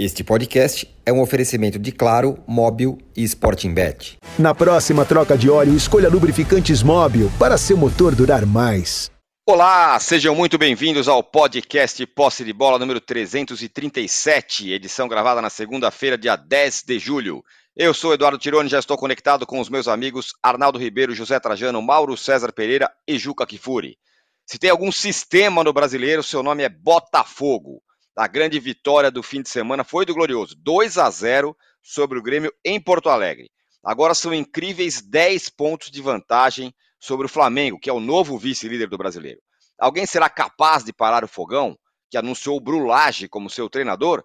Este 0.00 0.22
podcast 0.22 0.88
é 1.04 1.12
um 1.12 1.20
oferecimento 1.20 1.76
de 1.76 1.90
Claro, 1.90 2.38
Móbil 2.46 2.98
e 3.16 3.24
Sporting 3.24 3.74
Bet. 3.74 4.16
Na 4.38 4.54
próxima 4.54 5.04
troca 5.04 5.36
de 5.36 5.50
óleo, 5.50 5.74
escolha 5.74 6.08
lubrificantes 6.08 6.84
Móbil 6.84 7.28
para 7.36 7.58
seu 7.58 7.76
motor 7.76 8.14
durar 8.14 8.46
mais. 8.46 9.10
Olá, 9.44 9.98
sejam 9.98 10.36
muito 10.36 10.56
bem-vindos 10.56 11.08
ao 11.08 11.20
podcast 11.24 12.06
Posse 12.06 12.44
de 12.44 12.52
Bola 12.52 12.78
número 12.78 13.00
337, 13.00 14.70
edição 14.70 15.08
gravada 15.08 15.42
na 15.42 15.50
segunda-feira, 15.50 16.16
dia 16.16 16.36
10 16.36 16.84
de 16.86 16.96
julho. 17.00 17.42
Eu 17.74 17.92
sou 17.92 18.14
Eduardo 18.14 18.38
Tironi, 18.38 18.68
já 18.68 18.78
estou 18.78 18.96
conectado 18.96 19.44
com 19.44 19.58
os 19.58 19.68
meus 19.68 19.88
amigos 19.88 20.28
Arnaldo 20.40 20.78
Ribeiro, 20.78 21.12
José 21.12 21.40
Trajano, 21.40 21.82
Mauro 21.82 22.16
César 22.16 22.52
Pereira 22.52 22.88
e 23.04 23.18
Juca 23.18 23.44
Kifuri. 23.44 23.98
Se 24.46 24.60
tem 24.60 24.70
algum 24.70 24.92
sistema 24.92 25.64
no 25.64 25.72
brasileiro, 25.72 26.22
seu 26.22 26.40
nome 26.40 26.62
é 26.62 26.68
Botafogo. 26.68 27.82
A 28.18 28.26
grande 28.26 28.58
vitória 28.58 29.12
do 29.12 29.22
fim 29.22 29.42
de 29.42 29.48
semana 29.48 29.84
foi 29.84 30.04
do 30.04 30.12
Glorioso, 30.12 30.56
2 30.56 30.98
a 30.98 31.08
0 31.08 31.56
sobre 31.80 32.18
o 32.18 32.22
Grêmio 32.22 32.52
em 32.64 32.80
Porto 32.80 33.08
Alegre. 33.08 33.48
Agora 33.80 34.12
são 34.12 34.34
incríveis 34.34 35.00
10 35.00 35.50
pontos 35.50 35.88
de 35.88 36.02
vantagem 36.02 36.74
sobre 36.98 37.26
o 37.26 37.28
Flamengo, 37.28 37.78
que 37.78 37.88
é 37.88 37.92
o 37.92 38.00
novo 38.00 38.36
vice-líder 38.36 38.88
do 38.88 38.98
brasileiro. 38.98 39.38
Alguém 39.78 40.04
será 40.04 40.28
capaz 40.28 40.82
de 40.82 40.92
parar 40.92 41.22
o 41.22 41.28
fogão, 41.28 41.78
que 42.10 42.18
anunciou 42.18 42.56
o 42.56 42.60
Brulage 42.60 43.28
como 43.28 43.48
seu 43.48 43.70
treinador? 43.70 44.24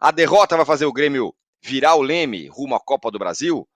A 0.00 0.10
derrota 0.10 0.56
vai 0.56 0.64
fazer 0.64 0.86
o 0.86 0.92
Grêmio 0.92 1.34
virar 1.62 1.96
o 1.96 2.02
leme 2.02 2.48
rumo 2.48 2.74
à 2.74 2.80
Copa 2.80 3.10
do 3.10 3.18
Brasil? 3.18 3.68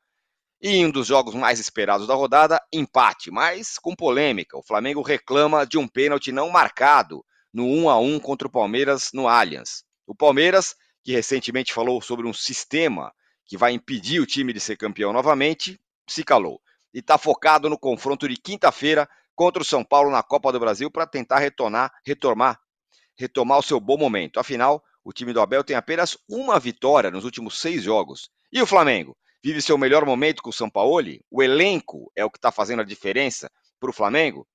E 0.62 0.77
em 0.77 0.86
um 0.86 0.91
dos 0.91 1.06
jogos 1.06 1.34
mais 1.34 1.60
esperados 1.60 2.06
da 2.06 2.14
rodada, 2.14 2.58
empate, 2.72 3.30
mas 3.30 3.78
com 3.78 3.94
polêmica. 3.94 4.56
O 4.56 4.62
Flamengo 4.62 5.02
reclama 5.02 5.66
de 5.66 5.77
um 5.77 5.86
pênalti 5.86 6.32
não 6.32 6.48
marcado 6.48 7.22
no 7.52 7.64
1 7.64 7.88
a 7.91 7.98
1 7.98 8.20
contra 8.20 8.48
o 8.48 8.50
Palmeiras 8.50 9.10
no 9.12 9.28
Allianz. 9.28 9.84
O 10.06 10.14
Palmeiras, 10.14 10.74
que 11.02 11.12
recentemente 11.12 11.72
falou 11.72 12.00
sobre 12.00 12.27
um 12.27 12.32
sistema 12.32 13.12
que 13.46 13.56
vai 13.56 13.72
impedir 13.72 14.20
o 14.20 14.27
time 14.27 14.52
de 14.52 14.60
ser 14.60 14.77
campeão 14.77 15.12
novamente, 15.12 15.80
se 16.08 16.22
calou. 16.22 16.60
E 16.92 16.98
está 17.00 17.16
focado 17.19 17.69
no 17.69 17.78
confronto 17.78 18.28
de 18.28 18.36
quinta-feira 18.36 19.08
contra 19.34 19.62
o 19.62 19.64
São 19.64 19.84
Paulo 19.84 20.10
na 20.10 20.22
Copa 20.22 20.52
do 20.52 20.60
Brasil 20.60 20.91
para 20.91 21.06
tentar 21.06 21.38
retornar, 21.38 21.92
retomar, 22.04 22.58
retomar 23.16 23.58
o 23.58 23.62
seu 23.62 23.78
bom 23.78 23.96
momento. 23.96 24.41
Afinal, 24.41 24.82
o 25.04 25.12
time 25.12 25.32
do 25.32 25.41
Abel 25.41 25.64
tem 25.64 25.76
apenas 25.76 26.19
uma 26.28 26.58
vitória 26.58 27.10
nos 27.10 27.24
últimos 27.24 27.58
seis 27.60 27.82
jogos. 27.82 28.30
E 28.52 28.60
o 28.60 28.66
Flamengo? 28.66 29.16
Vive 29.42 29.62
seu 29.62 29.78
melhor 29.78 30.04
momento 30.04 30.42
com 30.42 30.50
o 30.50 30.52
São 30.52 30.69
Paulo? 30.69 31.00
O 31.30 31.42
elenco 31.42 32.10
é 32.16 32.24
o 32.24 32.30
que 32.30 32.38
está 32.38 32.50
fazendo 32.50 32.82
a 32.82 32.84
diferença 32.84 33.50
para 33.78 33.91
o 33.91 33.92
Flamengo? 33.92 34.46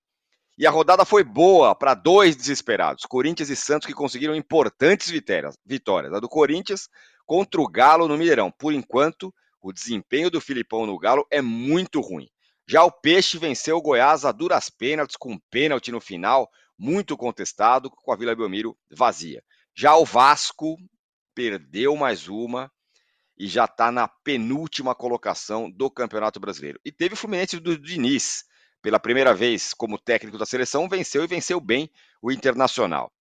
E 0.58 0.68
a 0.68 0.72
rodada 0.72 1.04
foi 1.04 1.24
boa 1.24 1.74
para 1.74 1.96
dois 1.96 2.36
desesperados, 2.36 3.06
Corinthians 3.06 3.50
e 3.50 3.56
Santos, 3.56 3.88
que 3.88 3.94
conseguiram 3.94 4.36
importantes 4.36 5.10
vitórias. 5.10 5.58
vitórias. 5.66 6.14
A 6.14 6.20
do 6.20 6.30
Corinthians 6.30 6.90
contra 7.26 7.60
o 7.60 7.68
Galo 7.68 8.08
no 8.08 8.18
Mineirão. 8.18 8.52
Por 8.52 8.72
enquanto, 8.72 9.34
o 9.60 9.74
desempenho 9.74 10.30
do 10.30 10.40
Filipão 10.40 10.86
no 10.86 10.98
Galo 11.00 11.26
é 11.32 11.42
muito 11.42 12.02
ruim. 12.02 12.30
Já 12.68 12.84
o 12.84 12.92
Peixe 12.92 13.38
venceu 13.38 13.78
o 13.78 13.82
Goiás 13.82 14.26
a 14.26 14.32
duras 14.32 14.70
pênaltis, 14.70 15.18
com 15.18 15.34
um 15.34 15.40
pênalti 15.50 15.92
no 15.92 16.00
final, 16.00 16.50
muito 16.78 17.18
contestado, 17.18 17.90
com 17.90 18.12
a 18.12 18.16
Vila 18.16 18.36
Belmiro 18.36 18.78
vazia. 18.92 19.44
Já 19.76 19.96
o 19.96 20.06
Vasco 20.06 20.78
perdeu 21.34 21.96
mais 21.96 22.28
uma 22.28 22.72
e 23.38 23.48
já 23.48 23.66
está 23.66 23.92
na 23.92 24.08
penúltima 24.08 24.94
colocação 24.94 25.70
do 25.70 25.90
Campeonato 25.90 26.40
Brasileiro. 26.40 26.80
E 26.86 26.92
teve 26.92 27.16
o 27.16 27.18
Fluminense 27.18 27.60
do 27.60 27.78
Diniz, 27.78 28.46
pela 28.84 29.00
primeira 29.00 29.34
vez 29.34 29.74
como 29.74 29.98
técnico 29.98 30.38
da 30.38 30.46
seleção, 30.46 30.90
venceu 30.90 31.24
e 31.24 31.28
venceu 31.28 31.60
bem 31.62 31.90
o 32.22 32.32
Internacional. 32.32 33.12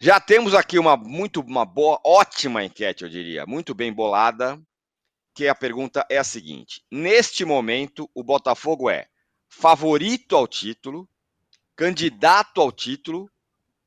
Já 0.00 0.18
temos 0.18 0.54
aqui 0.54 0.78
uma 0.78 0.96
muito 0.96 1.40
uma 1.40 1.66
boa, 1.66 2.00
ótima 2.02 2.64
enquete, 2.64 3.04
eu 3.04 3.10
diria, 3.10 3.44
muito 3.44 3.74
bem 3.74 3.92
bolada, 3.92 4.60
que 5.34 5.46
a 5.46 5.54
pergunta 5.54 6.04
é 6.08 6.16
a 6.16 6.24
seguinte: 6.24 6.82
neste 6.90 7.44
momento 7.44 8.10
o 8.14 8.24
Botafogo 8.24 8.88
é 8.88 9.06
favorito 9.48 10.34
ao 10.34 10.48
título, 10.48 11.06
candidato 11.76 12.60
ao 12.62 12.72
título 12.72 13.30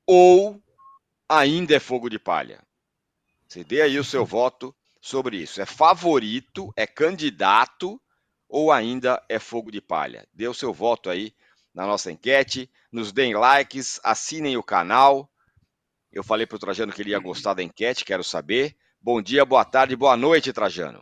ou 0.06 0.62
ainda 1.28 1.76
é 1.76 1.80
fogo 1.80 2.08
de 2.08 2.20
palha? 2.20 2.62
Você 3.48 3.64
dê 3.64 3.82
aí 3.82 3.98
o 3.98 4.04
seu 4.04 4.26
voto 4.26 4.76
sobre 5.02 5.38
isso. 5.38 5.60
É 5.60 5.66
favorito, 5.66 6.72
é 6.76 6.86
candidato 6.86 8.00
ou 8.52 8.70
ainda 8.70 9.24
é 9.30 9.40
fogo 9.40 9.72
de 9.72 9.80
palha? 9.80 10.28
Dê 10.34 10.46
o 10.46 10.54
seu 10.54 10.74
voto 10.74 11.10
aí 11.10 11.34
na 11.74 11.88
nossa 11.88 12.12
enquete, 12.12 12.70
nos 12.92 13.14
deem 13.14 13.34
likes, 13.34 13.98
assinem 14.04 14.58
o 14.58 14.64
canal. 14.64 15.32
Eu 16.12 16.22
falei 16.22 16.46
para 16.46 16.58
o 16.58 16.60
Trajano 16.60 16.92
que 16.92 17.02
ele 17.02 17.12
ia 17.12 17.20
gostar 17.20 17.54
da 17.54 17.64
enquete, 17.64 18.04
quero 18.04 18.26
saber. 18.26 18.76
Bom 19.02 19.22
dia, 19.22 19.46
boa 19.46 19.64
tarde, 19.64 19.96
boa 19.96 20.18
noite, 20.18 20.52
Trajano. 20.52 21.02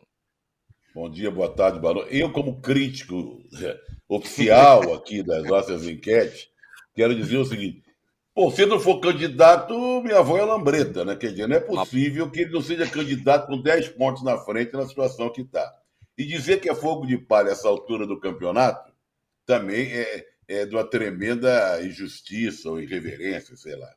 Bom 0.93 1.09
dia, 1.09 1.31
boa 1.31 1.49
tarde, 1.49 1.79
boa 1.79 1.95
noite. 1.95 2.15
Eu, 2.15 2.31
como 2.31 2.61
crítico 2.61 3.43
é, 3.59 3.79
oficial 4.07 4.93
aqui 4.93 5.23
das 5.23 5.43
nossas 5.45 5.87
enquetes, 5.87 6.47
quero 6.93 7.15
dizer 7.15 7.37
o 7.37 7.45
seguinte: 7.45 7.83
Pô, 8.35 8.51
se 8.51 8.63
não 8.67 8.79
for 8.79 8.99
candidato, 8.99 9.73
minha 10.03 10.19
avó 10.19 10.37
é 10.37 10.45
lambreta, 10.45 11.03
né? 11.03 11.15
Quer 11.15 11.31
dizer, 11.31 11.47
não 11.47 11.55
é 11.55 11.59
possível 11.59 12.29
que 12.29 12.41
ele 12.41 12.51
não 12.51 12.61
seja 12.61 12.87
candidato 12.87 13.47
com 13.47 13.59
10 13.59 13.89
pontos 13.89 14.23
na 14.23 14.37
frente 14.37 14.73
na 14.73 14.85
situação 14.85 15.31
que 15.31 15.41
está. 15.41 15.73
E 16.19 16.25
dizer 16.25 16.59
que 16.59 16.69
é 16.69 16.75
fogo 16.75 17.05
de 17.05 17.17
palha 17.17 17.51
essa 17.51 17.69
altura 17.69 18.05
do 18.05 18.19
campeonato 18.19 18.91
também 19.45 19.89
é, 19.89 20.25
é 20.49 20.65
de 20.65 20.75
uma 20.75 20.83
tremenda 20.83 21.81
injustiça 21.81 22.69
ou 22.69 22.81
irreverência, 22.81 23.55
sei 23.55 23.77
lá. 23.77 23.89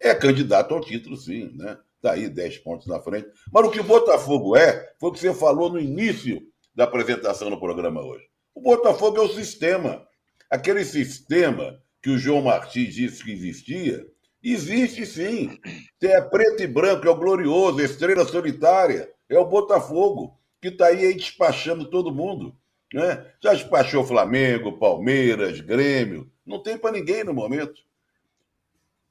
É 0.00 0.12
candidato 0.12 0.74
ao 0.74 0.80
título, 0.80 1.16
sim, 1.16 1.52
né? 1.54 1.78
Está 1.94 2.14
aí 2.14 2.28
10 2.28 2.58
pontos 2.58 2.88
na 2.88 3.00
frente. 3.00 3.28
Mas 3.52 3.64
o 3.64 3.70
que 3.70 3.78
o 3.78 3.84
Botafogo 3.84 4.56
é, 4.56 4.92
foi 4.98 5.10
o 5.10 5.12
que 5.12 5.20
você 5.20 5.32
falou 5.32 5.70
no 5.70 5.78
início 5.78 6.42
da 6.74 6.82
apresentação 6.82 7.48
no 7.48 7.60
programa 7.60 8.04
hoje. 8.04 8.24
O 8.52 8.60
Botafogo 8.60 9.18
é 9.18 9.20
o 9.20 9.28
sistema. 9.28 10.04
Aquele 10.50 10.84
sistema 10.84 11.80
que 12.02 12.10
o 12.10 12.18
João 12.18 12.42
Martins 12.42 12.92
disse 12.92 13.22
que 13.22 13.30
existia, 13.30 14.04
existe 14.42 15.06
sim. 15.06 15.56
É 16.02 16.20
preto 16.22 16.60
e 16.60 16.66
branco, 16.66 17.06
é 17.06 17.10
o 17.10 17.16
glorioso, 17.16 17.80
estrela 17.80 18.26
solitária, 18.26 19.08
é 19.28 19.38
o 19.38 19.46
Botafogo 19.46 20.37
que 20.60 20.68
está 20.68 20.86
aí, 20.86 21.06
aí 21.06 21.14
despachando 21.14 21.88
todo 21.88 22.14
mundo. 22.14 22.56
Né? 22.92 23.26
Já 23.42 23.52
despachou 23.52 24.04
Flamengo, 24.04 24.78
Palmeiras, 24.78 25.60
Grêmio. 25.60 26.30
Não 26.44 26.62
tem 26.62 26.78
para 26.78 26.92
ninguém 26.92 27.24
no 27.24 27.34
momento. 27.34 27.82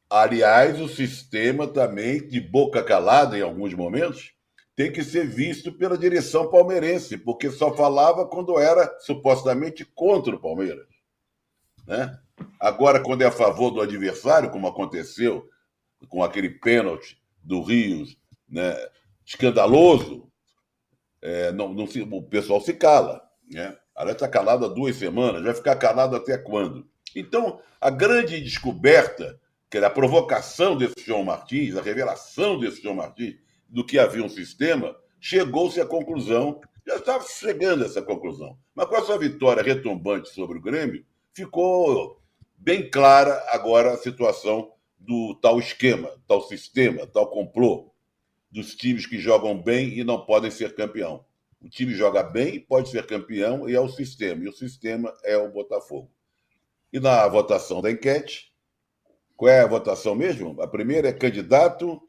Aliás, 0.09 0.79
o 0.79 0.87
sistema 0.87 1.67
também, 1.67 2.25
de 2.25 2.39
boca 2.39 2.83
calada 2.83 3.37
em 3.37 3.41
alguns 3.41 3.73
momentos, 3.73 4.33
tem 4.75 4.91
que 4.91 5.03
ser 5.03 5.27
visto 5.27 5.71
pela 5.71 5.97
direção 5.97 6.49
palmeirense, 6.49 7.17
porque 7.17 7.49
só 7.49 7.75
falava 7.75 8.25
quando 8.27 8.59
era 8.59 8.97
supostamente 8.99 9.83
contra 9.83 10.35
o 10.35 10.39
Palmeiras. 10.39 10.87
Né? 11.85 12.17
Agora, 12.59 13.01
quando 13.01 13.23
é 13.23 13.25
a 13.25 13.31
favor 13.31 13.71
do 13.71 13.81
adversário, 13.81 14.51
como 14.51 14.67
aconteceu 14.67 15.49
com 16.07 16.23
aquele 16.23 16.49
pênalti 16.49 17.19
do 17.43 17.61
Rios, 17.61 18.17
né, 18.47 18.75
escandaloso, 19.25 20.29
é, 21.21 21.51
não, 21.51 21.73
não 21.73 21.87
se, 21.87 22.01
o 22.01 22.21
pessoal 22.21 22.61
se 22.61 22.73
cala. 22.73 23.21
Né? 23.49 23.75
Ela 23.95 24.11
está 24.11 24.27
calado 24.27 24.65
há 24.65 24.67
duas 24.67 24.95
semanas, 24.95 25.43
vai 25.43 25.53
ficar 25.53 25.75
calado 25.75 26.15
até 26.15 26.37
quando? 26.37 26.87
Então, 27.15 27.59
a 27.81 27.89
grande 27.89 28.39
descoberta, 28.41 29.39
que 29.69 29.77
era 29.77 29.87
a 29.87 29.91
provocação 29.91 30.77
desse 30.77 30.95
João 31.05 31.23
Martins, 31.23 31.75
a 31.75 31.81
revelação 31.81 32.59
desse 32.59 32.81
João 32.81 32.95
Martins, 32.95 33.35
do 33.67 33.85
que 33.85 33.99
havia 33.99 34.23
um 34.23 34.29
sistema, 34.29 34.95
chegou-se 35.19 35.81
à 35.81 35.85
conclusão, 35.85 36.61
já 36.85 36.95
estava 36.95 37.25
chegando 37.27 37.83
a 37.83 37.87
essa 37.87 38.01
conclusão. 38.01 38.57
Mas 38.73 38.87
com 38.87 38.95
essa 38.95 39.17
vitória 39.17 39.63
retumbante 39.63 40.29
sobre 40.29 40.57
o 40.57 40.61
Grêmio, 40.61 41.03
ficou 41.33 42.21
bem 42.57 42.89
clara 42.89 43.43
agora 43.49 43.93
a 43.93 43.97
situação 43.97 44.71
do 44.97 45.35
tal 45.41 45.59
esquema, 45.59 46.09
tal 46.27 46.41
sistema, 46.41 47.05
tal 47.07 47.27
complô 47.29 47.91
dos 48.51 48.75
times 48.75 49.05
que 49.05 49.19
jogam 49.19 49.61
bem 49.61 49.97
e 49.97 50.03
não 50.03 50.25
podem 50.25 50.51
ser 50.51 50.75
campeão. 50.75 51.25
O 51.59 51.69
time 51.69 51.93
joga 51.93 52.23
bem, 52.23 52.59
pode 52.59 52.89
ser 52.89 53.05
campeão 53.05 53.67
e 53.67 53.75
é 53.75 53.79
o 53.79 53.89
sistema. 53.89 54.43
E 54.43 54.47
o 54.47 54.53
sistema 54.53 55.13
é 55.23 55.37
o 55.37 55.51
Botafogo. 55.51 56.11
E 56.93 56.99
na 56.99 57.27
votação 57.27 57.81
da 57.81 57.91
enquete, 57.91 58.53
qual 59.35 59.51
é 59.51 59.61
a 59.61 59.67
votação 59.67 60.15
mesmo? 60.15 60.61
A 60.61 60.67
primeira 60.67 61.09
é 61.09 61.13
candidato. 61.13 62.01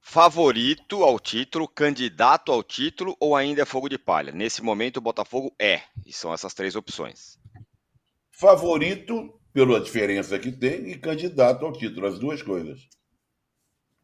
Favorito 0.00 1.02
ao 1.02 1.18
título, 1.18 1.66
candidato 1.66 2.52
ao 2.52 2.62
título 2.62 3.16
ou 3.18 3.34
ainda 3.34 3.62
é 3.62 3.64
fogo 3.64 3.88
de 3.88 3.96
palha? 3.96 4.32
Nesse 4.32 4.62
momento, 4.62 4.98
o 4.98 5.00
Botafogo 5.00 5.54
é. 5.58 5.80
E 6.04 6.12
são 6.12 6.32
essas 6.34 6.52
três 6.52 6.76
opções. 6.76 7.38
Favorito, 8.30 9.40
pela 9.52 9.80
diferença 9.80 10.38
que 10.38 10.52
tem, 10.52 10.90
e 10.90 10.98
candidato 10.98 11.64
ao 11.64 11.72
título, 11.72 12.06
as 12.06 12.18
duas 12.18 12.42
coisas. 12.42 12.86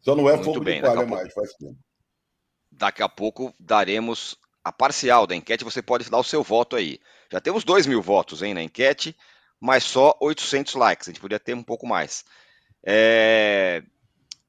Só 0.01 0.15
não 0.15 0.29
é 0.29 0.35
Muito 0.35 0.45
fogo 0.45 0.61
bem, 0.61 0.77
de 0.77 0.87
palha 0.87 1.07
mais, 1.07 1.33
faz 1.33 1.53
tempo. 1.55 1.79
Daqui 2.73 3.03
a 3.03 3.09
pouco 3.09 3.55
daremos 3.59 4.37
a 4.65 4.73
parcial 4.73 5.27
da 5.27 5.35
enquete, 5.35 5.65
você 5.65 5.83
pode 5.83 6.09
dar 6.11 6.19
o 6.19 6.25
seu 6.25 6.43
voto 6.43 6.77
aí. 6.77 6.99
Já 7.31 7.41
temos 7.41 7.65
2 7.65 7.87
mil 7.87 8.01
votos 8.01 8.43
hein, 8.43 8.55
na 8.55 8.63
enquete, 8.63 9.17
mas 9.59 9.85
só 9.85 10.17
800 10.21 10.75
likes, 10.75 11.09
a 11.09 11.11
gente 11.11 11.21
podia 11.21 11.39
ter 11.39 11.55
um 11.55 11.63
pouco 11.63 11.87
mais. 11.87 12.25
É... 12.85 13.83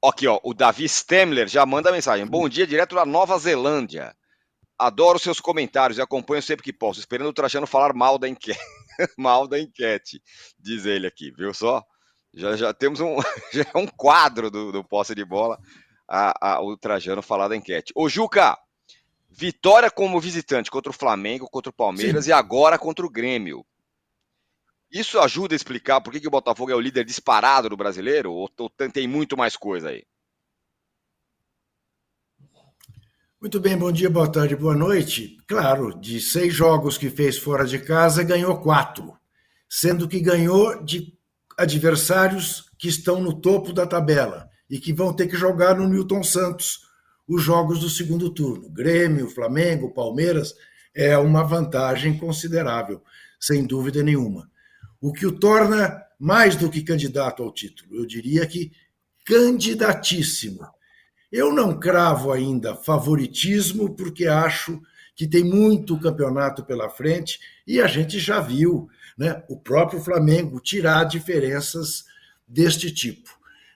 Aqui, 0.03 0.27
ó, 0.27 0.39
o 0.43 0.53
Davi 0.53 0.87
Stemler 0.87 1.47
já 1.47 1.65
manda 1.65 1.91
mensagem. 1.91 2.25
Bom 2.25 2.49
dia, 2.49 2.65
direto 2.65 2.95
da 2.95 3.05
Nova 3.05 3.37
Zelândia. 3.37 4.15
Adoro 4.77 5.19
seus 5.19 5.39
comentários 5.39 5.99
e 5.99 6.01
acompanho 6.01 6.41
sempre 6.41 6.63
que 6.63 6.73
posso, 6.73 6.99
esperando 6.99 7.27
o 7.27 7.33
Trajano 7.33 7.67
falar 7.67 7.93
mal 7.93 8.17
da 8.17 8.27
enquete. 8.27 8.59
mal 9.17 9.47
da 9.47 9.59
enquete, 9.59 10.21
diz 10.59 10.85
ele 10.85 11.05
aqui, 11.05 11.31
viu 11.31 11.53
só? 11.53 11.83
Já, 12.33 12.55
já 12.55 12.73
temos 12.73 12.99
um, 12.99 13.17
já 13.51 13.65
é 13.73 13.77
um 13.77 13.87
quadro 13.87 14.49
do, 14.49 14.71
do 14.71 14.83
posse 14.83 15.13
de 15.13 15.25
bola, 15.25 15.59
a, 16.07 16.53
a, 16.53 16.61
o 16.61 16.77
Trajano 16.77 17.21
falar 17.21 17.47
da 17.47 17.55
enquete. 17.55 17.91
Ô, 17.95 18.07
Juca, 18.07 18.57
vitória 19.29 19.89
como 19.89 20.19
visitante 20.19 20.71
contra 20.71 20.89
o 20.89 20.95
Flamengo, 20.95 21.49
contra 21.49 21.69
o 21.69 21.73
Palmeiras 21.73 22.25
Sim. 22.25 22.31
e 22.31 22.33
agora 22.33 22.77
contra 22.77 23.05
o 23.05 23.09
Grêmio. 23.09 23.65
Isso 24.91 25.19
ajuda 25.19 25.55
a 25.55 25.57
explicar 25.57 26.01
por 26.01 26.11
que, 26.11 26.19
que 26.19 26.27
o 26.27 26.31
Botafogo 26.31 26.71
é 26.71 26.75
o 26.75 26.79
líder 26.79 27.05
disparado 27.05 27.69
do 27.69 27.77
brasileiro? 27.77 28.33
Ou, 28.33 28.49
ou 28.57 28.69
tem 28.69 29.07
muito 29.07 29.37
mais 29.37 29.55
coisa 29.55 29.89
aí? 29.89 30.03
Muito 33.39 33.59
bem, 33.59 33.75
bom 33.75 33.91
dia, 33.91 34.09
boa 34.09 34.31
tarde, 34.31 34.55
boa 34.55 34.75
noite. 34.75 35.37
Claro, 35.47 35.99
de 35.99 36.19
seis 36.21 36.53
jogos 36.53 36.97
que 36.97 37.09
fez 37.09 37.37
fora 37.37 37.65
de 37.65 37.79
casa, 37.79 38.21
ganhou 38.21 38.61
quatro, 38.61 39.17
sendo 39.67 40.07
que 40.07 40.19
ganhou 40.19 40.83
de 40.83 41.17
adversários 41.61 42.65
que 42.77 42.87
estão 42.87 43.21
no 43.21 43.39
topo 43.39 43.71
da 43.73 43.85
tabela 43.85 44.49
e 44.69 44.79
que 44.79 44.93
vão 44.93 45.13
ter 45.13 45.27
que 45.27 45.37
jogar 45.37 45.77
no 45.77 45.87
Newton 45.87 46.23
Santos 46.23 46.81
os 47.27 47.41
jogos 47.41 47.79
do 47.79 47.89
segundo 47.89 48.29
turno. 48.29 48.69
Grêmio, 48.69 49.29
Flamengo, 49.29 49.93
Palmeiras, 49.93 50.53
é 50.93 51.17
uma 51.17 51.43
vantagem 51.43 52.17
considerável, 52.17 53.01
sem 53.39 53.65
dúvida 53.65 54.03
nenhuma 54.03 54.51
o 55.01 55.11
que 55.11 55.25
o 55.25 55.31
torna 55.31 55.99
mais 56.19 56.55
do 56.55 56.69
que 56.69 56.83
candidato 56.83 57.41
ao 57.41 57.51
título. 57.51 57.95
Eu 57.95 58.05
diria 58.05 58.45
que 58.45 58.71
candidatíssimo. 59.25 60.61
Eu 61.31 61.51
não 61.51 61.79
cravo 61.79 62.31
ainda 62.31 62.75
favoritismo, 62.75 63.95
porque 63.95 64.27
acho 64.27 64.79
que 65.15 65.27
tem 65.27 65.43
muito 65.43 65.99
campeonato 65.99 66.63
pela 66.63 66.89
frente 66.89 67.39
e 67.65 67.81
a 67.81 67.87
gente 67.87 68.19
já 68.19 68.39
viu 68.39 68.87
né, 69.21 69.43
o 69.47 69.55
próprio 69.55 70.01
Flamengo 70.01 70.59
tirar 70.59 71.03
diferenças 71.03 72.05
deste 72.47 72.91
tipo. 72.91 73.29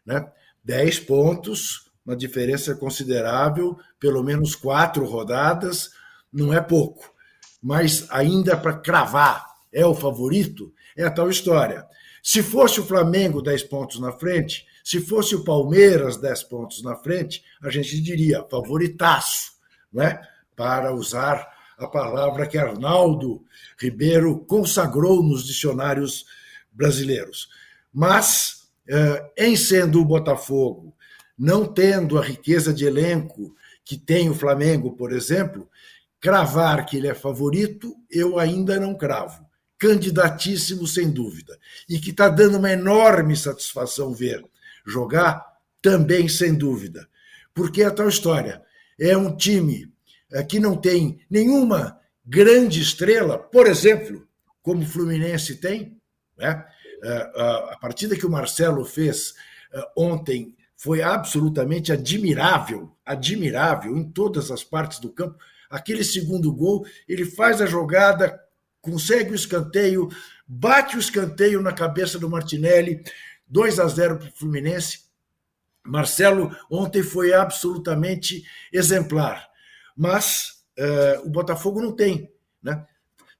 Né? 0.03 0.27
Dez 0.63 0.97
pontos, 0.97 1.92
uma 2.03 2.15
diferença 2.15 2.74
considerável, 2.74 3.77
pelo 4.00 4.24
menos 4.24 4.56
quatro 4.56 5.06
rodadas, 5.06 5.92
não 6.33 6.51
é 6.51 6.59
pouco. 6.59 7.13
Mas 7.62 8.07
ainda 8.09 8.57
para 8.57 8.74
cravar, 8.74 9.45
é 9.71 9.86
o 9.86 9.94
favorito? 9.94 10.74
É 10.97 11.03
a 11.03 11.12
tal 11.12 11.30
história. 11.30 11.86
Se 12.24 12.42
fosse 12.42 12.80
o 12.80 12.86
Flamengo 12.86 13.39
10 13.39 13.65
pontos 13.65 14.00
na 14.00 14.12
frente, 14.12 14.65
se 14.83 15.00
fosse 15.00 15.36
o 15.36 15.44
Palmeiras 15.44 16.18
10 16.18 16.42
pontos 16.45 16.81
na 16.81 16.95
frente, 16.95 17.44
a 17.62 17.69
gente 17.69 18.01
diria 18.01 18.44
favoritaço, 18.50 19.51
não 19.94 20.03
é? 20.03 20.19
para 20.56 20.92
usar 20.92 21.55
a 21.77 21.88
palavra 21.88 22.48
que 22.48 22.57
Arnaldo 22.57 23.44
Ribeiro 23.80 24.39
consagrou 24.39 25.22
nos 25.22 25.45
dicionários 25.45 26.25
brasileiros. 26.72 27.50
Mas, 27.94 28.69
eh, 28.88 29.31
em 29.38 29.56
sendo 29.56 30.01
o 30.01 30.06
Botafogo, 30.06 30.95
não 31.38 31.66
tendo 31.66 32.18
a 32.18 32.24
riqueza 32.24 32.74
de 32.74 32.86
elenco 32.86 33.56
que 33.83 33.98
tem 33.98 34.30
o 34.30 34.36
Flamengo, 34.36 34.95
por 34.95 35.12
exemplo, 35.12 35.69
cravar 36.19 36.86
que 36.86 36.98
ele 36.98 37.07
é 37.07 37.13
favorito, 37.13 37.95
eu 38.10 38.39
ainda 38.39 38.80
não 38.80 38.95
cravo 38.95 39.45
candidatíssimo, 39.78 40.88
sem 40.88 41.12
dúvida, 41.12 41.57
e 41.88 42.00
que 42.00 42.12
está 42.12 42.30
dando 42.30 42.57
uma 42.57 42.71
enorme 42.71 43.36
satisfação 43.36 44.13
ver 44.13 44.44
jogar, 44.86 45.45
também 45.81 46.28
sem 46.28 46.54
dúvida. 46.56 47.07
Porque 47.54 47.81
é 47.81 47.86
a 47.86 47.92
tal 47.92 48.07
história. 48.07 48.62
É 49.00 49.16
um 49.18 49.36
time 49.36 49.92
que 50.48 50.60
não 50.60 50.75
tem 50.75 51.19
nenhuma 51.30 52.00
grande 52.25 52.81
estrela, 52.81 53.38
por 53.38 53.68
exemplo, 53.68 54.27
como 54.62 54.81
o 54.81 54.86
Fluminense 54.86 55.56
tem. 55.57 55.98
Né? 56.38 56.66
É, 57.04 57.31
a 57.72 57.77
partida 57.80 58.16
que 58.16 58.25
o 58.25 58.30
Marcelo 58.30 58.83
fez 58.83 59.33
é, 59.74 59.81
ontem 59.95 60.56
foi 60.75 61.01
absolutamente 61.01 61.92
admirável, 61.92 62.92
admirável 63.06 63.95
em 63.95 64.10
todas 64.12 64.51
as 64.51 64.63
partes 64.63 65.00
do 65.00 65.10
campo. 65.10 65.38
Aquele 65.69 66.04
segundo 66.04 66.51
gol, 66.54 66.86
ele 67.07 67.25
faz 67.25 67.62
a 67.62 67.66
jogada 67.66 68.39
consegue 68.86 69.31
o 69.31 69.36
escanteio, 69.36 70.10
bate 70.48 70.95
o 70.95 71.00
escanteio 71.00 71.60
na 71.60 71.74
cabeça 71.74 72.19
do 72.19 72.30
Martinelli, 72.30 73.04
2 73.48 73.80
a 73.80 73.88
0 73.88 74.18
para 74.18 74.28
o 74.28 74.31
Fluminense. 74.31 75.06
Marcelo 75.83 76.56
ontem 76.69 77.01
foi 77.01 77.33
absolutamente 77.33 78.44
exemplar, 78.71 79.48
mas 79.95 80.63
uh, 80.77 81.25
o 81.25 81.30
Botafogo 81.30 81.81
não 81.81 81.95
tem, 81.95 82.31
né? 82.62 82.86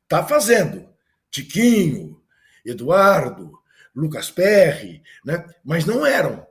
Tá 0.08 0.26
fazendo. 0.26 0.88
Tiquinho, 1.30 2.22
Eduardo, 2.64 3.52
Lucas 3.94 4.32
Perry, 4.32 5.04
né? 5.26 5.46
Mas 5.64 5.86
não 5.86 6.06
eram, 6.06 6.46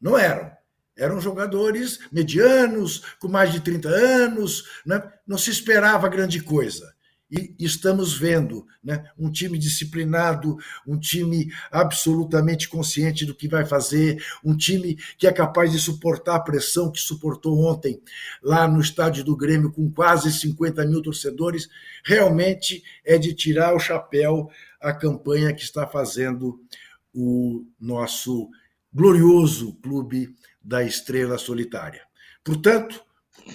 não 0.00 0.18
eram. 0.18 0.52
Eram 0.94 1.20
jogadores 1.20 1.98
medianos, 2.12 3.02
com 3.18 3.26
mais 3.26 3.50
de 3.50 3.60
30 3.60 3.88
anos, 3.88 4.68
né? 4.84 5.02
não 5.26 5.38
se 5.38 5.50
esperava 5.50 6.06
grande 6.08 6.40
coisa 6.42 6.91
e 7.32 7.54
estamos 7.58 8.18
vendo 8.18 8.66
né, 8.84 9.10
um 9.18 9.30
time 9.30 9.58
disciplinado, 9.58 10.58
um 10.86 10.98
time 10.98 11.50
absolutamente 11.70 12.68
consciente 12.68 13.24
do 13.24 13.34
que 13.34 13.48
vai 13.48 13.64
fazer, 13.64 14.22
um 14.44 14.54
time 14.54 14.98
que 15.16 15.26
é 15.26 15.32
capaz 15.32 15.72
de 15.72 15.78
suportar 15.78 16.36
a 16.36 16.40
pressão 16.40 16.92
que 16.92 17.00
suportou 17.00 17.58
ontem 17.64 18.02
lá 18.42 18.68
no 18.68 18.82
estádio 18.82 19.24
do 19.24 19.34
Grêmio 19.34 19.72
com 19.72 19.90
quase 19.90 20.30
50 20.30 20.84
mil 20.84 21.00
torcedores. 21.00 21.70
Realmente 22.04 22.82
é 23.02 23.16
de 23.16 23.32
tirar 23.32 23.74
o 23.74 23.80
chapéu 23.80 24.50
a 24.78 24.92
campanha 24.92 25.54
que 25.54 25.62
está 25.62 25.86
fazendo 25.86 26.60
o 27.14 27.64
nosso 27.80 28.50
glorioso 28.92 29.74
clube 29.76 30.34
da 30.62 30.84
Estrela 30.84 31.38
Solitária. 31.38 32.02
Portanto, 32.44 33.02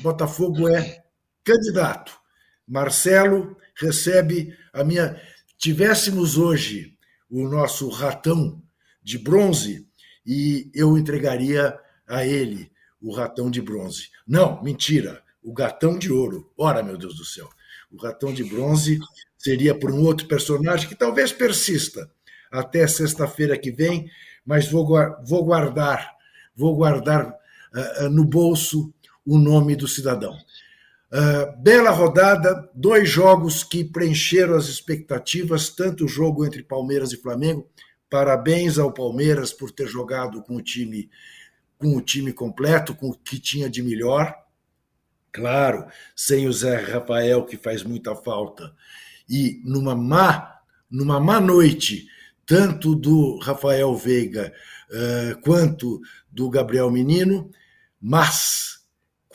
Botafogo 0.02 0.68
é 0.68 1.04
candidato. 1.44 2.18
Marcelo 2.68 3.56
recebe 3.80 4.56
a 4.74 4.84
minha. 4.84 5.20
Tivéssemos 5.58 6.38
hoje 6.38 6.98
o 7.30 7.48
nosso 7.48 7.90
ratão 7.90 8.62
de 9.02 9.18
bronze 9.18 9.88
e 10.26 10.70
eu 10.74 10.98
entregaria 10.98 11.78
a 12.08 12.26
ele 12.26 12.72
o 13.02 13.14
ratão 13.14 13.50
de 13.50 13.62
bronze. 13.62 14.10
Não, 14.28 14.62
mentira, 14.62 15.24
o 15.42 15.54
gatão 15.54 15.98
de 15.98 16.12
ouro. 16.12 16.52
Ora, 16.58 16.84
meu 16.84 16.98
Deus 16.98 17.16
do 17.16 17.26
céu. 17.26 17.48
O 17.92 17.98
ratão 17.98 18.34
de 18.34 18.44
bronze 18.44 19.00
seria 19.38 19.74
por 19.74 19.92
um 19.92 20.04
outro 20.04 20.28
personagem 20.28 20.90
que 20.90 20.96
talvez 20.96 21.32
persista 21.32 22.10
até 22.52 22.88
sexta-feira 22.88 23.58
que 23.58 23.72
vem, 23.72 24.10
mas 24.46 24.70
vou, 24.70 24.86
vou 25.26 25.46
guardar, 25.46 26.12
vou 26.56 26.76
guardar 26.76 27.30
uh, 27.30 28.10
no 28.10 28.26
bolso 28.26 28.94
o 29.26 29.38
nome 29.38 29.76
do 29.76 29.88
cidadão. 29.88 30.38
Uh, 31.10 31.56
bela 31.62 31.90
rodada, 31.90 32.70
dois 32.74 33.10
jogos 33.10 33.64
que 33.64 33.84
preencheram 33.84 34.56
as 34.56 34.68
expectativas, 34.68 35.70
tanto 35.70 36.04
o 36.04 36.08
jogo 36.08 36.46
entre 36.46 36.62
Palmeiras 36.62 37.14
e 37.14 37.18
Flamengo. 37.18 37.66
Parabéns 38.10 38.78
ao 38.78 38.92
Palmeiras 38.92 39.54
por 39.54 39.72
ter 39.72 39.88
jogado 39.88 40.42
com 40.44 40.56
o 40.56 40.62
time 40.62 41.10
com 41.78 41.96
o 41.96 42.02
time 42.02 42.34
completo, 42.34 42.96
com 42.96 43.10
o 43.10 43.14
que 43.14 43.40
tinha 43.40 43.70
de 43.70 43.84
melhor. 43.84 44.36
Claro, 45.32 45.86
sem 46.16 46.48
o 46.48 46.52
Zé 46.52 46.78
Rafael 46.78 47.46
que 47.46 47.56
faz 47.56 47.84
muita 47.84 48.16
falta. 48.16 48.74
E 49.30 49.62
numa 49.64 49.96
má, 49.96 50.56
numa 50.90 51.20
má 51.20 51.40
noite, 51.40 52.08
tanto 52.46 52.96
do 52.96 53.38
Rafael 53.40 53.96
Veiga 53.96 54.52
uh, 54.90 55.40
quanto 55.42 56.02
do 56.32 56.50
Gabriel 56.50 56.90
Menino, 56.90 57.52
mas 58.02 58.77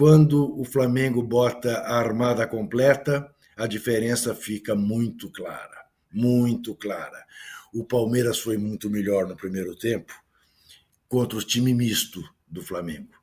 quando 0.02 0.61
o 0.61 0.64
Flamengo 0.64 1.23
bota 1.23 1.76
a 1.78 1.97
armada 1.97 2.44
completa, 2.44 3.32
a 3.56 3.68
diferença 3.68 4.35
fica 4.35 4.75
muito 4.75 5.30
clara, 5.30 5.85
muito 6.12 6.75
clara. 6.75 7.25
O 7.73 7.85
Palmeiras 7.85 8.40
foi 8.40 8.59
muito 8.59 8.90
melhor 8.90 9.28
no 9.28 9.37
primeiro 9.37 9.76
tempo 9.76 10.12
contra 11.06 11.38
o 11.38 11.40
time 11.40 11.73
misto 11.73 12.21
do 12.49 12.61
Flamengo. 12.62 13.14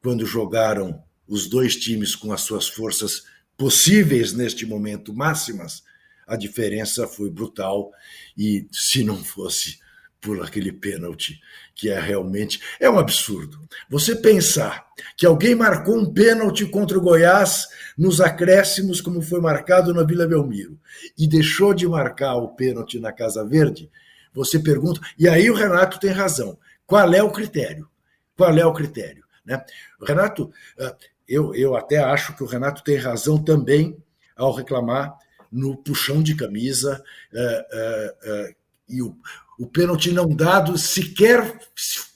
Quando 0.00 0.24
jogaram 0.24 1.02
os 1.26 1.48
dois 1.48 1.74
times 1.74 2.14
com 2.14 2.32
as 2.32 2.42
suas 2.42 2.68
forças 2.68 3.24
possíveis 3.56 4.32
neste 4.32 4.64
momento 4.64 5.12
máximas, 5.12 5.82
a 6.24 6.36
diferença 6.36 7.08
foi 7.08 7.32
brutal 7.32 7.90
e 8.36 8.68
se 8.70 9.02
não 9.02 9.24
fosse 9.24 9.80
por 10.20 10.42
aquele 10.42 10.72
pênalti, 10.72 11.40
que 11.74 11.88
é 11.88 11.98
realmente 11.98 12.60
é 12.80 12.90
um 12.90 12.98
absurdo. 12.98 13.60
Você 13.88 14.16
pensar 14.16 14.86
que 15.16 15.24
alguém 15.24 15.54
marcou 15.54 15.96
um 15.96 16.12
pênalti 16.12 16.66
contra 16.66 16.98
o 16.98 17.00
Goiás 17.00 17.68
nos 17.96 18.20
acréscimos, 18.20 19.00
como 19.00 19.22
foi 19.22 19.40
marcado 19.40 19.94
na 19.94 20.02
Vila 20.02 20.26
Belmiro, 20.26 20.78
e 21.16 21.28
deixou 21.28 21.72
de 21.72 21.86
marcar 21.86 22.36
o 22.36 22.48
pênalti 22.48 22.98
na 22.98 23.12
Casa 23.12 23.44
Verde, 23.44 23.90
você 24.32 24.58
pergunta, 24.58 25.00
e 25.18 25.28
aí 25.28 25.50
o 25.50 25.54
Renato 25.54 25.98
tem 25.98 26.10
razão. 26.10 26.58
Qual 26.86 27.12
é 27.12 27.22
o 27.22 27.30
critério? 27.30 27.88
Qual 28.36 28.56
é 28.56 28.64
o 28.64 28.72
critério? 28.72 29.24
Né? 29.44 29.62
O 30.00 30.04
Renato, 30.04 30.52
ah, 30.78 30.96
eu, 31.28 31.54
eu 31.54 31.76
até 31.76 31.98
acho 31.98 32.34
que 32.36 32.42
o 32.42 32.46
Renato 32.46 32.82
tem 32.82 32.96
razão 32.96 33.42
também 33.42 33.96
ao 34.36 34.54
reclamar 34.54 35.16
no 35.50 35.76
puxão 35.76 36.22
de 36.22 36.34
camisa 36.34 37.02
uh, 37.32 37.38
uh, 37.38 38.50
uh, 38.50 38.54
e 38.88 39.02
o, 39.02 39.16
o 39.58 39.66
pênalti 39.66 40.12
não 40.12 40.28
dado 40.28 40.78
sequer 40.78 41.58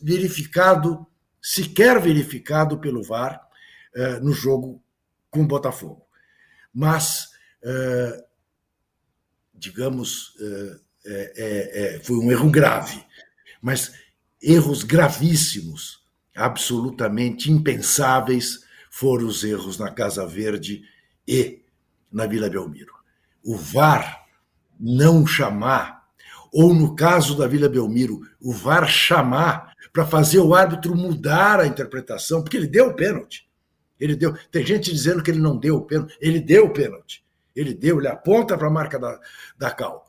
verificado, 0.00 1.06
sequer 1.40 2.00
verificado 2.00 2.78
pelo 2.78 3.02
VAR 3.02 3.40
no 4.22 4.32
jogo 4.32 4.82
com 5.28 5.42
o 5.42 5.46
Botafogo. 5.46 6.06
Mas, 6.72 7.30
digamos, 9.54 10.34
é, 11.04 11.32
é, 11.37 11.96
é, 11.96 11.99
foi 12.00 12.16
um 12.16 12.30
erro 12.30 12.49
grave, 12.49 13.04
mas 13.61 13.92
erros 14.40 14.84
gravíssimos, 14.84 16.00
absolutamente 16.34 17.50
impensáveis, 17.50 18.61
foram 18.88 19.26
os 19.26 19.42
erros 19.42 19.78
na 19.78 19.90
Casa 19.90 20.25
Verde 20.25 20.84
e 21.26 21.61
na 22.11 22.26
Vila 22.26 22.49
Belmiro. 22.49 22.94
O 23.42 23.56
VAR 23.56 24.25
não 24.78 25.26
chamar, 25.26 26.01
ou 26.52 26.75
no 26.75 26.94
caso 26.94 27.35
da 27.35 27.49
Vila 27.49 27.68
Belmiro, 27.68 28.21
o 28.38 28.52
VAR 28.52 28.87
chamar 28.87 29.73
para 29.90 30.06
fazer 30.06 30.38
o 30.38 30.54
árbitro 30.54 30.94
mudar 30.94 31.59
a 31.59 31.66
interpretação, 31.66 32.42
porque 32.42 32.59
ele 32.59 32.66
deu 32.66 32.88
o 32.88 32.94
pênalti. 32.94 33.49
Ele 33.99 34.14
deu. 34.14 34.37
Tem 34.50 34.64
gente 34.64 34.92
dizendo 34.92 35.23
que 35.23 35.30
ele 35.30 35.40
não 35.40 35.56
deu 35.56 35.76
o 35.76 35.82
pênalti. 35.82 36.16
Ele 36.21 36.40
deu 36.40 36.66
o 36.66 36.73
pênalti. 36.73 37.25
Ele 37.56 37.73
deu, 37.73 37.99
ele 37.99 38.09
aponta 38.09 38.56
para 38.56 38.66
a 38.66 38.71
marca 38.71 38.99
da, 38.99 39.18
da 39.56 39.71
Cal. 39.71 40.06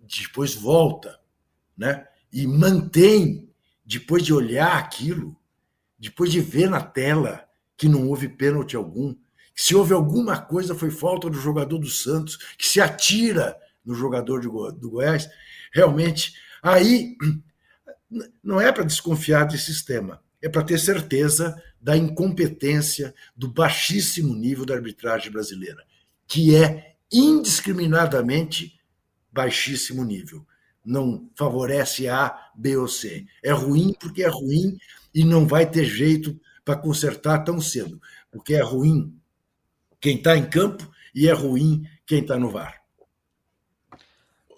Depois 0.00 0.54
volta, 0.54 1.20
né? 1.76 2.06
E 2.32 2.46
mantém, 2.46 3.48
depois 3.84 4.24
de 4.24 4.32
olhar 4.32 4.78
aquilo, 4.78 5.36
depois 5.98 6.32
de 6.32 6.40
ver 6.40 6.68
na 6.68 6.80
tela 6.80 7.44
que 7.76 7.88
não 7.88 8.08
houve 8.08 8.28
pênalti 8.28 8.76
algum, 8.76 9.14
se 9.54 9.74
houve 9.74 9.92
alguma 9.92 10.40
coisa, 10.40 10.74
foi 10.74 10.90
falta 10.90 11.28
do 11.28 11.38
jogador 11.38 11.78
do 11.78 11.88
Santos, 11.88 12.36
que 12.56 12.66
se 12.66 12.80
atira 12.80 13.56
no 13.84 13.94
jogador 13.94 14.40
do 14.40 14.90
Goiás. 14.90 15.28
Realmente, 15.72 16.34
aí 16.62 17.16
não 18.42 18.60
é 18.60 18.70
para 18.70 18.84
desconfiar 18.84 19.44
desse 19.44 19.66
sistema, 19.66 20.22
é 20.40 20.48
para 20.48 20.62
ter 20.62 20.78
certeza 20.78 21.60
da 21.80 21.96
incompetência, 21.96 23.14
do 23.36 23.48
baixíssimo 23.48 24.34
nível 24.34 24.64
da 24.64 24.74
arbitragem 24.74 25.32
brasileira, 25.32 25.84
que 26.26 26.54
é 26.54 26.94
indiscriminadamente 27.10 28.78
baixíssimo 29.32 30.04
nível. 30.04 30.46
Não 30.84 31.28
favorece 31.36 32.08
A, 32.08 32.50
B 32.54 32.76
ou 32.76 32.88
C. 32.88 33.26
É 33.42 33.52
ruim 33.52 33.94
porque 33.98 34.22
é 34.22 34.28
ruim 34.28 34.76
e 35.14 35.24
não 35.24 35.46
vai 35.46 35.68
ter 35.68 35.84
jeito 35.84 36.38
para 36.64 36.76
consertar 36.76 37.40
tão 37.40 37.60
cedo, 37.60 38.00
porque 38.30 38.54
é 38.54 38.62
ruim 38.62 39.16
quem 40.00 40.16
está 40.16 40.36
em 40.36 40.48
campo 40.48 40.88
e 41.14 41.28
é 41.28 41.32
ruim 41.32 41.86
quem 42.06 42.20
está 42.20 42.38
no 42.38 42.50
VAR. 42.50 42.81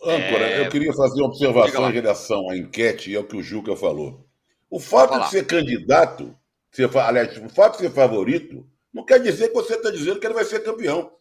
Âncora, 0.05 0.47
é... 0.47 0.61
eu 0.61 0.69
queria 0.69 0.93
fazer 0.93 1.21
uma 1.21 1.29
observação 1.29 1.89
em 1.89 1.93
relação 1.93 2.51
à 2.51 2.57
enquete 2.57 3.11
e 3.11 3.17
ao 3.17 3.25
que 3.25 3.37
o 3.37 3.43
Juca 3.43 3.75
falou. 3.75 4.27
O 4.71 4.79
fato 4.79 5.19
de 5.21 5.31
ser 5.31 5.47
candidato, 5.47 6.37
ser, 6.71 6.95
aliás, 6.97 7.37
o 7.39 7.49
fato 7.49 7.73
de 7.73 7.83
ser 7.83 7.91
favorito, 7.91 8.67
não 8.93 9.05
quer 9.05 9.21
dizer 9.21 9.49
que 9.49 9.55
você 9.55 9.75
está 9.75 9.91
dizendo 9.91 10.21
que 10.21 10.27
ele 10.27 10.35
vai 10.35 10.45
ser 10.45 10.63
campeão. 10.63 11.13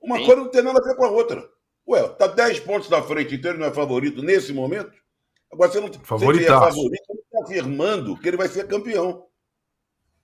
Uma 0.00 0.18
Sim. 0.18 0.26
coisa 0.26 0.42
não 0.42 0.50
tem 0.50 0.62
nada 0.62 0.78
a 0.78 0.84
ver 0.86 0.96
com 0.96 1.04
a 1.04 1.10
outra. 1.10 1.48
Ué, 1.88 2.04
está 2.04 2.26
10 2.26 2.60
pontos 2.60 2.88
na 2.88 3.02
frente, 3.02 3.34
então 3.34 3.50
ele 3.50 3.60
não 3.60 3.66
é 3.66 3.72
favorito 3.72 4.22
nesse 4.22 4.52
momento? 4.52 4.92
Agora, 5.52 5.70
você 5.70 5.80
não 5.80 5.88
você 5.88 5.98
é 5.98 6.04
favorito, 6.04 6.48
não 6.48 7.16
está 7.16 7.42
afirmando 7.42 8.18
que 8.18 8.28
ele 8.28 8.36
vai 8.36 8.48
ser 8.48 8.66
campeão. 8.66 9.26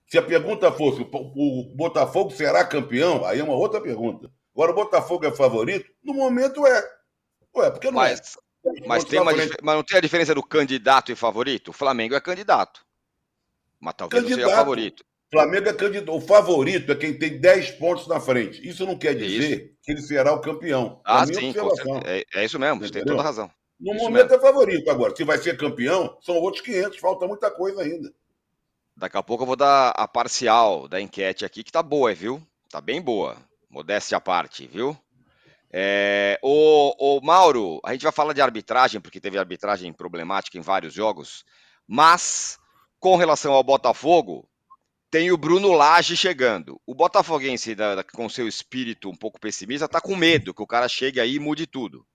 Se 0.07 0.17
a 0.17 0.21
pergunta 0.21 0.71
fosse 0.71 1.01
o 1.01 1.63
Botafogo 1.75 2.31
será 2.31 2.63
campeão, 2.65 3.25
aí 3.25 3.39
é 3.39 3.43
uma 3.43 3.55
outra 3.55 3.81
pergunta. 3.81 4.29
Agora, 4.53 4.71
o 4.71 4.75
Botafogo 4.75 5.25
é 5.25 5.31
favorito? 5.31 5.89
No 6.03 6.13
momento 6.13 6.65
é. 6.65 6.83
Ué, 7.55 7.71
porque 7.71 7.87
não 7.87 7.93
mas, 7.93 8.19
é. 8.19 8.87
Mas, 8.87 9.03
tem 9.03 9.19
uma, 9.19 9.31
mas 9.33 9.75
não 9.75 9.83
tem 9.83 9.97
a 9.97 10.01
diferença 10.01 10.33
do 10.33 10.43
candidato 10.43 11.11
e 11.11 11.15
favorito? 11.15 11.69
O 11.69 11.73
Flamengo 11.73 12.15
é 12.15 12.21
candidato. 12.21 12.85
Mas 13.79 13.95
talvez 13.97 14.21
candidato. 14.21 14.41
não 14.41 14.49
seja 14.49 14.57
favorito. 14.57 15.03
Flamengo 15.31 15.69
é 15.69 15.73
candidato. 15.73 16.15
O 16.15 16.21
favorito 16.21 16.91
é 16.91 16.95
quem 16.95 17.17
tem 17.17 17.39
10 17.39 17.71
pontos 17.71 18.07
na 18.07 18.19
frente. 18.19 18.65
Isso 18.67 18.85
não 18.85 18.97
quer 18.97 19.15
dizer 19.15 19.51
isso. 19.51 19.73
que 19.81 19.91
ele 19.91 20.01
será 20.01 20.31
o 20.33 20.39
campeão. 20.39 21.01
Ah, 21.03 21.25
sim, 21.25 21.53
é, 22.05 22.23
é, 22.33 22.45
isso 22.45 22.59
mesmo, 22.59 22.81
você 22.81 22.91
tem 22.91 23.03
toda 23.03 23.19
a 23.19 23.23
razão. 23.23 23.51
No 23.79 23.93
isso 23.95 24.03
momento 24.03 24.29
mesmo. 24.29 24.35
é 24.35 24.39
favorito. 24.39 24.89
Agora, 24.89 25.15
se 25.15 25.23
vai 25.23 25.37
ser 25.39 25.57
campeão, 25.57 26.17
são 26.21 26.35
outros 26.35 26.63
500. 26.63 26.99
Falta 26.99 27.27
muita 27.27 27.51
coisa 27.51 27.81
ainda. 27.81 28.13
Daqui 28.95 29.17
a 29.17 29.23
pouco 29.23 29.43
eu 29.43 29.47
vou 29.47 29.55
dar 29.55 29.89
a 29.89 30.07
parcial 30.07 30.87
da 30.87 31.01
enquete 31.01 31.43
aqui, 31.43 31.63
que 31.63 31.71
tá 31.71 31.81
boa, 31.81 32.13
viu? 32.13 32.41
Tá 32.69 32.79
bem 32.79 33.01
boa. 33.01 33.35
Modéstia 33.73 34.17
à 34.17 34.21
parte, 34.21 34.67
viu? 34.67 34.95
É, 35.71 36.39
o, 36.43 37.17
o 37.17 37.21
Mauro, 37.25 37.79
a 37.83 37.91
gente 37.91 38.03
vai 38.03 38.11
falar 38.11 38.33
de 38.33 38.41
arbitragem, 38.41 39.01
porque 39.01 39.19
teve 39.19 39.39
arbitragem 39.39 39.91
problemática 39.91 40.57
em 40.57 40.61
vários 40.61 40.93
jogos, 40.93 41.43
mas 41.87 42.59
com 42.99 43.15
relação 43.15 43.51
ao 43.51 43.63
Botafogo, 43.63 44.47
tem 45.09 45.31
o 45.31 45.37
Bruno 45.37 45.73
Lage 45.73 46.15
chegando. 46.15 46.79
O 46.85 46.93
Botafoguense, 46.93 47.73
da, 47.73 47.95
da, 47.95 48.03
com 48.03 48.29
seu 48.29 48.47
espírito 48.47 49.09
um 49.09 49.15
pouco 49.15 49.39
pessimista, 49.39 49.87
tá 49.87 49.99
com 49.99 50.15
medo 50.15 50.53
que 50.53 50.61
o 50.61 50.67
cara 50.67 50.87
chegue 50.87 51.19
aí 51.19 51.35
e 51.35 51.39
mude 51.39 51.65
tudo. 51.65 52.05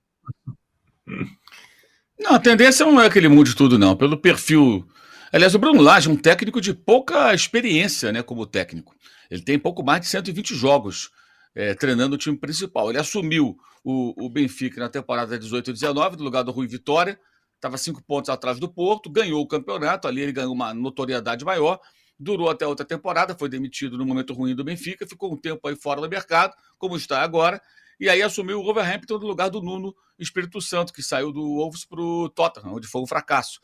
Não, 2.18 2.34
a 2.34 2.38
tendência 2.38 2.86
não 2.86 3.00
é 3.00 3.10
que 3.10 3.18
ele 3.18 3.28
mude 3.28 3.56
tudo, 3.56 3.78
não. 3.78 3.96
Pelo 3.96 4.16
perfil 4.16 4.86
Aliás, 5.32 5.54
o 5.54 5.58
Bruno 5.58 5.82
Lage 5.82 6.08
é 6.08 6.12
um 6.12 6.16
técnico 6.16 6.60
de 6.60 6.72
pouca 6.72 7.34
experiência 7.34 8.10
né, 8.10 8.22
como 8.22 8.46
técnico. 8.46 8.94
Ele 9.30 9.42
tem 9.42 9.58
pouco 9.58 9.82
mais 9.82 10.00
de 10.00 10.06
120 10.06 10.54
jogos 10.54 11.10
é, 11.58 11.74
treinando 11.74 12.14
o 12.14 12.18
time 12.18 12.36
principal. 12.36 12.88
Ele 12.88 13.00
assumiu 13.00 13.58
o, 13.82 14.26
o 14.26 14.30
Benfica 14.30 14.80
na 14.80 14.88
temporada 14.88 15.36
18 15.36 15.70
e 15.70 15.72
19, 15.72 16.16
no 16.16 16.22
lugar 16.22 16.44
do 16.44 16.52
Rui 16.52 16.68
Vitória, 16.68 17.18
estava 17.56 17.76
cinco 17.76 18.00
pontos 18.00 18.30
atrás 18.30 18.60
do 18.60 18.68
Porto, 18.68 19.10
ganhou 19.10 19.42
o 19.42 19.46
campeonato, 19.46 20.06
ali 20.06 20.20
ele 20.20 20.30
ganhou 20.30 20.52
uma 20.52 20.72
notoriedade 20.72 21.44
maior, 21.44 21.80
durou 22.16 22.48
até 22.48 22.64
outra 22.64 22.86
temporada, 22.86 23.34
foi 23.36 23.48
demitido 23.48 23.98
no 23.98 24.06
momento 24.06 24.32
ruim 24.34 24.54
do 24.54 24.62
Benfica, 24.62 25.04
ficou 25.04 25.32
um 25.32 25.36
tempo 25.36 25.66
aí 25.66 25.74
fora 25.74 26.00
do 26.00 26.08
mercado, 26.08 26.54
como 26.78 26.96
está 26.96 27.22
agora, 27.22 27.60
e 27.98 28.08
aí 28.08 28.22
assumiu 28.22 28.60
o 28.60 28.62
Wolverhampton 28.62 29.18
no 29.18 29.26
lugar 29.26 29.50
do 29.50 29.60
Nuno 29.60 29.92
Espírito 30.16 30.60
Santo, 30.60 30.92
que 30.92 31.02
saiu 31.02 31.32
do 31.32 31.42
Wolves 31.42 31.84
para 31.84 32.00
o 32.00 32.28
Tottenham, 32.28 32.74
onde 32.74 32.86
foi 32.86 33.02
um 33.02 33.06
fracasso 33.06 33.58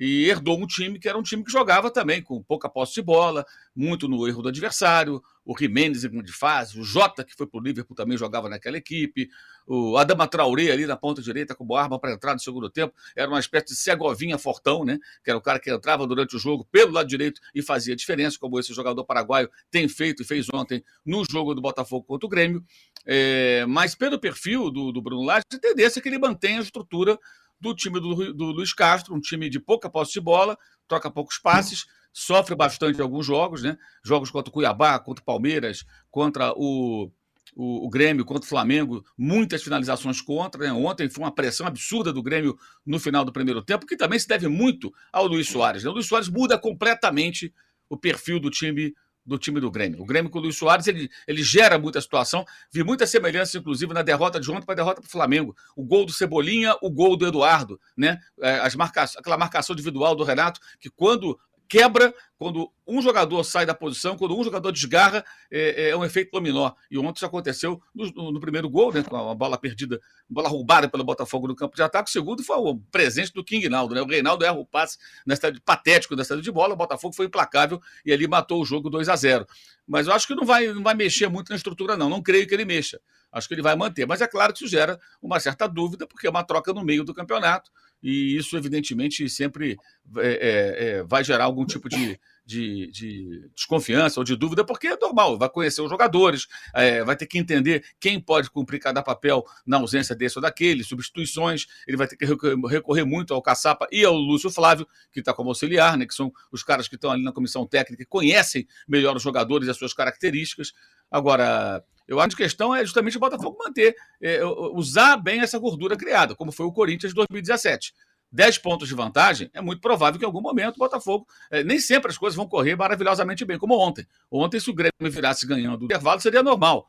e 0.00 0.24
herdou 0.30 0.58
um 0.58 0.66
time 0.66 0.98
que 0.98 1.06
era 1.06 1.18
um 1.18 1.22
time 1.22 1.44
que 1.44 1.52
jogava 1.52 1.90
também 1.90 2.22
com 2.22 2.42
pouca 2.42 2.70
posse 2.70 2.94
de 2.94 3.02
bola, 3.02 3.44
muito 3.76 4.08
no 4.08 4.26
erro 4.26 4.40
do 4.40 4.48
adversário, 4.48 5.22
o 5.44 5.56
Jimenez 5.56 6.04
em 6.04 6.10
grande 6.10 6.32
fase, 6.32 6.80
o 6.80 6.82
Jota, 6.82 7.22
que 7.22 7.34
foi 7.34 7.46
para 7.46 7.60
o 7.60 7.62
Liverpool, 7.62 7.94
também 7.94 8.16
jogava 8.16 8.48
naquela 8.48 8.78
equipe, 8.78 9.28
o 9.66 9.98
Adama 9.98 10.26
Traoré 10.26 10.70
ali 10.70 10.86
na 10.86 10.96
ponta 10.96 11.20
direita 11.20 11.54
como 11.54 11.76
arma 11.76 11.98
para 11.98 12.12
entrar 12.12 12.32
no 12.32 12.40
segundo 12.40 12.70
tempo, 12.70 12.94
era 13.14 13.28
uma 13.28 13.38
espécie 13.38 13.66
de 13.66 13.76
Segovinha 13.76 14.38
fortão, 14.38 14.84
né? 14.86 14.98
que 15.22 15.28
era 15.28 15.38
o 15.38 15.42
cara 15.42 15.60
que 15.60 15.70
entrava 15.70 16.06
durante 16.06 16.34
o 16.34 16.38
jogo 16.38 16.66
pelo 16.72 16.92
lado 16.92 17.06
direito 17.06 17.38
e 17.54 17.60
fazia 17.60 17.94
diferença, 17.94 18.38
como 18.40 18.58
esse 18.58 18.72
jogador 18.72 19.04
paraguaio 19.04 19.50
tem 19.70 19.86
feito 19.86 20.22
e 20.22 20.24
fez 20.24 20.46
ontem 20.52 20.82
no 21.04 21.24
jogo 21.30 21.54
do 21.54 21.60
Botafogo 21.60 22.06
contra 22.06 22.26
o 22.26 22.30
Grêmio, 22.30 22.64
é, 23.04 23.66
mas 23.66 23.94
pelo 23.94 24.18
perfil 24.18 24.70
do, 24.70 24.92
do 24.92 25.02
Bruno 25.02 25.24
Lage, 25.24 25.44
a 25.52 25.58
tendência 25.58 25.98
é 25.98 26.02
que 26.02 26.08
ele 26.08 26.18
mantenha 26.18 26.58
a 26.58 26.62
estrutura 26.62 27.18
do 27.60 27.74
time 27.74 28.00
do, 28.00 28.32
do 28.32 28.44
Luiz 28.46 28.72
Castro, 28.72 29.14
um 29.14 29.20
time 29.20 29.48
de 29.48 29.60
pouca 29.60 29.90
posse 29.90 30.12
de 30.12 30.20
bola, 30.20 30.56
troca 30.88 31.10
poucos 31.10 31.38
passes, 31.38 31.84
sofre 32.12 32.54
bastante 32.54 33.00
alguns 33.00 33.26
jogos, 33.26 33.62
né? 33.62 33.76
Jogos 34.04 34.30
contra 34.30 34.50
o 34.50 34.52
Cuiabá, 34.52 34.98
contra 34.98 35.22
o 35.22 35.24
Palmeiras, 35.24 35.84
contra 36.10 36.52
o, 36.56 37.10
o, 37.54 37.86
o, 37.86 37.90
Grêmio, 37.90 38.24
contra 38.24 38.44
o 38.44 38.48
Flamengo, 38.48 39.04
muitas 39.16 39.62
finalizações 39.62 40.20
contra. 40.20 40.64
Né? 40.64 40.72
Ontem 40.72 41.08
foi 41.08 41.24
uma 41.24 41.34
pressão 41.34 41.66
absurda 41.66 42.12
do 42.12 42.22
Grêmio 42.22 42.56
no 42.84 42.98
final 42.98 43.24
do 43.24 43.32
primeiro 43.32 43.62
tempo, 43.62 43.86
que 43.86 43.96
também 43.96 44.18
se 44.18 44.26
deve 44.26 44.48
muito 44.48 44.92
ao 45.12 45.26
Luiz 45.26 45.48
Soares. 45.48 45.84
Né? 45.84 45.90
O 45.90 45.92
Luiz 45.92 46.06
Soares 46.06 46.28
muda 46.28 46.58
completamente 46.58 47.52
o 47.88 47.96
perfil 47.96 48.40
do 48.40 48.50
time 48.50 48.94
do 49.24 49.38
time 49.38 49.60
do 49.60 49.70
Grêmio. 49.70 50.00
O 50.00 50.04
Grêmio 50.04 50.30
com 50.30 50.38
o 50.38 50.42
Luiz 50.42 50.56
Soares, 50.56 50.86
ele, 50.86 51.10
ele 51.26 51.42
gera 51.42 51.78
muita 51.78 52.00
situação. 52.00 52.44
Vi 52.72 52.82
muita 52.82 53.06
semelhança, 53.06 53.58
inclusive, 53.58 53.92
na 53.92 54.02
derrota 54.02 54.40
de 54.40 54.50
ontem 54.50 54.64
para 54.64 54.74
a 54.74 54.76
derrota 54.76 55.00
para 55.00 55.08
o 55.08 55.10
Flamengo. 55.10 55.56
O 55.76 55.84
gol 55.84 56.06
do 56.06 56.12
Cebolinha, 56.12 56.74
o 56.80 56.90
gol 56.90 57.16
do 57.16 57.26
Eduardo, 57.26 57.80
né? 57.96 58.18
É, 58.40 58.60
as 58.60 58.74
marca... 58.74 59.02
Aquela 59.02 59.36
marcação 59.36 59.74
individual 59.74 60.14
do 60.14 60.24
Renato, 60.24 60.60
que 60.78 60.90
quando 60.90 61.38
quebra 61.70 62.12
quando 62.36 62.72
um 62.86 63.00
jogador 63.00 63.44
sai 63.44 63.64
da 63.64 63.74
posição, 63.74 64.16
quando 64.16 64.36
um 64.36 64.42
jogador 64.42 64.72
desgarra, 64.72 65.24
é, 65.50 65.90
é 65.90 65.96
um 65.96 66.04
efeito 66.04 66.32
dominó. 66.32 66.72
E 66.90 66.98
ontem 66.98 67.18
isso 67.18 67.26
aconteceu 67.26 67.80
no, 67.94 68.32
no, 68.32 68.40
primeiro 68.40 68.68
gol, 68.68 68.92
né, 68.92 69.02
com 69.02 69.14
a 69.14 69.34
bola 69.34 69.56
perdida, 69.56 70.00
bola 70.28 70.48
roubada 70.48 70.88
pelo 70.88 71.04
Botafogo 71.04 71.46
no 71.46 71.54
campo 71.54 71.76
de 71.76 71.82
ataque. 71.82 72.08
O 72.08 72.12
segundo 72.12 72.42
foi 72.42 72.56
o 72.56 72.80
presente 72.90 73.32
do 73.32 73.44
King 73.44 73.68
Naldo. 73.68 73.94
Né? 73.94 74.02
O 74.02 74.06
Reinaldo 74.06 74.44
erra 74.44 74.58
o 74.58 74.66
passe 74.66 74.98
na 75.24 75.36
cidade, 75.36 75.60
patético 75.60 76.16
da 76.16 76.24
cidade 76.24 76.42
de 76.42 76.50
bola. 76.50 76.74
O 76.74 76.76
Botafogo 76.76 77.14
foi 77.14 77.26
implacável 77.26 77.80
e 78.04 78.12
ali 78.12 78.26
matou 78.26 78.60
o 78.60 78.64
jogo 78.64 78.90
2 78.90 79.08
a 79.08 79.14
0 79.14 79.46
Mas 79.86 80.08
eu 80.08 80.12
acho 80.12 80.26
que 80.26 80.34
não 80.34 80.44
vai, 80.44 80.66
não 80.68 80.82
vai 80.82 80.94
mexer 80.94 81.28
muito 81.28 81.50
na 81.50 81.56
estrutura, 81.56 81.96
não. 81.96 82.08
Não 82.08 82.22
creio 82.22 82.48
que 82.48 82.54
ele 82.54 82.64
mexa. 82.64 82.98
Acho 83.30 83.46
que 83.46 83.54
ele 83.54 83.62
vai 83.62 83.76
manter. 83.76 84.06
Mas 84.06 84.20
é 84.20 84.26
claro 84.26 84.52
que 84.52 84.64
isso 84.64 84.68
gera 84.68 84.98
uma 85.22 85.38
certa 85.38 85.68
dúvida, 85.68 86.06
porque 86.06 86.26
é 86.26 86.30
uma 86.30 86.42
troca 86.42 86.72
no 86.72 86.82
meio 86.82 87.04
do 87.04 87.14
campeonato 87.14 87.70
e 88.02 88.36
isso, 88.36 88.56
evidentemente, 88.56 89.28
sempre 89.28 89.76
é, 90.18 90.98
é, 90.98 91.02
vai 91.04 91.22
gerar 91.22 91.44
algum 91.44 91.66
tipo 91.66 91.88
de, 91.88 92.18
de, 92.44 92.90
de, 92.90 93.50
desconfiança 93.54 94.18
ou 94.18 94.24
de 94.24 94.34
dúvida, 94.34 94.64
porque 94.64 94.88
é 94.88 94.96
normal, 94.96 95.38
vai 95.38 95.48
conhecer 95.48 95.82
os 95.82 95.90
jogadores, 95.90 96.48
é, 96.74 97.04
vai 97.04 97.14
ter 97.14 97.26
que 97.26 97.38
entender 97.38 97.84
quem 98.00 98.18
pode 98.18 98.50
cumprir 98.50 98.80
cada 98.80 99.02
papel 99.02 99.44
na 99.66 99.76
ausência 99.76 100.16
desse 100.16 100.38
ou 100.38 100.42
daquele, 100.42 100.82
substituições, 100.82 101.66
ele 101.86 101.96
vai 101.96 102.08
ter 102.08 102.16
que 102.16 102.24
recorrer 102.24 103.04
muito 103.04 103.34
ao 103.34 103.42
Caçapa 103.42 103.86
e 103.92 104.04
ao 104.04 104.14
Lúcio 104.14 104.50
Flávio, 104.50 104.86
que 105.12 105.20
está 105.20 105.34
como 105.34 105.50
auxiliar, 105.50 105.96
né, 105.96 106.06
que 106.06 106.14
são 106.14 106.32
os 106.50 106.62
caras 106.62 106.88
que 106.88 106.94
estão 106.94 107.10
ali 107.10 107.22
na 107.22 107.32
comissão 107.32 107.66
técnica 107.66 108.02
e 108.02 108.06
conhecem 108.06 108.66
melhor 108.88 109.14
os 109.14 109.22
jogadores 109.22 109.68
e 109.68 109.70
as 109.70 109.76
suas 109.76 109.92
características. 109.92 110.72
Agora, 111.10 111.84
eu 112.10 112.18
acho 112.18 112.34
que 112.34 112.42
a 112.42 112.46
questão 112.46 112.74
é 112.74 112.84
justamente 112.84 113.16
o 113.16 113.20
Botafogo 113.20 113.56
manter, 113.56 113.94
é, 114.20 114.44
usar 114.44 115.16
bem 115.16 115.40
essa 115.40 115.56
gordura 115.60 115.96
criada, 115.96 116.34
como 116.34 116.50
foi 116.50 116.66
o 116.66 116.72
Corinthians 116.72 117.12
de 117.12 117.14
2017. 117.14 117.94
10 118.32 118.58
pontos 118.58 118.88
de 118.88 118.94
vantagem, 118.96 119.48
é 119.54 119.60
muito 119.60 119.80
provável 119.80 120.18
que 120.18 120.24
em 120.24 120.26
algum 120.26 120.40
momento 120.40 120.74
o 120.74 120.78
Botafogo. 120.78 121.24
É, 121.48 121.62
nem 121.62 121.78
sempre 121.78 122.10
as 122.10 122.18
coisas 122.18 122.36
vão 122.36 122.48
correr 122.48 122.74
maravilhosamente 122.74 123.44
bem, 123.44 123.58
como 123.58 123.78
ontem. 123.78 124.04
Ontem, 124.28 124.58
se 124.58 124.68
o 124.68 124.74
Grêmio 124.74 124.92
virasse 125.00 125.46
ganhando 125.46 125.82
o 125.82 125.84
intervalo, 125.84 126.20
seria 126.20 126.42
normal. 126.42 126.88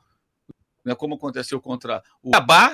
Né, 0.84 0.96
como 0.96 1.14
aconteceu 1.14 1.62
contra 1.62 2.02
o 2.24 2.36
Abá, 2.36 2.74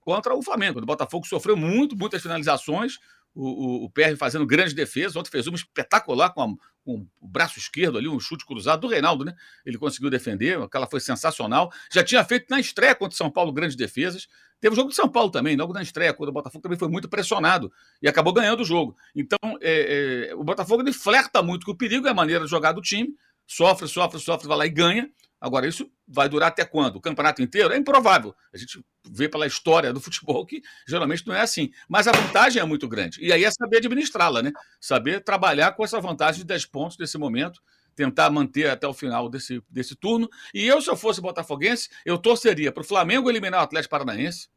contra 0.00 0.32
o 0.32 0.42
Flamengo. 0.44 0.78
O 0.78 0.86
Botafogo 0.86 1.26
sofreu 1.26 1.56
muito, 1.56 1.96
muitas 1.96 2.22
finalizações. 2.22 2.98
O, 3.34 3.82
o, 3.82 3.84
o 3.84 3.90
PR 3.90 4.16
fazendo 4.16 4.46
grande 4.46 4.74
defesa. 4.76 5.18
Ontem 5.18 5.30
fez 5.30 5.48
uma 5.48 5.56
espetacular 5.56 6.30
com, 6.30 6.42
a, 6.42 6.46
o 6.84 7.06
braço 7.20 7.58
esquerdo 7.58 7.98
ali, 7.98 8.08
um 8.08 8.18
chute 8.18 8.44
cruzado 8.44 8.80
do 8.80 8.88
Reinaldo, 8.88 9.24
né? 9.24 9.34
Ele 9.64 9.78
conseguiu 9.78 10.10
defender, 10.10 10.60
aquela 10.60 10.86
foi 10.86 11.00
sensacional. 11.00 11.70
Já 11.92 12.02
tinha 12.02 12.24
feito 12.24 12.46
na 12.50 12.58
estreia 12.58 12.94
contra 12.94 13.14
o 13.14 13.16
São 13.16 13.30
Paulo 13.30 13.52
grandes 13.52 13.76
defesas. 13.76 14.26
Teve 14.60 14.74
o 14.74 14.76
jogo 14.76 14.90
de 14.90 14.94
São 14.94 15.08
Paulo 15.08 15.30
também, 15.30 15.56
logo 15.56 15.72
na 15.72 15.82
estreia, 15.82 16.12
quando 16.12 16.28
o 16.28 16.32
Botafogo 16.32 16.62
também 16.62 16.78
foi 16.78 16.88
muito 16.88 17.08
pressionado 17.08 17.72
e 18.02 18.08
acabou 18.08 18.32
ganhando 18.32 18.60
o 18.60 18.64
jogo. 18.64 18.96
Então, 19.14 19.38
é, 19.60 20.28
é, 20.30 20.34
o 20.34 20.44
Botafogo 20.44 20.82
ele 20.82 20.92
flerta 20.92 21.42
muito 21.42 21.64
com 21.64 21.72
o 21.72 21.76
perigo 21.76 22.06
e 22.06 22.10
a 22.10 22.14
maneira 22.14 22.44
de 22.44 22.50
jogar 22.50 22.72
do 22.72 22.82
time, 22.82 23.08
sofre, 23.46 23.88
sofre, 23.88 24.20
sofre, 24.20 24.46
vai 24.46 24.58
lá 24.58 24.66
e 24.66 24.70
ganha. 24.70 25.10
Agora, 25.40 25.66
isso 25.66 25.90
vai 26.06 26.28
durar 26.28 26.48
até 26.48 26.64
quando? 26.64 26.96
O 26.96 27.00
campeonato 27.00 27.40
inteiro? 27.40 27.72
É 27.72 27.76
improvável. 27.76 28.34
A 28.52 28.58
gente 28.58 28.84
vê 29.10 29.28
pela 29.28 29.46
história 29.46 29.92
do 29.92 30.00
futebol 30.00 30.44
que 30.44 30.62
geralmente 30.86 31.26
não 31.26 31.34
é 31.34 31.40
assim. 31.40 31.70
Mas 31.88 32.06
a 32.06 32.12
vantagem 32.12 32.60
é 32.60 32.64
muito 32.64 32.86
grande. 32.86 33.24
E 33.24 33.32
aí 33.32 33.44
é 33.44 33.50
saber 33.50 33.78
administrá-la, 33.78 34.42
né? 34.42 34.52
Saber 34.78 35.24
trabalhar 35.24 35.72
com 35.72 35.82
essa 35.82 35.98
vantagem 35.98 36.40
de 36.40 36.46
10 36.46 36.66
pontos 36.66 36.98
nesse 36.98 37.16
momento 37.16 37.60
tentar 37.94 38.30
manter 38.30 38.70
até 38.70 38.86
o 38.86 38.94
final 38.94 39.28
desse, 39.28 39.62
desse 39.68 39.94
turno. 39.94 40.28
E 40.54 40.66
eu, 40.66 40.80
se 40.80 40.88
eu 40.88 40.96
fosse 40.96 41.20
botafoguense, 41.20 41.90
eu 42.04 42.16
torceria 42.16 42.72
para 42.72 42.82
o 42.82 42.86
Flamengo 42.86 43.28
eliminar 43.28 43.60
o 43.60 43.64
Atlético 43.64 43.90
Paranaense, 43.90 44.48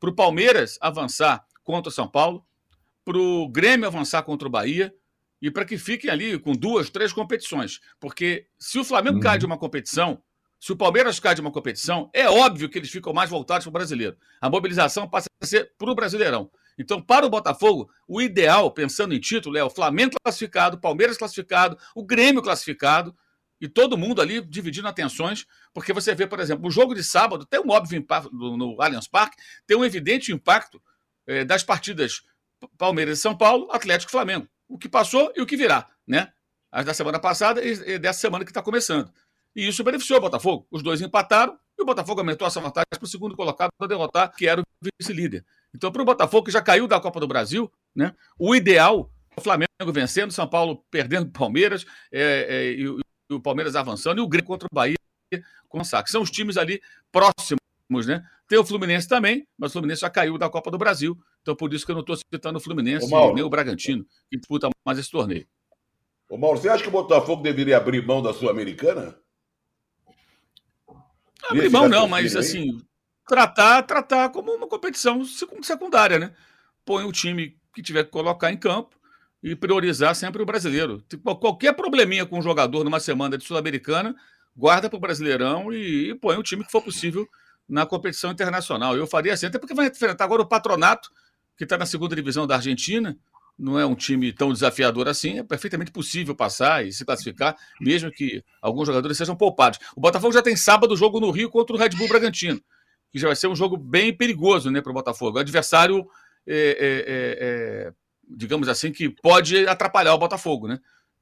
para 0.00 0.08
o 0.08 0.14
Palmeiras 0.14 0.78
avançar 0.80 1.44
contra 1.62 1.90
o 1.90 1.92
São 1.92 2.08
Paulo, 2.08 2.46
para 3.04 3.18
o 3.18 3.48
Grêmio 3.48 3.86
avançar 3.86 4.22
contra 4.22 4.48
o 4.48 4.50
Bahia 4.50 4.94
e 5.40 5.50
para 5.50 5.64
que 5.64 5.76
fiquem 5.78 6.10
ali 6.10 6.38
com 6.38 6.52
duas, 6.52 6.90
três 6.90 7.12
competições. 7.12 7.80
Porque 8.00 8.46
se 8.58 8.78
o 8.78 8.84
Flamengo 8.84 9.16
uhum. 9.16 9.22
cai 9.22 9.38
de 9.38 9.46
uma 9.46 9.58
competição, 9.58 10.22
se 10.58 10.72
o 10.72 10.76
Palmeiras 10.76 11.20
cai 11.20 11.34
de 11.34 11.40
uma 11.40 11.52
competição, 11.52 12.10
é 12.12 12.28
óbvio 12.28 12.68
que 12.68 12.78
eles 12.78 12.90
ficam 12.90 13.12
mais 13.12 13.28
voltados 13.28 13.64
para 13.64 13.70
o 13.70 13.72
brasileiro. 13.72 14.16
A 14.40 14.48
mobilização 14.48 15.08
passa 15.08 15.28
a 15.40 15.46
ser 15.46 15.72
para 15.78 15.90
o 15.90 15.94
Brasileirão. 15.94 16.50
Então, 16.78 17.00
para 17.00 17.26
o 17.26 17.30
Botafogo, 17.30 17.90
o 18.06 18.20
ideal, 18.20 18.70
pensando 18.70 19.14
em 19.14 19.20
título, 19.20 19.56
é 19.56 19.64
o 19.64 19.70
Flamengo 19.70 20.16
classificado, 20.22 20.76
o 20.76 20.80
Palmeiras 20.80 21.16
classificado, 21.16 21.78
o 21.94 22.04
Grêmio 22.04 22.42
classificado, 22.42 23.14
e 23.60 23.66
todo 23.68 23.96
mundo 23.96 24.20
ali 24.20 24.40
dividindo 24.42 24.88
atenções, 24.88 25.46
porque 25.72 25.92
você 25.92 26.14
vê, 26.14 26.26
por 26.26 26.40
exemplo, 26.40 26.66
o 26.66 26.70
jogo 26.70 26.94
de 26.94 27.02
sábado 27.02 27.46
tem 27.46 27.60
um 27.60 27.70
óbvio 27.70 27.98
impacto 27.98 28.30
no 28.32 28.80
Allianz 28.80 29.08
Parque, 29.08 29.36
tem 29.66 29.76
um 29.76 29.84
evidente 29.84 30.32
impacto 30.32 30.82
é, 31.26 31.44
das 31.44 31.62
partidas 31.62 32.22
Palmeiras 32.76 33.18
e 33.18 33.22
São 33.22 33.36
Paulo, 33.36 33.68
Atlético 33.70 34.10
e 34.10 34.12
Flamengo. 34.12 34.46
O 34.68 34.78
que 34.78 34.88
passou 34.88 35.32
e 35.36 35.40
o 35.40 35.46
que 35.46 35.56
virá, 35.56 35.88
né? 36.06 36.32
As 36.70 36.84
da 36.84 36.92
semana 36.92 37.18
passada 37.18 37.62
e 37.64 37.98
dessa 37.98 38.20
semana 38.20 38.44
que 38.44 38.50
está 38.50 38.62
começando. 38.62 39.12
E 39.54 39.66
isso 39.66 39.82
beneficiou 39.82 40.18
o 40.18 40.22
Botafogo. 40.22 40.66
Os 40.70 40.82
dois 40.82 41.00
empataram 41.00 41.58
e 41.78 41.82
o 41.82 41.86
Botafogo 41.86 42.20
aumentou 42.20 42.46
essa 42.46 42.60
vantagem 42.60 42.86
para 42.90 43.04
o 43.04 43.08
segundo 43.08 43.34
colocado 43.34 43.70
para 43.78 43.86
derrotar, 43.86 44.34
que 44.34 44.46
era 44.46 44.60
o 44.60 44.64
vice-líder. 45.00 45.44
Então, 45.74 45.90
para 45.90 46.02
o 46.02 46.04
Botafogo, 46.04 46.46
que 46.46 46.50
já 46.50 46.60
caiu 46.60 46.86
da 46.86 47.00
Copa 47.00 47.20
do 47.20 47.26
Brasil, 47.26 47.72
né, 47.94 48.14
o 48.38 48.54
ideal 48.54 49.10
é 49.36 49.40
o 49.40 49.42
Flamengo 49.42 49.92
vencendo, 49.92 50.32
São 50.32 50.46
Paulo 50.46 50.84
perdendo 50.90 51.28
o 51.28 51.32
Palmeiras, 51.32 51.84
é, 52.10 52.46
é, 52.48 52.72
e, 52.72 52.82
e, 53.30 53.34
o 53.34 53.40
Palmeiras 53.40 53.76
avançando, 53.76 54.18
e 54.18 54.22
o 54.22 54.28
Grêmio 54.28 54.46
contra 54.46 54.66
o 54.70 54.74
Bahia 54.74 54.96
com 55.68 55.80
o 55.80 55.84
saque. 55.84 56.10
São 56.10 56.22
os 56.22 56.30
times 56.30 56.56
ali 56.56 56.80
próximos, 57.12 58.06
né? 58.06 58.24
Tem 58.48 58.58
o 58.58 58.64
Fluminense 58.64 59.08
também, 59.08 59.46
mas 59.58 59.70
o 59.70 59.72
Fluminense 59.72 60.00
já 60.00 60.10
caiu 60.10 60.38
da 60.38 60.48
Copa 60.48 60.70
do 60.70 60.78
Brasil, 60.78 61.18
então 61.46 61.54
por 61.54 61.72
isso 61.72 61.86
que 61.86 61.92
eu 61.92 61.94
não 61.94 62.00
estou 62.00 62.16
citando 62.16 62.58
o 62.58 62.60
Fluminense 62.60 63.08
nem 63.32 63.44
o 63.44 63.48
Bragantino, 63.48 64.04
que 64.28 64.36
disputa 64.36 64.68
mais 64.84 64.98
esse 64.98 65.08
torneio. 65.08 65.46
Ô 66.28 66.36
Mauro, 66.36 66.58
você 66.58 66.68
acha 66.68 66.82
que 66.82 66.88
o 66.88 66.92
Botafogo 66.92 67.40
deveria 67.40 67.76
abrir 67.76 68.04
mão 68.04 68.20
da 68.20 68.34
Sul-Americana? 68.34 69.16
Abrir 71.48 71.70
mão 71.70 71.88
não, 71.88 72.08
mas 72.08 72.34
aí? 72.34 72.40
assim, 72.40 72.82
tratar, 73.28 73.84
tratar 73.84 74.30
como 74.30 74.52
uma 74.52 74.66
competição 74.66 75.24
secundária, 75.62 76.18
né? 76.18 76.34
Põe 76.84 77.04
o 77.04 77.12
time 77.12 77.56
que 77.72 77.80
tiver 77.80 78.02
que 78.02 78.10
colocar 78.10 78.50
em 78.50 78.56
campo 78.56 78.96
e 79.40 79.54
priorizar 79.54 80.16
sempre 80.16 80.42
o 80.42 80.46
brasileiro. 80.46 81.00
Tipo, 81.02 81.36
qualquer 81.36 81.74
probleminha 81.74 82.26
com 82.26 82.40
um 82.40 82.42
jogador 82.42 82.82
numa 82.82 82.98
semana 82.98 83.38
de 83.38 83.44
Sul-Americana, 83.44 84.16
guarda 84.56 84.90
para 84.90 84.96
o 84.96 85.00
Brasileirão 85.00 85.72
e, 85.72 86.10
e, 86.10 86.14
põe 86.16 86.36
o 86.36 86.42
time 86.42 86.64
que 86.64 86.72
for 86.72 86.82
possível 86.82 87.24
na 87.68 87.86
competição 87.86 88.32
internacional. 88.32 88.96
Eu 88.96 89.06
faria 89.06 89.32
assim, 89.32 89.46
até 89.46 89.60
porque 89.60 89.74
vai 89.74 89.86
enfrentar 89.86 90.24
agora 90.24 90.42
o 90.42 90.48
Patronato, 90.48 91.10
que 91.56 91.64
está 91.64 91.78
na 91.78 91.86
segunda 91.86 92.14
divisão 92.14 92.46
da 92.46 92.56
Argentina. 92.56 93.16
Não 93.58 93.78
é 93.78 93.86
um 93.86 93.94
time 93.94 94.32
tão 94.32 94.52
desafiador 94.52 95.08
assim, 95.08 95.38
é 95.38 95.42
perfeitamente 95.42 95.90
possível 95.90 96.34
passar 96.36 96.86
e 96.86 96.92
se 96.92 97.06
classificar, 97.06 97.56
mesmo 97.80 98.10
que 98.10 98.44
alguns 98.60 98.86
jogadores 98.86 99.16
sejam 99.16 99.34
poupados. 99.34 99.78
O 99.96 100.00
Botafogo 100.00 100.34
já 100.34 100.42
tem 100.42 100.54
sábado 100.54 100.94
jogo 100.94 101.18
no 101.20 101.30
Rio 101.30 101.48
contra 101.48 101.74
o 101.74 101.78
Red 101.78 101.90
Bull 101.90 102.08
Bragantino 102.08 102.60
que 103.16 103.18
já 103.18 103.28
vai 103.28 103.36
ser 103.36 103.48
um 103.48 103.56
jogo 103.56 103.78
bem 103.78 104.14
perigoso 104.14 104.70
né, 104.70 104.82
para 104.82 104.90
o 104.90 104.94
Botafogo. 104.94 105.38
O 105.38 105.40
adversário, 105.40 106.06
é, 106.46 106.54
é, 106.54 106.68
é, 106.68 107.86
é, 107.88 107.92
digamos 108.28 108.68
assim, 108.68 108.92
que 108.92 109.08
pode 109.08 109.66
atrapalhar 109.66 110.14
o 110.14 110.18
Botafogo. 110.18 110.68
Né? 110.68 110.78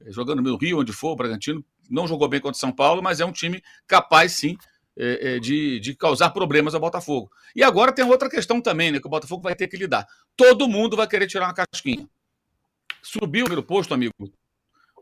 Jogando 0.06 0.42
no 0.42 0.56
Rio, 0.56 0.80
onde 0.80 0.92
for, 0.92 1.12
o 1.12 1.16
Bragantino 1.16 1.64
não 1.88 2.08
jogou 2.08 2.28
bem 2.28 2.40
contra 2.40 2.56
o 2.56 2.60
São 2.60 2.72
Paulo, 2.72 3.00
mas 3.00 3.20
é 3.20 3.24
um 3.24 3.32
time 3.32 3.62
capaz, 3.86 4.32
sim, 4.32 4.56
é, 4.96 5.34
é, 5.34 5.38
de, 5.38 5.80
de, 5.80 5.94
causar 5.94 6.30
problemas 6.30 6.74
ao 6.74 6.80
Botafogo. 6.80 7.30
E 7.54 7.62
agora 7.62 7.92
tem 7.92 8.04
outra 8.04 8.28
questão 8.28 8.60
também, 8.60 8.92
né, 8.92 9.00
que 9.00 9.06
o 9.06 9.10
Botafogo 9.10 9.42
vai 9.42 9.54
ter 9.54 9.68
que 9.68 9.76
lidar. 9.76 10.06
Todo 10.36 10.68
mundo 10.68 10.96
vai 10.96 11.06
querer 11.06 11.26
tirar 11.26 11.46
uma 11.46 11.54
casquinha. 11.54 12.08
Subiu 13.02 13.46
o 13.46 13.62
posto, 13.62 13.92
amigo, 13.92 14.14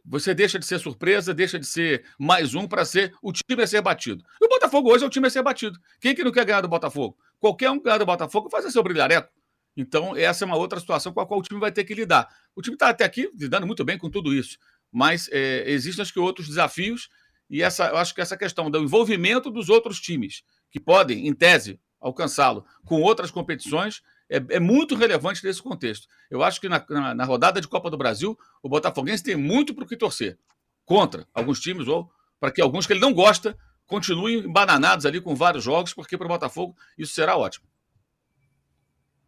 você 0.04 0.34
deixa 0.34 0.58
de 0.58 0.66
ser 0.66 0.78
surpresa, 0.78 1.32
deixa 1.32 1.58
de 1.58 1.66
ser 1.66 2.04
mais 2.18 2.54
um 2.54 2.66
para 2.66 2.84
ser 2.84 3.14
o 3.22 3.32
time 3.32 3.62
a 3.62 3.66
ser 3.66 3.80
batido. 3.80 4.24
E 4.40 4.46
o 4.46 4.48
Botafogo 4.48 4.90
hoje 4.92 5.04
é 5.04 5.06
o 5.06 5.10
time 5.10 5.26
a 5.26 5.30
ser 5.30 5.42
batido. 5.42 5.78
Quem 6.00 6.14
que 6.14 6.24
não 6.24 6.32
quer 6.32 6.44
ganhar 6.44 6.60
do 6.60 6.68
Botafogo? 6.68 7.16
Qualquer 7.38 7.70
um 7.70 7.80
ganhar 7.80 7.98
do 7.98 8.06
Botafogo 8.06 8.50
faz 8.50 8.70
seu 8.72 8.82
brilhareco. 8.82 9.30
Então, 9.76 10.16
essa 10.16 10.44
é 10.44 10.46
uma 10.46 10.56
outra 10.56 10.78
situação 10.78 11.12
com 11.12 11.20
a 11.20 11.26
qual 11.26 11.40
o 11.40 11.42
time 11.42 11.58
vai 11.58 11.72
ter 11.72 11.84
que 11.84 11.94
lidar. 11.94 12.28
O 12.54 12.60
time 12.60 12.74
está 12.74 12.88
até 12.88 13.04
aqui 13.04 13.30
lidando 13.34 13.66
muito 13.66 13.84
bem 13.84 13.96
com 13.96 14.10
tudo 14.10 14.34
isso, 14.34 14.58
mas 14.90 15.28
é, 15.32 15.70
existem 15.70 16.02
acho 16.02 16.12
que 16.12 16.20
outros 16.20 16.46
desafios 16.46 17.08
e 17.52 17.62
essa, 17.62 17.88
eu 17.88 17.98
acho 17.98 18.14
que 18.14 18.20
essa 18.22 18.34
questão 18.34 18.70
do 18.70 18.78
envolvimento 18.78 19.50
dos 19.50 19.68
outros 19.68 20.00
times, 20.00 20.42
que 20.70 20.80
podem, 20.80 21.28
em 21.28 21.34
tese, 21.34 21.78
alcançá-lo 22.00 22.64
com 22.86 23.02
outras 23.02 23.30
competições, 23.30 24.00
é, 24.30 24.42
é 24.56 24.58
muito 24.58 24.94
relevante 24.94 25.44
nesse 25.44 25.62
contexto. 25.62 26.08
Eu 26.30 26.42
acho 26.42 26.58
que 26.58 26.66
na, 26.66 26.82
na, 26.88 27.14
na, 27.14 27.24
rodada 27.26 27.60
de 27.60 27.68
Copa 27.68 27.90
do 27.90 27.98
Brasil, 27.98 28.38
o 28.62 28.70
Botafoguense 28.70 29.22
tem 29.22 29.36
muito 29.36 29.74
para 29.74 29.84
o 29.84 29.86
que 29.86 29.98
torcer. 29.98 30.38
Contra 30.86 31.28
alguns 31.34 31.60
times, 31.60 31.86
ou 31.86 32.10
para 32.40 32.50
que 32.50 32.62
alguns 32.62 32.86
que 32.86 32.94
ele 32.94 33.00
não 33.00 33.12
gosta 33.12 33.54
continuem 33.86 34.38
embananados 34.38 35.04
ali 35.04 35.20
com 35.20 35.34
vários 35.34 35.62
jogos, 35.62 35.92
porque 35.92 36.16
para 36.16 36.24
o 36.24 36.30
Botafogo 36.30 36.74
isso 36.96 37.12
será 37.12 37.36
ótimo. 37.36 37.66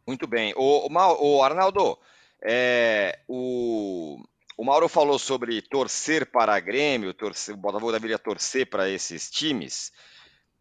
Muito 0.07 0.27
bem. 0.27 0.55
O, 0.57 0.89
o, 0.89 1.37
o 1.37 1.43
Arnaldo, 1.43 1.99
é, 2.43 3.21
o, 3.29 4.19
o 4.57 4.65
Mauro 4.65 4.89
falou 4.89 5.19
sobre 5.19 5.61
torcer 5.63 6.31
para 6.31 6.59
Grêmio, 6.61 7.13
torcer, 7.13 7.55
o 7.55 7.59
Botafogo 7.59 7.93
deveria 7.93 8.19
torcer 8.19 8.69
para 8.69 8.89
esses 8.89 9.31
times. 9.31 9.91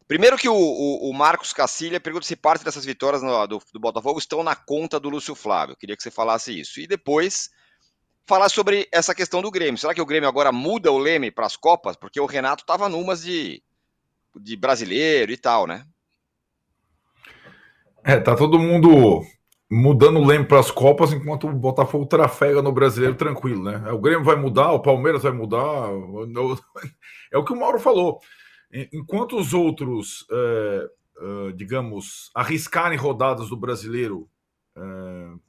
Primeiro 0.08 0.38
que 0.38 0.50
o, 0.50 0.56
o, 0.56 1.10
o 1.10 1.14
Marcos 1.14 1.54
Cacilha 1.54 2.00
pergunta 2.00 2.26
se 2.26 2.36
parte 2.36 2.66
dessas 2.66 2.86
vitórias 2.86 3.22
no, 3.22 3.48
do, 3.48 3.62
do, 3.72 3.80
Botafogo 3.80 4.20
estão 4.20 4.44
na 4.44 4.56
conta 4.56 5.00
do 5.00 5.10
Lúcio 5.10 5.36
Flávio. 5.36 5.78
Queria 5.78 5.96
que 5.96 6.04
você 6.04 6.12
falasse 6.12 6.60
isso. 6.60 6.80
E 6.80 6.88
depois 6.88 7.50
falar 8.26 8.50
sobre 8.50 8.88
essa 8.92 9.16
questão 9.16 9.42
do 9.42 9.52
Grêmio. 9.52 9.78
Será 9.78 9.94
que 9.94 10.02
o 10.02 10.06
Grêmio 10.06 10.28
agora 10.28 10.52
muda 10.52 10.92
o 10.92 10.98
leme 10.98 11.32
para 11.32 11.46
as 11.46 11.56
Copas? 11.56 11.96
Porque 11.96 12.20
o 12.20 12.26
Renato 12.26 12.64
estava 12.64 12.90
numas 12.90 13.24
de, 13.24 13.64
de 14.36 14.56
brasileiro 14.58 15.32
e 15.32 15.38
tal, 15.38 15.68
né? 15.68 15.86
É, 18.04 18.20
tá 18.20 18.36
todo 18.36 18.60
mundo 18.60 19.24
mudando 19.74 20.20
o 20.20 20.26
leme 20.26 20.46
para 20.46 20.60
as 20.60 20.70
Copas, 20.70 21.12
enquanto 21.12 21.48
o 21.48 21.54
Botafogo 21.54 22.06
trafega 22.06 22.62
no 22.62 22.72
brasileiro 22.72 23.16
tranquilo, 23.16 23.64
né? 23.64 23.92
O 23.92 23.98
Grêmio 23.98 24.24
vai 24.24 24.36
mudar, 24.36 24.72
o 24.72 24.82
Palmeiras 24.82 25.24
vai 25.24 25.32
mudar. 25.32 25.90
É 27.32 27.38
o 27.38 27.44
que 27.44 27.52
o 27.52 27.60
Mauro 27.60 27.80
falou. 27.80 28.20
Enquanto 28.94 29.36
os 29.40 29.56
outros, 29.56 30.24
é, 30.32 30.90
é, 31.18 31.52
digamos, 31.54 32.30
arriscarem 32.36 32.96
rodadas 32.96 33.50
do 33.50 33.58
brasileiro 33.58 34.30
é, 34.76 34.82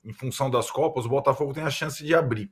em 0.03 0.13
função 0.15 0.49
das 0.51 0.71
Copas, 0.71 1.05
o 1.05 1.11
Botafogo 1.11 1.53
tem 1.53 1.63
a 1.63 1.69
chance 1.69 2.03
de 2.03 2.15
abrir. 2.15 2.51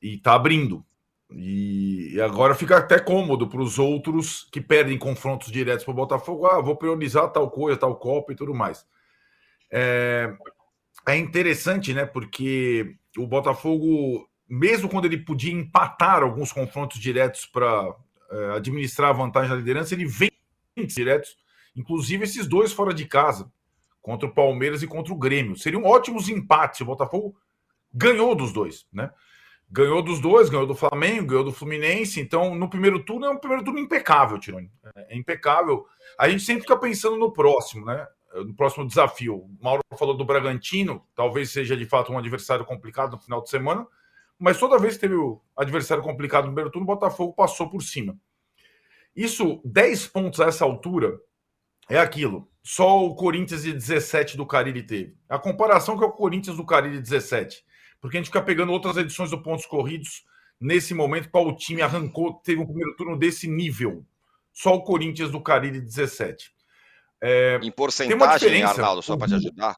E 0.00 0.14
está 0.14 0.32
abrindo. 0.32 0.82
E, 1.30 2.14
e, 2.14 2.20
agora 2.22 2.54
fica 2.54 2.78
até 2.78 2.98
cômodo 2.98 3.46
para 3.46 3.60
os 3.60 3.78
outros 3.78 4.48
que 4.50 4.60
perdem 4.60 4.98
confrontos 4.98 5.52
diretos 5.52 5.84
para 5.84 5.92
o 5.92 5.96
Botafogo. 5.96 6.46
Ah, 6.46 6.62
vou 6.62 6.76
priorizar 6.76 7.30
tal 7.30 7.50
coisa, 7.50 7.78
tal 7.78 7.94
Copa 7.96 8.32
e 8.32 8.36
tudo 8.36 8.54
mais. 8.54 8.86
É, 9.70 10.34
é 11.06 11.16
interessante, 11.16 11.92
né? 11.92 12.04
Porque 12.04 12.96
o 13.16 13.26
Botafogo, 13.26 14.28
mesmo 14.48 14.88
quando 14.88 15.06
ele 15.06 15.18
podia 15.18 15.52
empatar 15.52 16.22
alguns 16.22 16.52
confrontos 16.52 16.98
diretos 16.98 17.46
para 17.46 17.94
é, 18.30 18.56
administrar 18.56 19.10
a 19.10 19.14
vantagem 19.14 19.50
da 19.50 19.56
liderança, 19.56 19.94
ele 19.94 20.06
vem 20.06 20.30
diretos, 20.86 21.36
inclusive 21.74 22.24
esses 22.24 22.46
dois 22.46 22.72
fora 22.72 22.94
de 22.94 23.06
casa, 23.06 23.50
contra 24.00 24.28
o 24.28 24.32
Palmeiras 24.32 24.82
e 24.82 24.86
contra 24.86 25.12
o 25.12 25.18
Grêmio. 25.18 25.56
Seriam 25.56 25.84
ótimos 25.84 26.28
empates. 26.28 26.80
O 26.80 26.86
Botafogo 26.86 27.36
ganhou 27.92 28.34
dos 28.34 28.52
dois, 28.52 28.86
né? 28.92 29.10
Ganhou 29.72 30.02
dos 30.02 30.20
dois, 30.20 30.50
ganhou 30.50 30.66
do 30.66 30.74
Flamengo, 30.74 31.28
ganhou 31.28 31.44
do 31.44 31.52
Fluminense. 31.52 32.20
Então, 32.20 32.56
no 32.56 32.68
primeiro 32.68 33.04
turno, 33.04 33.26
é 33.26 33.30
um 33.30 33.38
primeiro 33.38 33.62
turno 33.62 33.78
impecável, 33.78 34.38
Tironi. 34.38 34.70
É 34.96 35.16
impecável. 35.16 35.86
A 36.18 36.28
gente 36.28 36.42
sempre 36.42 36.62
fica 36.62 36.76
pensando 36.76 37.16
no 37.16 37.32
próximo, 37.32 37.86
né? 37.86 38.06
No 38.34 38.54
próximo 38.54 38.86
desafio. 38.86 39.50
Mauro 39.60 39.82
falou 39.98 40.16
do 40.16 40.24
Bragantino, 40.24 41.04
talvez 41.14 41.50
seja 41.50 41.76
de 41.76 41.84
fato 41.84 42.12
um 42.12 42.18
adversário 42.18 42.64
complicado 42.64 43.12
no 43.12 43.18
final 43.18 43.42
de 43.42 43.50
semana, 43.50 43.86
mas 44.38 44.58
toda 44.58 44.78
vez 44.78 44.94
que 44.94 45.00
teve 45.00 45.14
o 45.14 45.40
adversário 45.56 46.02
complicado 46.02 46.44
no 46.44 46.50
primeiro 46.50 46.70
turno, 46.70 46.84
o 46.84 46.94
Botafogo 46.94 47.32
passou 47.32 47.68
por 47.68 47.82
cima. 47.82 48.16
Isso, 49.14 49.60
10 49.64 50.06
pontos 50.08 50.40
a 50.40 50.46
essa 50.46 50.64
altura, 50.64 51.20
é 51.88 51.98
aquilo. 51.98 52.48
Só 52.62 53.04
o 53.04 53.14
Corinthians 53.14 53.64
de 53.64 53.72
17 53.72 54.36
do 54.36 54.46
Carille 54.46 54.82
teve. 54.82 55.16
A 55.28 55.38
comparação 55.38 55.98
que 55.98 56.04
é 56.04 56.06
o 56.06 56.12
Corinthians 56.12 56.56
do 56.56 56.64
Carille 56.64 57.00
17. 57.00 57.64
Porque 58.00 58.16
a 58.16 58.20
gente 58.20 58.28
fica 58.28 58.40
pegando 58.40 58.72
outras 58.72 58.96
edições 58.96 59.30
do 59.30 59.42
Pontos 59.42 59.66
Corridos 59.66 60.24
nesse 60.60 60.94
momento, 60.94 61.30
qual 61.30 61.46
o 61.46 61.56
time 61.56 61.82
arrancou, 61.82 62.34
teve 62.34 62.60
um 62.60 62.66
primeiro 62.66 62.94
turno 62.96 63.18
desse 63.18 63.48
nível. 63.48 64.04
Só 64.52 64.74
o 64.74 64.82
Corinthians 64.82 65.30
do 65.30 65.40
Carille 65.40 65.80
17. 65.80 66.52
É, 67.22 67.58
em 67.62 67.70
porcentagem, 67.70 68.62
Arnaldo, 68.62 69.02
só 69.02 69.16
para 69.16 69.28
te 69.28 69.34
ajudar. 69.34 69.76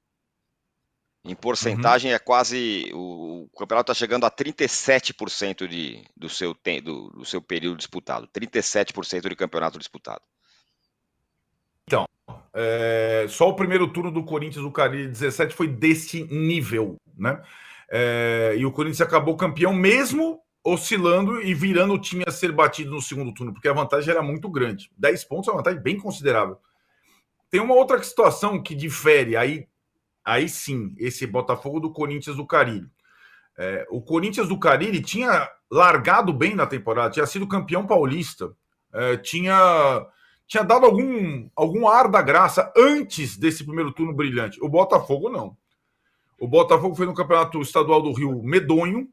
Em 1.25 1.35
porcentagem 1.37 2.11
uhum. 2.11 2.17
é 2.17 2.19
quase. 2.19 2.91
O, 2.93 3.49
o 3.53 3.59
campeonato 3.59 3.93
está 3.93 3.99
chegando 3.99 4.27
a 4.27 4.31
37% 4.31 5.69
de, 5.69 6.05
do, 6.17 6.29
seu, 6.29 6.55
do, 6.83 7.11
do 7.11 7.25
seu 7.25 7.41
período 7.41 7.77
disputado. 7.77 8.29
37% 8.29 9.29
de 9.29 9.37
campeonato 9.37 9.79
disputado. 9.79 10.23
Então, 11.87 12.07
é, 12.53 13.27
só 13.29 13.49
o 13.49 13.55
primeiro 13.55 13.93
turno 13.93 14.11
do 14.11 14.25
Corinthians 14.25 14.65
do 14.65 14.71
Carille 14.71 15.09
17 15.09 15.55
foi 15.55 15.69
desse 15.69 16.25
nível, 16.25 16.97
né? 17.17 17.41
É, 17.89 18.55
e 18.57 18.65
o 18.65 18.73
Corinthians 18.73 19.01
acabou 19.01 19.37
campeão 19.37 19.73
mesmo 19.73 20.41
oscilando 20.65 21.43
e 21.43 21.55
virando 21.55 21.95
o 21.95 21.99
time 22.01 22.25
a 22.27 22.31
ser 22.31 22.53
batido 22.53 22.91
no 22.91 23.03
segundo 23.03 23.35
turno, 23.35 23.53
porque 23.53 23.69
a 23.69 23.73
vantagem 23.73 24.11
era 24.11 24.23
muito 24.23 24.49
grande. 24.49 24.91
10 24.97 25.25
pontos 25.25 25.49
é 25.49 25.51
uma 25.51 25.59
vantagem 25.59 25.81
bem 25.81 25.99
considerável. 25.99 26.59
Tem 27.53 27.61
uma 27.61 27.75
outra 27.75 28.03
situação 28.03 28.63
que 28.63 28.75
difere, 28.75 29.37
aí, 29.37 29.69
aí 30.25 30.49
sim, 30.49 30.95
esse 30.97 31.27
Botafogo 31.27 31.79
do 31.81 31.93
Corinthians 31.93 32.35
do 32.35 32.47
Carilho. 32.47 32.91
É, 33.59 33.87
o 33.91 34.01
Corinthians 34.01 34.49
do 34.49 34.59
Carilho 34.59 35.03
tinha 35.03 35.51
largado 35.71 36.33
bem 36.33 36.55
na 36.55 36.67
temporada, 36.67 37.11
tinha 37.11 37.27
sido 37.27 37.47
campeão 37.47 37.87
paulista, 37.87 38.57
é, 38.91 39.19
tinha, 39.19 39.55
tinha 40.47 40.63
dado 40.65 40.87
algum, 40.87 41.47
algum 41.55 41.87
ar 41.87 42.09
da 42.09 42.23
graça 42.23 42.73
antes 42.75 43.37
desse 43.37 43.63
primeiro 43.63 43.93
turno 43.93 44.15
brilhante. 44.15 44.59
O 44.65 44.69
Botafogo 44.71 45.29
não. 45.29 45.55
O 46.39 46.49
Botafogo 46.49 46.95
fez 46.95 47.07
no 47.07 47.15
Campeonato 47.15 47.61
Estadual 47.61 48.01
do 48.01 48.15
Rio 48.15 48.43
medonho, 48.43 49.11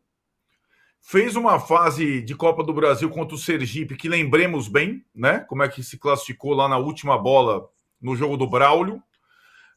fez 1.02 1.36
uma 1.36 1.60
fase 1.60 2.22
de 2.22 2.36
Copa 2.36 2.64
do 2.64 2.74
Brasil 2.74 3.10
contra 3.10 3.36
o 3.36 3.38
Sergipe, 3.38 3.98
que 3.98 4.08
lembremos 4.08 4.70
bem, 4.70 5.04
né? 5.14 5.40
Como 5.42 5.62
é 5.62 5.68
que 5.68 5.84
se 5.84 5.98
classificou 5.98 6.54
lá 6.54 6.70
na 6.70 6.78
última 6.78 7.18
bola 7.18 7.68
no 8.02 8.16
jogo 8.16 8.38
do 8.38 8.50
Braulio. 8.50 9.02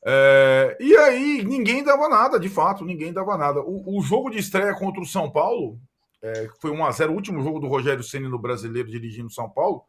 É, 0.05 0.77
e 0.81 0.97
aí 0.97 1.45
ninguém 1.45 1.85
dava 1.85 2.09
nada, 2.09 2.39
de 2.39 2.49
fato, 2.49 2.85
ninguém 2.85 3.13
dava 3.13 3.37
nada. 3.37 3.61
O, 3.61 3.99
o 3.99 4.03
jogo 4.03 4.31
de 4.31 4.39
estreia 4.39 4.75
contra 4.75 5.01
o 5.01 5.07
São 5.07 5.31
Paulo, 5.31 5.79
é, 6.23 6.49
foi 6.61 6.71
1x0, 6.71 7.11
o 7.11 7.15
último 7.15 7.43
jogo 7.43 7.59
do 7.59 7.69
Rogério 7.69 8.03
Senna 8.03 8.29
no 8.29 8.39
brasileiro 8.39 8.91
dirigindo 8.91 9.31
São 9.31 9.49
Paulo. 9.49 9.83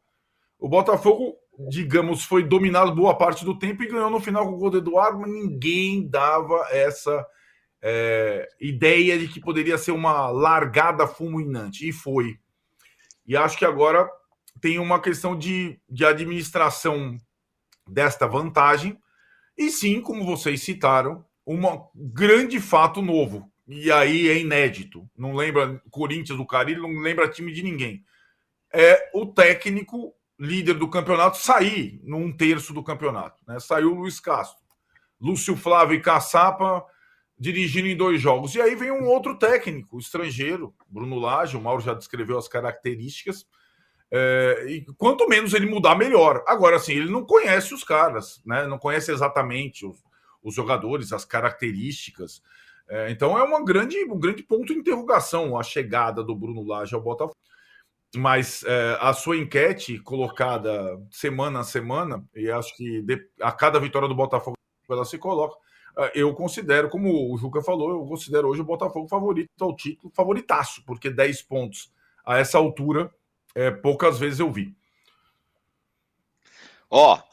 O 0.60 0.69
Botafogo, 0.69 1.36
digamos, 1.67 2.24
foi 2.24 2.43
dominado 2.43 2.96
boa 2.96 3.17
parte 3.17 3.43
do 3.43 3.58
tempo 3.58 3.84
e 3.84 3.88
ganhou 3.88 4.10
no 4.10 4.19
final 4.19 4.48
com 4.48 4.54
o 4.54 4.58
gol 4.58 4.69
do 4.69 4.78
Eduardo, 4.78 5.19
mas 5.19 5.32
ninguém 5.32 6.08
dava 6.08 6.67
essa 6.72 7.26
é, 7.82 8.48
ideia 8.62 9.19
de 9.19 9.28
que 9.28 9.41
poderia 9.41 9.78
ser 9.78 9.91
uma 9.91 10.30
largada 10.30 11.06
fulminante. 11.06 11.88
E 11.88 11.91
foi. 11.91 12.38
E 13.28 13.36
acho 13.36 13.58
que 13.58 13.65
agora 13.65 14.10
tem 14.62 14.80
uma 14.80 15.02
questão 15.02 15.38
de, 15.38 15.80
de 15.89 16.06
administração 16.06 17.17
desta 17.88 18.28
vantagem. 18.28 18.98
E 19.58 19.69
sim, 19.69 20.02
como 20.02 20.26
vocês 20.26 20.62
citaram, 20.62 21.26
um 21.46 21.60
grande 21.96 22.60
fato 22.60 23.02
novo. 23.02 23.52
E 23.67 23.91
aí 23.91 24.30
é 24.30 24.38
inédito. 24.38 25.10
Não 25.17 25.34
lembra 25.34 25.82
Corinthians 25.89 26.38
do 26.38 26.46
Carilho, 26.46 26.84
não 26.84 27.02
lembra 27.02 27.30
time 27.30 27.52
de 27.52 27.63
ninguém. 27.63 28.04
É 28.74 29.10
o 29.13 29.26
técnico 29.26 30.13
líder 30.39 30.74
do 30.74 30.89
campeonato 30.89 31.38
sair 31.38 32.00
num 32.04 32.32
terço 32.32 32.74
do 32.74 32.84
campeonato. 32.84 33.39
Né? 33.48 33.60
Saiu 33.60 33.91
o 33.91 33.96
Luiz 33.96 34.19
Castro. 34.19 34.62
Lúcio 35.22 35.56
Flávio 35.56 35.96
e 35.96 36.02
Caçapa 36.02 36.86
dirigindo 37.38 37.88
em 37.88 37.96
dois 37.96 38.22
jogos. 38.22 38.56
E 38.56 38.62
aí 38.62 38.76
vem 38.76 38.91
um 38.91 39.06
outro 39.06 39.38
técnico, 39.38 40.00
estrangeiro, 40.00 40.74
Bruno 40.88 41.17
Lage, 41.17 41.58
o 41.58 41.62
Mauro 41.62 41.82
já 41.82 41.93
descreveu 41.93 42.38
as 42.38 42.48
características. 42.48 43.46
É, 44.12 44.66
e 44.68 44.86
quanto 44.98 45.28
menos 45.28 45.54
ele 45.54 45.66
mudar, 45.66 45.96
melhor. 45.96 46.44
Agora, 46.48 46.76
assim, 46.76 46.94
ele 46.94 47.12
não 47.12 47.26
conhece 47.26 47.74
os 47.74 47.84
caras, 47.84 48.42
né? 48.46 48.68
Não 48.68 48.78
conhece 48.78 49.12
exatamente 49.12 49.86
os, 49.86 49.98
os 50.44 50.54
jogadores, 50.54 51.12
as 51.12 51.26
características. 51.26 52.42
É, 52.88 53.10
então 53.10 53.38
é 53.38 53.44
uma 53.44 53.63
grande, 53.63 53.98
um 54.06 54.20
grande 54.20 54.44
ponto 54.44 54.66
de 54.66 54.74
interrogação 54.74 55.58
a 55.58 55.63
chegada 55.63 56.24
do 56.24 56.36
Bruno 56.36 56.63
Lage 56.63 56.94
ao 56.94 57.02
Botafogo. 57.02 57.38
Mas 58.16 58.63
é, 58.68 58.98
a 59.02 59.12
sua 59.13 59.38
enquete 59.38 59.98
colocada 60.00 61.02
semana 61.10 61.62
a 61.62 61.63
semana, 61.63 62.24
e 62.36 62.52
acho 62.52 62.76
que 62.78 63.02
de, 63.02 63.28
a 63.42 63.52
cada 63.52 63.80
vitória 63.80 64.08
do 64.08 64.13
Botafogo 64.13 64.56
ela 64.88 65.06
se 65.06 65.18
coloca, 65.18 65.58
é, 65.98 66.12
eu 66.13 66.32
considero, 66.36 66.89
como 66.89 67.34
o 67.34 67.38
Juca 67.38 67.63
falou, 67.63 67.89
eu 67.92 68.06
considero 68.06 68.50
hoje 68.50 68.62
o 68.62 68.66
Botafogo 68.66 69.08
favorito 69.08 69.50
ao 69.60 69.76
título, 69.76 70.13
favoritaço, 70.13 70.84
porque 70.86 71.10
10 71.10 71.42
pontos 71.44 71.92
a 72.24 72.38
essa 72.38 72.60
altura 72.60 73.12
é, 73.56 73.72
poucas 73.72 74.20
vezes 74.20 74.39
eu 74.39 74.52
vi. 74.52 74.76
Ó, 76.89 77.16
oh, 77.16 77.24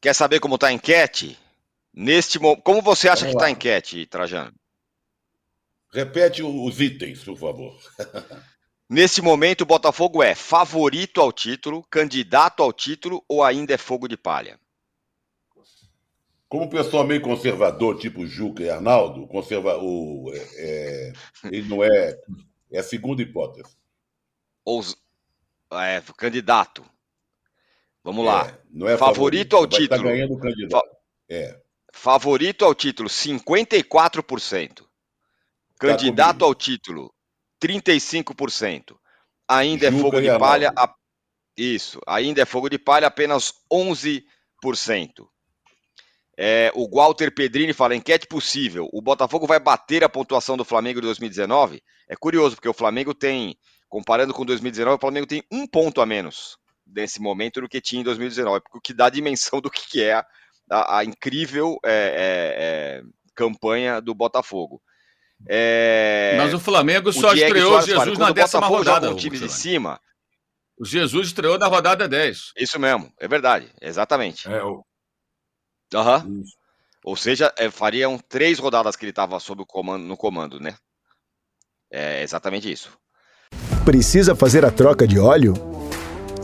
quer 0.00 0.14
saber 0.14 0.40
como 0.40 0.56
está 0.56 0.68
a 0.68 0.72
enquete? 0.72 1.38
Neste 1.92 2.38
como 2.38 2.82
você 2.82 3.08
acha 3.08 3.22
Vamos 3.22 3.32
que 3.32 3.36
está 3.38 3.46
a 3.46 3.50
enquete, 3.50 4.06
Trajano? 4.06 4.54
Repete 5.92 6.42
os 6.42 6.80
itens, 6.80 7.24
por 7.24 7.36
favor. 7.36 7.78
Neste 8.88 9.20
momento, 9.20 9.62
o 9.62 9.66
Botafogo 9.66 10.22
é 10.22 10.34
favorito 10.34 11.20
ao 11.20 11.30
título, 11.30 11.82
candidato 11.90 12.62
ao 12.62 12.72
título 12.72 13.22
ou 13.28 13.42
ainda 13.42 13.74
é 13.74 13.78
fogo 13.78 14.08
de 14.08 14.16
palha? 14.16 14.58
Como 16.48 16.70
pessoal 16.70 17.04
meio 17.04 17.20
conservador, 17.20 17.98
tipo 17.98 18.26
Juca 18.26 18.62
e 18.62 18.70
Arnaldo, 18.70 19.26
conserva, 19.26 19.76
o, 19.76 20.32
é, 20.32 20.38
é 20.56 21.12
ele 21.44 21.68
não 21.68 21.84
é. 21.84 22.18
É 22.70 22.78
a 22.78 22.82
segunda 22.82 23.20
hipótese. 23.22 23.76
Ou, 24.64 24.82
é, 25.72 26.02
candidato. 26.16 26.84
Vamos 28.02 28.24
é, 28.24 28.28
lá. 28.28 28.58
Não 28.70 28.88
é 28.88 28.96
favorito, 28.96 29.50
favorito 29.52 29.56
ao 29.56 29.66
tá 29.66 29.76
título. 29.76 30.02
Tá 30.02 30.08
ganhando 30.08 30.34
o 30.34 30.38
candidato. 30.38 30.70
Fa 30.70 30.98
é. 31.28 31.60
Favorito 31.92 32.64
ao 32.64 32.74
título, 32.74 33.08
54%. 33.08 34.86
Candidato 35.78 36.38
tá 36.38 36.44
ao 36.44 36.54
título, 36.54 37.12
35%. 37.62 38.96
Ainda 39.48 39.86
é 39.86 39.88
é 39.88 39.92
fogo 39.92 40.20
de 40.20 40.38
palha. 40.38 40.72
A... 40.76 40.94
Isso. 41.56 42.00
Ainda 42.06 42.42
é 42.42 42.44
fogo 42.44 42.68
de 42.68 42.78
palha, 42.78 43.06
apenas 43.06 43.52
11%. 43.72 44.22
É, 46.40 46.70
o 46.74 46.88
Walter 46.88 47.34
Pedrini 47.34 47.72
fala: 47.72 47.96
enquete 47.96 48.26
possível. 48.26 48.88
O 48.92 49.02
Botafogo 49.02 49.46
vai 49.46 49.58
bater 49.58 50.04
a 50.04 50.08
pontuação 50.08 50.56
do 50.56 50.64
Flamengo 50.64 51.00
de 51.00 51.06
2019? 51.06 51.82
É 52.08 52.14
curioso, 52.14 52.54
porque 52.54 52.68
o 52.68 52.74
Flamengo 52.74 53.12
tem 53.12 53.58
Comparando 53.88 54.34
com 54.34 54.44
2019, 54.44 54.96
o 54.96 55.00
Flamengo 55.00 55.26
tem 55.26 55.42
um 55.50 55.66
ponto 55.66 56.00
a 56.00 56.06
menos 56.06 56.58
nesse 56.86 57.20
momento 57.20 57.60
do 57.60 57.68
que 57.68 57.80
tinha 57.80 58.00
em 58.00 58.04
2019, 58.04 58.62
o 58.74 58.80
que 58.80 58.94
dá 58.94 59.06
a 59.06 59.10
dimensão 59.10 59.60
do 59.60 59.70
que 59.70 60.02
é 60.02 60.24
a, 60.70 60.98
a 60.98 61.04
incrível 61.04 61.78
é, 61.84 61.90
é, 61.90 62.54
é, 62.58 63.02
campanha 63.34 64.00
do 64.00 64.14
Botafogo. 64.14 64.82
É, 65.46 66.34
Mas 66.36 66.52
o 66.52 66.58
Flamengo 66.58 67.12
só 67.12 67.30
o 67.30 67.34
estreou 67.34 67.80
Jesus 67.82 68.18
na 68.18 68.32
décima 68.32 68.66
rodada. 68.66 69.10
Um 69.10 69.16
time 69.16 69.38
de 69.38 69.48
cima. 69.48 70.00
O 70.78 70.84
Jesus 70.84 71.28
estreou 71.28 71.58
na 71.58 71.66
rodada 71.66 72.08
10. 72.08 72.52
Isso 72.56 72.78
mesmo, 72.78 73.12
é 73.18 73.28
verdade, 73.28 73.72
exatamente. 73.80 74.48
É, 74.48 74.62
o... 74.62 74.84
Uhum. 75.94 76.44
Ou 77.04 77.16
seja, 77.16 77.52
é, 77.56 77.70
fariam 77.70 78.18
três 78.18 78.58
rodadas 78.58 78.94
que 78.94 79.04
ele 79.04 79.10
estava 79.10 79.40
sob 79.40 79.62
o 79.62 79.66
comando, 79.66 80.04
no 80.04 80.16
comando, 80.16 80.60
né? 80.60 80.76
É 81.90 82.22
exatamente 82.22 82.70
isso. 82.70 82.96
Precisa 83.88 84.36
fazer 84.36 84.66
a 84.66 84.70
troca 84.70 85.08
de 85.08 85.18
óleo? 85.18 85.54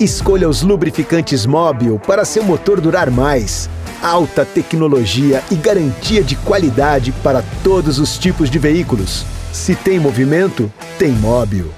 Escolha 0.01 0.49
os 0.49 0.63
lubrificantes 0.63 1.45
Móbil 1.45 2.01
para 2.01 2.25
seu 2.25 2.43
motor 2.43 2.81
durar 2.81 3.11
mais. 3.11 3.69
Alta 4.03 4.47
tecnologia 4.47 5.45
e 5.53 5.55
garantia 5.55 6.25
de 6.25 6.37
qualidade 6.37 7.13
para 7.23 7.43
todos 7.63 7.99
os 7.99 8.17
tipos 8.17 8.49
de 8.49 8.59
veículos. 8.59 9.27
Se 9.53 9.77
tem 9.77 10.01
movimento, 10.01 10.73
tem 10.99 11.13
Móbil. 11.13 11.71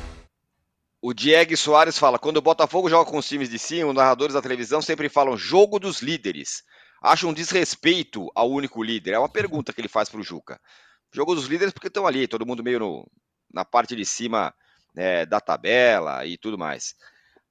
O 1.02 1.12
Diego 1.12 1.56
Soares 1.56 1.98
fala: 1.98 2.16
quando 2.16 2.36
o 2.36 2.42
Botafogo 2.42 2.88
joga 2.88 3.10
com 3.10 3.18
os 3.18 3.26
times 3.26 3.48
de 3.48 3.58
cima, 3.58 3.88
os 3.88 3.96
narradores 3.96 4.34
da 4.34 4.42
televisão 4.42 4.80
sempre 4.80 5.08
falam 5.08 5.36
jogo 5.36 5.80
dos 5.80 6.00
líderes. 6.00 6.62
Acha 7.02 7.26
um 7.26 7.34
desrespeito 7.34 8.30
ao 8.36 8.48
único 8.52 8.84
líder? 8.84 9.14
É 9.14 9.18
uma 9.18 9.28
pergunta 9.28 9.72
que 9.72 9.80
ele 9.80 9.88
faz 9.88 10.08
para 10.08 10.20
o 10.20 10.22
Juca. 10.22 10.60
Jogo 11.12 11.34
dos 11.34 11.46
líderes 11.46 11.72
porque 11.74 11.88
estão 11.88 12.06
ali, 12.06 12.28
todo 12.28 12.46
mundo 12.46 12.62
meio 12.62 12.78
no, 12.78 13.10
na 13.52 13.64
parte 13.64 13.96
de 13.96 14.04
cima 14.04 14.54
é, 14.96 15.26
da 15.26 15.40
tabela 15.40 16.24
e 16.26 16.36
tudo 16.38 16.58
mais. 16.58 16.94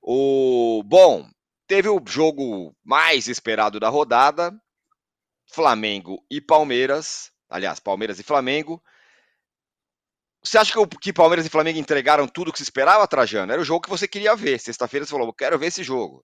O 0.02 0.84
bom, 0.86 1.28
teve 1.68 1.90
o 1.90 2.02
jogo 2.06 2.76
mais 2.84 3.28
esperado 3.28 3.80
da 3.80 3.90
rodada, 3.90 4.54
Flamengo 5.52 6.24
e 6.30 6.42
Palmeiras, 6.42 7.32
aliás, 7.50 7.80
Palmeiras 7.80 8.20
e 8.20 8.24
Flamengo. 8.24 8.82
Você 10.44 10.58
acha 10.58 10.72
que, 10.72 10.80
o, 10.80 10.88
que 10.88 11.12
Palmeiras 11.12 11.46
e 11.46 11.50
Flamengo 11.50 11.80
entregaram 11.80 12.28
tudo 12.28 12.52
que 12.52 12.60
se 12.60 12.64
esperava, 12.64 13.08
Trajano? 13.08 13.52
Era 13.52 13.62
o 13.62 13.66
jogo 13.66 13.82
que 13.82 13.90
você 13.90 14.08
queria 14.08 14.36
ver. 14.36 14.60
Sexta-feira 14.60 15.06
você 15.06 15.12
falou, 15.12 15.34
quero 15.34 15.58
ver 15.58 15.68
esse 15.68 15.84
jogo. 15.84 16.24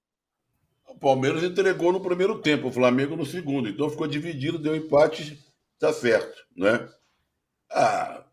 O 0.87 0.99
Palmeiras 0.99 1.41
entregou 1.41 1.91
no 1.91 2.01
primeiro 2.01 2.39
tempo, 2.39 2.67
o 2.67 2.71
Flamengo 2.71 3.15
no 3.15 3.25
segundo. 3.25 3.67
Então 3.67 3.89
ficou 3.89 4.05
dividido, 4.05 4.59
deu 4.59 4.75
empate, 4.75 5.43
tá 5.79 5.91
certo, 5.91 6.45
né? 6.55 6.87
Ah, 7.71 8.23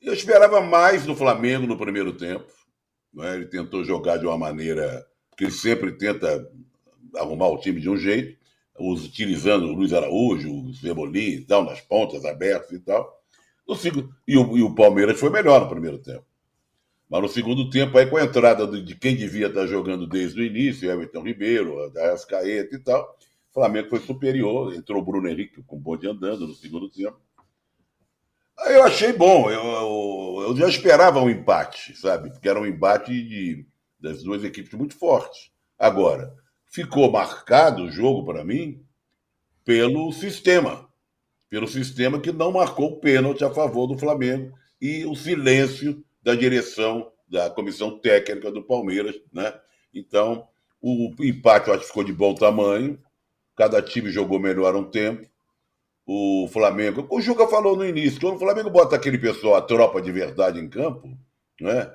eu 0.00 0.12
esperava 0.12 0.60
mais 0.60 1.04
do 1.04 1.14
Flamengo 1.14 1.66
no 1.66 1.76
primeiro 1.76 2.12
tempo. 2.12 2.46
Né? 3.12 3.36
Ele 3.36 3.46
tentou 3.46 3.84
jogar 3.84 4.16
de 4.16 4.26
uma 4.26 4.38
maneira 4.38 5.06
que 5.36 5.44
ele 5.44 5.50
sempre 5.50 5.92
tenta 5.92 6.48
arrumar 7.16 7.48
o 7.48 7.58
time 7.58 7.80
de 7.80 7.88
um 7.88 7.96
jeito, 7.96 8.38
utilizando 8.78 9.66
o 9.66 9.72
Luiz 9.72 9.92
Araújo, 9.92 10.52
o 10.52 10.74
Cebolinha 10.74 11.36
e 11.36 11.44
tal, 11.44 11.64
nas 11.64 11.80
pontas 11.80 12.24
abertas 12.24 12.72
e 12.72 12.80
tal. 12.80 13.18
No 13.66 13.76
segundo, 13.76 14.14
e, 14.26 14.36
o, 14.36 14.56
e 14.56 14.62
o 14.62 14.74
Palmeiras 14.74 15.18
foi 15.18 15.30
melhor 15.30 15.60
no 15.60 15.68
primeiro 15.68 15.98
tempo. 15.98 16.24
Mas 17.08 17.22
no 17.22 17.28
segundo 17.28 17.70
tempo, 17.70 17.96
aí 17.96 18.06
com 18.06 18.18
a 18.18 18.24
entrada 18.24 18.66
de 18.66 18.94
quem 18.94 19.16
devia 19.16 19.46
estar 19.46 19.66
jogando 19.66 20.06
desde 20.06 20.40
o 20.40 20.44
início, 20.44 20.90
Everton 20.90 21.22
Ribeiro, 21.22 21.90
da 21.90 22.08
Arrascaeta 22.08 22.74
e 22.74 22.78
tal, 22.78 23.16
o 23.50 23.54
Flamengo 23.54 23.88
foi 23.88 24.00
superior, 24.00 24.74
entrou 24.74 25.00
o 25.00 25.04
Bruno 25.04 25.28
Henrique 25.28 25.62
com 25.62 25.76
o 25.76 25.80
bonde 25.80 26.06
andando 26.06 26.46
no 26.46 26.54
segundo 26.54 26.88
tempo. 26.90 27.18
Eu 28.66 28.82
achei 28.82 29.12
bom, 29.12 29.50
eu, 29.50 29.62
eu, 29.62 30.44
eu, 30.48 30.56
já 30.56 30.68
esperava 30.68 31.20
um 31.20 31.30
empate, 31.30 31.96
sabe? 31.96 32.30
Porque 32.30 32.48
era 32.48 32.60
um 32.60 32.66
embate 32.66 33.12
de, 33.12 33.66
das 34.00 34.22
duas 34.22 34.42
equipes 34.44 34.72
muito 34.74 34.96
fortes. 34.98 35.50
Agora, 35.78 36.34
ficou 36.66 37.10
marcado 37.10 37.84
o 37.84 37.90
jogo 37.90 38.24
para 38.24 38.44
mim 38.44 38.84
pelo 39.64 40.12
sistema 40.12 40.88
pelo 41.48 41.66
sistema 41.66 42.20
que 42.20 42.30
não 42.30 42.52
marcou 42.52 42.92
o 42.92 43.00
pênalti 43.00 43.44
a 43.44 43.50
favor 43.50 43.86
do 43.86 43.98
Flamengo 43.98 44.52
e 44.80 45.04
o 45.06 45.14
silêncio 45.14 46.04
da 46.22 46.34
direção 46.34 47.10
da 47.26 47.50
comissão 47.50 47.98
técnica 47.98 48.50
do 48.50 48.62
Palmeiras, 48.62 49.16
né? 49.32 49.52
Então, 49.92 50.46
o 50.80 51.14
empate 51.20 51.68
eu 51.68 51.74
acho 51.74 51.82
que 51.82 51.88
ficou 51.88 52.04
de 52.04 52.12
bom 52.12 52.34
tamanho. 52.34 52.98
Cada 53.56 53.82
time 53.82 54.10
jogou 54.10 54.38
melhor 54.38 54.76
um 54.76 54.84
tempo. 54.84 55.26
O 56.10 56.48
Flamengo, 56.48 57.06
o 57.10 57.20
Juca 57.20 57.46
falou 57.46 57.76
no 57.76 57.84
início, 57.84 58.18
quando 58.18 58.36
o 58.36 58.38
Flamengo 58.38 58.70
bota 58.70 58.96
aquele 58.96 59.18
pessoal, 59.18 59.56
a 59.56 59.60
tropa 59.60 60.00
de 60.00 60.10
verdade 60.10 60.58
em 60.58 60.66
campo, 60.66 61.06
né? 61.60 61.92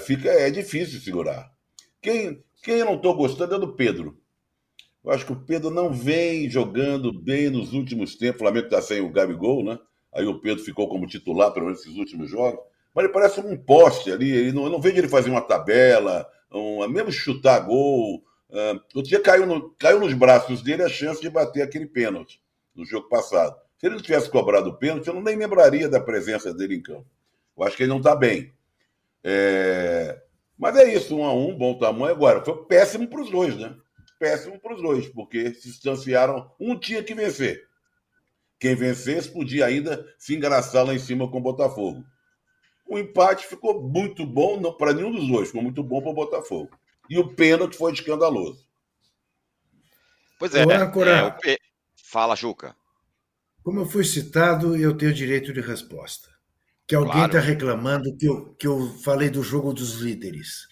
Fica, 0.00 0.28
é 0.28 0.50
difícil 0.50 1.00
segurar. 1.00 1.50
Quem, 2.02 2.44
quem 2.62 2.74
eu 2.74 2.84
não 2.84 2.96
estou 2.96 3.14
gostando 3.14 3.54
é 3.54 3.58
do 3.58 3.72
Pedro. 3.72 4.20
Eu 5.02 5.12
acho 5.12 5.24
que 5.24 5.32
o 5.32 5.40
Pedro 5.46 5.70
não 5.70 5.90
vem 5.90 6.50
jogando 6.50 7.10
bem 7.10 7.48
nos 7.48 7.72
últimos 7.72 8.16
tempos. 8.16 8.42
O 8.42 8.44
Flamengo 8.44 8.66
está 8.66 8.82
sem 8.82 9.00
o 9.00 9.10
Gabigol, 9.10 9.64
né? 9.64 9.78
Aí 10.12 10.26
o 10.26 10.38
Pedro 10.42 10.62
ficou 10.62 10.86
como 10.86 11.06
titular, 11.06 11.50
pelo 11.50 11.64
menos 11.64 11.80
nesses 11.80 11.98
últimos 11.98 12.28
jogos. 12.28 12.60
Mas 12.94 13.06
ele 13.06 13.14
parece 13.14 13.40
um 13.40 13.56
poste 13.56 14.12
ali. 14.12 14.30
Ele 14.30 14.52
não, 14.52 14.64
eu 14.64 14.70
não 14.70 14.80
vejo 14.80 14.98
ele 14.98 15.08
fazer 15.08 15.30
uma 15.30 15.40
tabela, 15.40 16.28
um, 16.52 16.86
mesmo 16.86 17.10
chutar 17.10 17.60
gol. 17.60 18.22
Uh, 18.50 18.78
outro 18.94 19.08
dia 19.08 19.20
caiu, 19.20 19.46
no, 19.46 19.70
caiu 19.78 20.00
nos 20.00 20.12
braços 20.12 20.60
dele 20.60 20.82
a 20.82 20.88
chance 20.90 21.22
de 21.22 21.30
bater 21.30 21.62
aquele 21.62 21.86
pênalti 21.86 22.38
no 22.74 22.84
jogo 22.84 23.08
passado. 23.08 23.56
Se 23.78 23.86
ele 23.86 23.96
não 23.96 24.02
tivesse 24.02 24.30
cobrado 24.30 24.70
o 24.70 24.76
pênalti, 24.76 25.06
eu 25.06 25.14
não 25.14 25.22
nem 25.22 25.36
lembraria 25.36 25.88
da 25.88 26.00
presença 26.00 26.52
dele 26.52 26.76
em 26.76 26.82
campo. 26.82 27.06
Eu 27.56 27.64
acho 27.64 27.76
que 27.76 27.82
ele 27.82 27.90
não 27.90 27.98
está 27.98 28.14
bem. 28.14 28.52
É... 29.22 30.20
Mas 30.56 30.76
é 30.76 30.92
isso, 30.92 31.16
um 31.16 31.24
a 31.24 31.32
um, 31.32 31.56
bom 31.56 31.78
tamanho. 31.78 32.14
Agora, 32.14 32.44
foi 32.44 32.64
péssimo 32.64 33.06
para 33.08 33.20
os 33.20 33.30
dois, 33.30 33.56
né? 33.56 33.76
péssimo 34.18 34.58
para 34.58 34.74
os 34.74 34.82
dois, 34.82 35.08
porque 35.08 35.54
se 35.54 35.68
distanciaram, 35.70 36.50
um 36.58 36.78
tinha 36.78 37.02
que 37.02 37.14
vencer. 37.14 37.66
Quem 38.58 38.74
vencesse 38.74 39.30
podia 39.30 39.66
ainda 39.66 40.04
se 40.18 40.34
engraçar 40.34 40.84
lá 40.84 40.92
em 40.92 40.98
cima 40.98 41.30
com 41.30 41.38
o 41.38 41.42
Botafogo. 41.42 42.04
O 42.86 42.98
empate 42.98 43.46
ficou 43.46 43.80
muito 43.80 44.26
bom 44.26 44.60
para 44.72 44.92
nenhum 44.92 45.12
dos 45.12 45.28
dois, 45.28 45.48
ficou 45.48 45.62
muito 45.62 45.82
bom 45.82 46.00
para 46.00 46.10
o 46.10 46.14
Botafogo. 46.14 46.76
E 47.08 47.18
o 47.18 47.34
pênalti 47.34 47.76
foi 47.76 47.92
escandaloso. 47.92 48.66
Pois 50.38 50.54
é, 50.54 50.60
é, 50.60 51.52
é 51.52 51.57
fala, 52.08 52.34
Juca. 52.34 52.74
Como 53.62 53.80
eu 53.80 53.86
fui 53.86 54.04
citado, 54.04 54.76
eu 54.76 54.96
tenho 54.96 55.12
direito 55.12 55.52
de 55.52 55.60
resposta. 55.60 56.28
Que 56.86 56.94
alguém 56.94 57.26
está 57.26 57.32
claro. 57.32 57.46
reclamando 57.46 58.16
que 58.16 58.26
eu, 58.26 58.54
que 58.54 58.66
eu 58.66 58.94
falei 59.04 59.28
do 59.28 59.42
jogo 59.42 59.74
dos 59.74 59.96
líderes. 59.96 60.66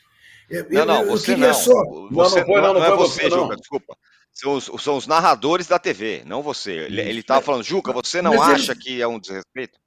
Eu, 0.48 0.66
não, 0.70 0.86
não, 0.86 1.06
você 1.06 1.36
não. 1.36 1.52
Só... 1.52 1.72
Você, 2.10 2.40
não, 2.40 2.46
não, 2.46 2.46
foi, 2.46 2.60
não, 2.62 2.74
não, 2.74 2.80
não 2.80 2.84
é 2.84 2.96
você, 2.96 3.28
não. 3.28 3.42
Juca, 3.42 3.56
desculpa. 3.56 3.96
São 4.32 4.54
os, 4.54 4.70
são 4.82 4.96
os, 4.96 5.06
narradores 5.06 5.66
da 5.66 5.78
TV, 5.78 6.22
não 6.26 6.42
você. 6.42 6.72
Ele 6.72 7.20
estava 7.20 7.42
falando, 7.42 7.64
Juca, 7.64 7.92
você 7.92 8.22
não 8.22 8.36
Mas 8.36 8.54
acha 8.54 8.72
ele... 8.72 8.80
que 8.80 9.02
é 9.02 9.06
um 9.06 9.18
desrespeito? 9.18 9.78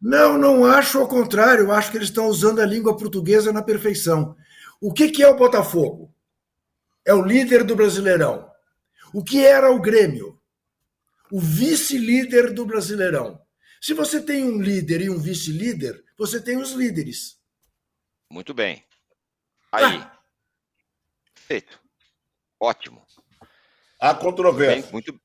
Não, 0.00 0.36
não 0.36 0.66
acho, 0.66 0.98
ao 0.98 1.08
contrário, 1.08 1.64
eu 1.64 1.72
acho 1.72 1.90
que 1.90 1.96
eles 1.96 2.08
estão 2.08 2.26
usando 2.26 2.60
a 2.60 2.66
língua 2.66 2.96
portuguesa 2.96 3.52
na 3.52 3.62
perfeição. 3.62 4.36
O 4.80 4.92
que, 4.92 5.10
que 5.10 5.22
é 5.22 5.28
o 5.28 5.36
Botafogo? 5.36 6.12
É 7.06 7.14
o 7.14 7.22
líder 7.22 7.64
do 7.64 7.76
Brasileirão. 7.76 8.50
O 9.14 9.22
que 9.22 9.44
era 9.44 9.70
o 9.70 9.80
Grêmio? 9.80 10.38
O 11.34 11.40
vice-líder 11.40 12.54
do 12.54 12.64
Brasileirão. 12.64 13.44
Se 13.80 13.92
você 13.92 14.22
tem 14.22 14.44
um 14.44 14.62
líder 14.62 15.00
e 15.00 15.10
um 15.10 15.18
vice-líder, 15.18 16.00
você 16.16 16.40
tem 16.40 16.58
os 16.58 16.70
líderes. 16.70 17.40
Muito 18.30 18.54
bem. 18.54 18.84
Aí. 19.72 19.96
Ah. 19.96 20.16
Perfeito. 21.34 21.82
Ótimo. 22.60 23.04
Há 24.00 24.14
controvérsia. 24.14 24.82
Bem, 24.82 24.92
muito. 24.92 25.20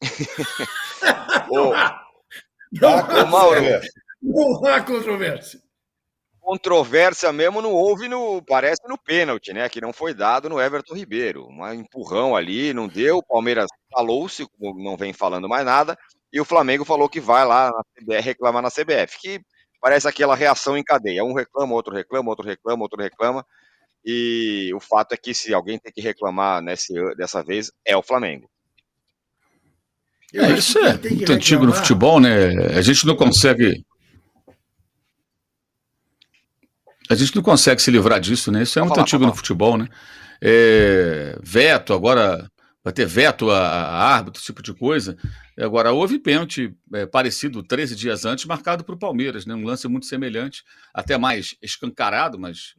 Ô, 1.50 1.72
não 2.70 2.98
há 2.98 3.26
Mauro. 3.26 3.60
Não 4.22 4.64
há 4.66 4.80
controvérsia. 4.80 5.60
Controvérsia 6.42 7.32
mesmo 7.32 7.62
não 7.62 7.72
houve 7.72 8.08
no. 8.08 8.42
Parece 8.42 8.82
no 8.88 8.98
pênalti, 8.98 9.52
né? 9.52 9.68
Que 9.68 9.80
não 9.80 9.92
foi 9.92 10.12
dado 10.12 10.48
no 10.48 10.60
Everton 10.60 10.94
Ribeiro. 10.94 11.46
Um 11.48 11.72
empurrão 11.72 12.34
ali, 12.34 12.74
não 12.74 12.88
deu. 12.88 13.18
O 13.18 13.22
Palmeiras 13.22 13.68
falou-se, 13.92 14.46
não 14.60 14.96
vem 14.96 15.12
falando 15.12 15.48
mais 15.48 15.64
nada. 15.64 15.96
E 16.32 16.40
o 16.40 16.44
Flamengo 16.44 16.84
falou 16.84 17.08
que 17.08 17.20
vai 17.20 17.44
lá 17.44 17.70
na 17.70 17.82
CBF, 17.94 18.20
reclamar 18.20 18.62
na 18.62 18.70
CBF. 18.70 19.18
Que 19.20 19.40
parece 19.80 20.08
aquela 20.08 20.34
reação 20.34 20.76
em 20.76 20.82
cadeia. 20.82 21.24
Um 21.24 21.32
reclama, 21.32 21.74
outro 21.74 21.94
reclama, 21.94 22.30
outro 22.30 22.46
reclama, 22.46 22.82
outro 22.82 23.00
reclama. 23.00 23.46
E 24.04 24.72
o 24.74 24.80
fato 24.80 25.12
é 25.12 25.16
que 25.16 25.32
se 25.32 25.54
alguém 25.54 25.78
tem 25.78 25.92
que 25.92 26.00
reclamar 26.00 26.60
nesse, 26.60 26.92
dessa 27.14 27.42
vez 27.42 27.70
é 27.84 27.96
o 27.96 28.02
Flamengo. 28.02 28.50
É, 30.34 30.50
isso 30.52 30.78
é 30.78 30.96
muito 30.96 31.32
antigo 31.32 31.66
no 31.66 31.72
futebol, 31.72 32.18
né? 32.18 32.48
A 32.76 32.80
gente 32.80 33.06
não 33.06 33.14
consegue. 33.14 33.84
A 37.12 37.16
gente 37.16 37.36
não 37.36 37.42
consegue 37.42 37.82
se 37.82 37.90
livrar 37.90 38.18
disso, 38.18 38.50
né? 38.50 38.62
Isso 38.62 38.78
é 38.78 38.82
muito 38.82 38.94
falar, 38.94 39.02
antigo 39.02 39.26
no 39.26 39.34
futebol, 39.34 39.76
né? 39.76 39.88
É, 40.40 41.38
veto, 41.42 41.92
agora 41.92 42.50
vai 42.82 42.92
ter 42.92 43.06
veto 43.06 43.50
a, 43.50 43.58
a 43.60 44.14
árbitro, 44.14 44.38
esse 44.40 44.46
tipo 44.46 44.62
de 44.62 44.74
coisa. 44.74 45.16
Agora, 45.58 45.92
houve 45.92 46.18
pênalti 46.18 46.74
é, 46.92 47.06
parecido 47.06 47.62
13 47.62 47.94
dias 47.94 48.24
antes, 48.24 48.44
marcado 48.44 48.82
para 48.82 48.94
o 48.94 48.98
Palmeiras, 48.98 49.46
né? 49.46 49.54
um 49.54 49.64
lance 49.64 49.86
muito 49.86 50.06
semelhante, 50.06 50.64
até 50.92 51.16
mais 51.16 51.54
escancarado, 51.62 52.38
mas 52.38 52.74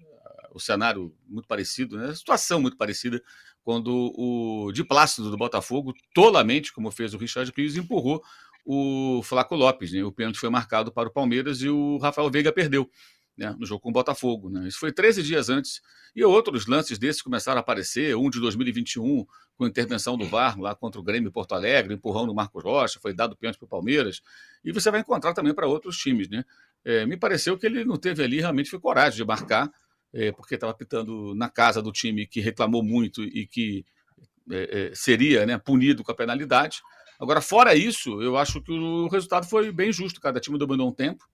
o 0.52 0.60
cenário 0.60 1.14
muito 1.28 1.48
parecido, 1.48 1.98
né? 1.98 2.10
a 2.10 2.16
situação 2.16 2.60
muito 2.60 2.76
parecida, 2.76 3.22
quando 3.64 4.12
o 4.18 4.72
de 4.74 4.84
Plácido 4.84 5.32
do 5.32 5.38
Botafogo, 5.38 5.94
tolamente, 6.14 6.74
como 6.74 6.92
fez 6.92 7.14
o 7.14 7.18
Richard 7.18 7.50
Pires, 7.54 7.78
empurrou 7.78 8.22
o 8.66 9.22
Flaco 9.24 9.56
Lopes. 9.56 9.94
Né? 9.94 10.04
O 10.04 10.12
pênalti 10.12 10.40
foi 10.40 10.50
marcado 10.50 10.92
para 10.92 11.08
o 11.08 11.14
Palmeiras 11.14 11.62
e 11.62 11.70
o 11.70 11.98
Rafael 11.98 12.30
Veiga 12.30 12.52
perdeu. 12.52 12.90
Né, 13.38 13.56
no 13.58 13.66
jogo 13.66 13.82
com 13.82 13.90
o 13.90 13.94
Botafogo. 13.94 14.50
Né? 14.50 14.68
Isso 14.68 14.80
foi 14.80 14.92
13 14.92 15.24
dias 15.24 15.50
antes. 15.50 15.82
E 16.16 16.24
outros 16.24 16.68
lances 16.68 16.98
desses 16.98 17.22
começaram 17.22 17.58
a 17.58 17.62
aparecer, 17.62 18.16
um 18.16 18.30
de 18.30 18.40
2021, 18.40 19.26
com 19.56 19.68
intervenção 19.68 20.18
do 20.18 20.26
VAR 20.26 20.60
lá 20.60 20.76
contra 20.76 21.00
o 21.00 21.04
Grêmio 21.04 21.32
Porto 21.32 21.54
Alegre, 21.54 21.94
empurrão 21.94 22.26
do 22.26 22.34
Marcos 22.34 22.64
Rocha, 22.64 23.00
foi 23.00 23.14
dado 23.14 23.36
pênalti 23.36 23.58
para 23.58 23.66
o 23.66 23.70
Palmeiras. 23.70 24.22
E 24.64 24.72
você 24.72 24.92
vai 24.92 25.02
encontrar 25.02 25.34
também 25.34 25.54
para 25.54 25.68
outros 25.68 25.98
times. 25.98 26.30
Né? 26.30 26.44
É, 26.86 27.06
me 27.06 27.18
pareceu 27.18 27.58
que 27.58 27.66
ele 27.66 27.84
não 27.84 27.98
teve 27.98 28.24
ali 28.24 28.40
realmente 28.40 28.70
foi 28.70 28.80
coragem 28.80 29.18
de 29.18 29.26
marcar, 29.26 29.72
é, 30.14 30.32
porque 30.32 30.56
estava 30.56 30.74
pitando 30.74 31.34
na 31.36 31.50
casa 31.50 31.82
do 31.82 31.92
time 31.92 32.28
que 32.28 32.40
reclamou 32.40 32.84
muito 32.84 33.24
e 33.24 33.48
que 33.48 33.84
é, 34.52 34.90
é, 34.92 34.96
seria 34.96 35.46
né, 35.46 35.58
punido 35.58 36.04
com 36.04 36.12
a 36.12 36.16
penalidade. 36.16 36.82
Agora, 37.20 37.42
fora 37.42 37.74
isso, 37.74 38.22
eu 38.22 38.38
acho 38.38 38.62
que 38.62 38.72
o 38.72 39.08
resultado 39.08 39.48
foi 39.48 39.72
bem 39.72 39.92
justo. 39.92 40.20
Cada 40.20 40.40
time 40.40 40.58
dominou 40.58 40.90
um 40.90 40.94
tempo. 40.94 41.26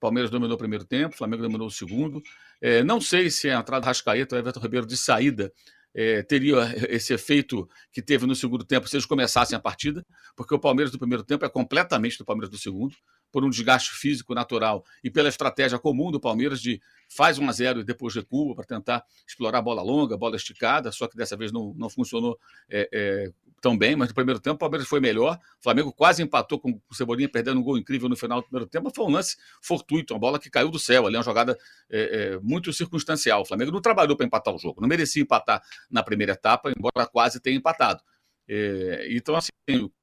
Palmeiras 0.00 0.30
dominou 0.30 0.54
o 0.54 0.58
primeiro 0.58 0.84
tempo, 0.84 1.16
Flamengo 1.16 1.42
dominou 1.42 1.66
o 1.66 1.70
segundo. 1.70 2.22
É, 2.60 2.82
não 2.82 3.00
sei 3.00 3.30
se 3.30 3.48
a 3.50 3.58
entrada 3.58 3.82
do 3.82 3.86
Rascaeta 3.86 4.34
ou 4.34 4.38
Everton 4.38 4.60
Ribeiro 4.60 4.86
de 4.86 4.96
saída 4.96 5.52
é, 5.94 6.22
teria 6.22 6.74
esse 6.90 7.14
efeito 7.14 7.68
que 7.90 8.02
teve 8.02 8.26
no 8.26 8.34
segundo 8.34 8.64
tempo 8.64 8.86
se 8.86 8.96
eles 8.96 9.06
começassem 9.06 9.56
a 9.56 9.60
partida, 9.60 10.04
porque 10.36 10.54
o 10.54 10.58
Palmeiras 10.58 10.92
do 10.92 10.98
primeiro 10.98 11.24
tempo 11.24 11.44
é 11.44 11.48
completamente 11.48 12.18
do 12.18 12.24
Palmeiras 12.24 12.50
do 12.50 12.58
segundo, 12.58 12.94
por 13.32 13.44
um 13.44 13.50
desgaste 13.50 13.90
físico 13.92 14.34
natural 14.34 14.84
e 15.02 15.10
pela 15.10 15.28
estratégia 15.28 15.78
comum 15.78 16.10
do 16.10 16.20
Palmeiras 16.20 16.60
de 16.60 16.80
faz 17.08 17.38
1 17.38 17.48
a 17.48 17.52
0 17.52 17.80
e 17.80 17.84
depois 17.84 18.14
recua 18.14 18.54
para 18.54 18.64
tentar 18.64 19.04
explorar 19.26 19.62
bola 19.62 19.82
longa, 19.82 20.16
bola 20.16 20.36
esticada, 20.36 20.92
só 20.92 21.08
que 21.08 21.16
dessa 21.16 21.36
vez 21.36 21.50
não, 21.50 21.74
não 21.76 21.88
funcionou 21.88 22.38
é, 22.68 22.88
é, 22.92 23.32
tão 23.60 23.76
bem, 23.76 23.96
mas 23.96 24.08
no 24.08 24.14
primeiro 24.14 24.40
tempo 24.40 24.56
o 24.56 24.58
Palmeiras 24.58 24.86
foi 24.86 25.00
melhor. 25.00 25.38
O 25.58 25.62
Flamengo 25.62 25.92
quase 25.92 26.22
empatou 26.22 26.58
com 26.58 26.80
o 26.88 26.94
Cebolinha 26.94 27.28
perdendo 27.28 27.60
um 27.60 27.62
gol 27.62 27.78
incrível 27.78 28.08
no 28.08 28.16
final 28.16 28.40
do 28.40 28.44
primeiro 28.44 28.68
tempo, 28.68 28.90
foi 28.94 29.04
um 29.04 29.10
lance 29.10 29.36
fortuito, 29.62 30.14
uma 30.14 30.20
bola 30.20 30.38
que 30.38 30.50
caiu 30.50 30.70
do 30.70 30.78
céu, 30.78 31.06
ali 31.06 31.16
uma 31.16 31.22
jogada 31.22 31.56
é, 31.90 32.00
é, 32.34 32.40
muito 32.40 32.72
circunstancial. 32.72 33.42
O 33.42 33.44
Flamengo 33.44 33.72
não 33.72 33.80
trabalhou 33.80 34.16
para 34.16 34.26
empatar 34.26 34.54
o 34.54 34.58
jogo, 34.58 34.80
não 34.80 34.88
merecia 34.88 35.22
empatar 35.22 35.62
na 35.90 36.02
primeira 36.02 36.32
etapa, 36.32 36.72
embora 36.76 37.06
quase 37.06 37.40
tenha 37.40 37.56
empatado. 37.56 38.02
É, 38.48 39.08
então, 39.10 39.34
assim, 39.34 39.50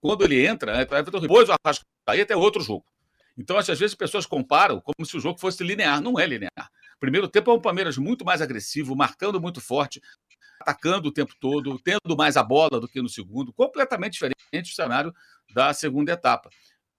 quando 0.02 0.24
ele 0.24 0.46
entra, 0.46 0.74
né, 0.74 0.86
depois 1.22 1.48
o 1.48 1.54
Arrascaeta 1.54 2.34
é 2.34 2.36
outro 2.36 2.62
jogo. 2.62 2.86
Então, 3.38 3.58
às 3.58 3.66
vezes, 3.68 3.84
as 3.84 3.96
pessoas 3.96 4.26
comparam 4.26 4.80
como 4.80 5.06
se 5.06 5.18
o 5.18 5.20
jogo 5.20 5.40
fosse 5.40 5.64
linear. 5.64 6.00
Não 6.02 6.20
é 6.20 6.26
linear. 6.26 6.70
Primeiro 7.00 7.28
tempo 7.28 7.52
é 7.52 7.54
um 7.54 7.60
Palmeiras 7.60 7.98
muito 7.98 8.24
mais 8.24 8.42
agressivo, 8.42 8.96
marcando 8.96 9.42
muito 9.42 9.60
forte, 9.60 10.00
atacando 10.64 11.10
o 11.10 11.12
tempo 11.12 11.34
todo, 11.40 11.78
tendo 11.80 12.16
mais 12.18 12.38
a 12.38 12.44
bola 12.44 12.80
do 12.80 12.88
que 12.88 13.02
no 13.02 13.10
segundo, 13.10 13.52
completamente 13.54 14.14
diferente 14.14 14.70
do 14.72 14.76
cenário 14.76 15.14
da 15.54 15.74
segunda 15.74 16.14
etapa. 16.14 16.50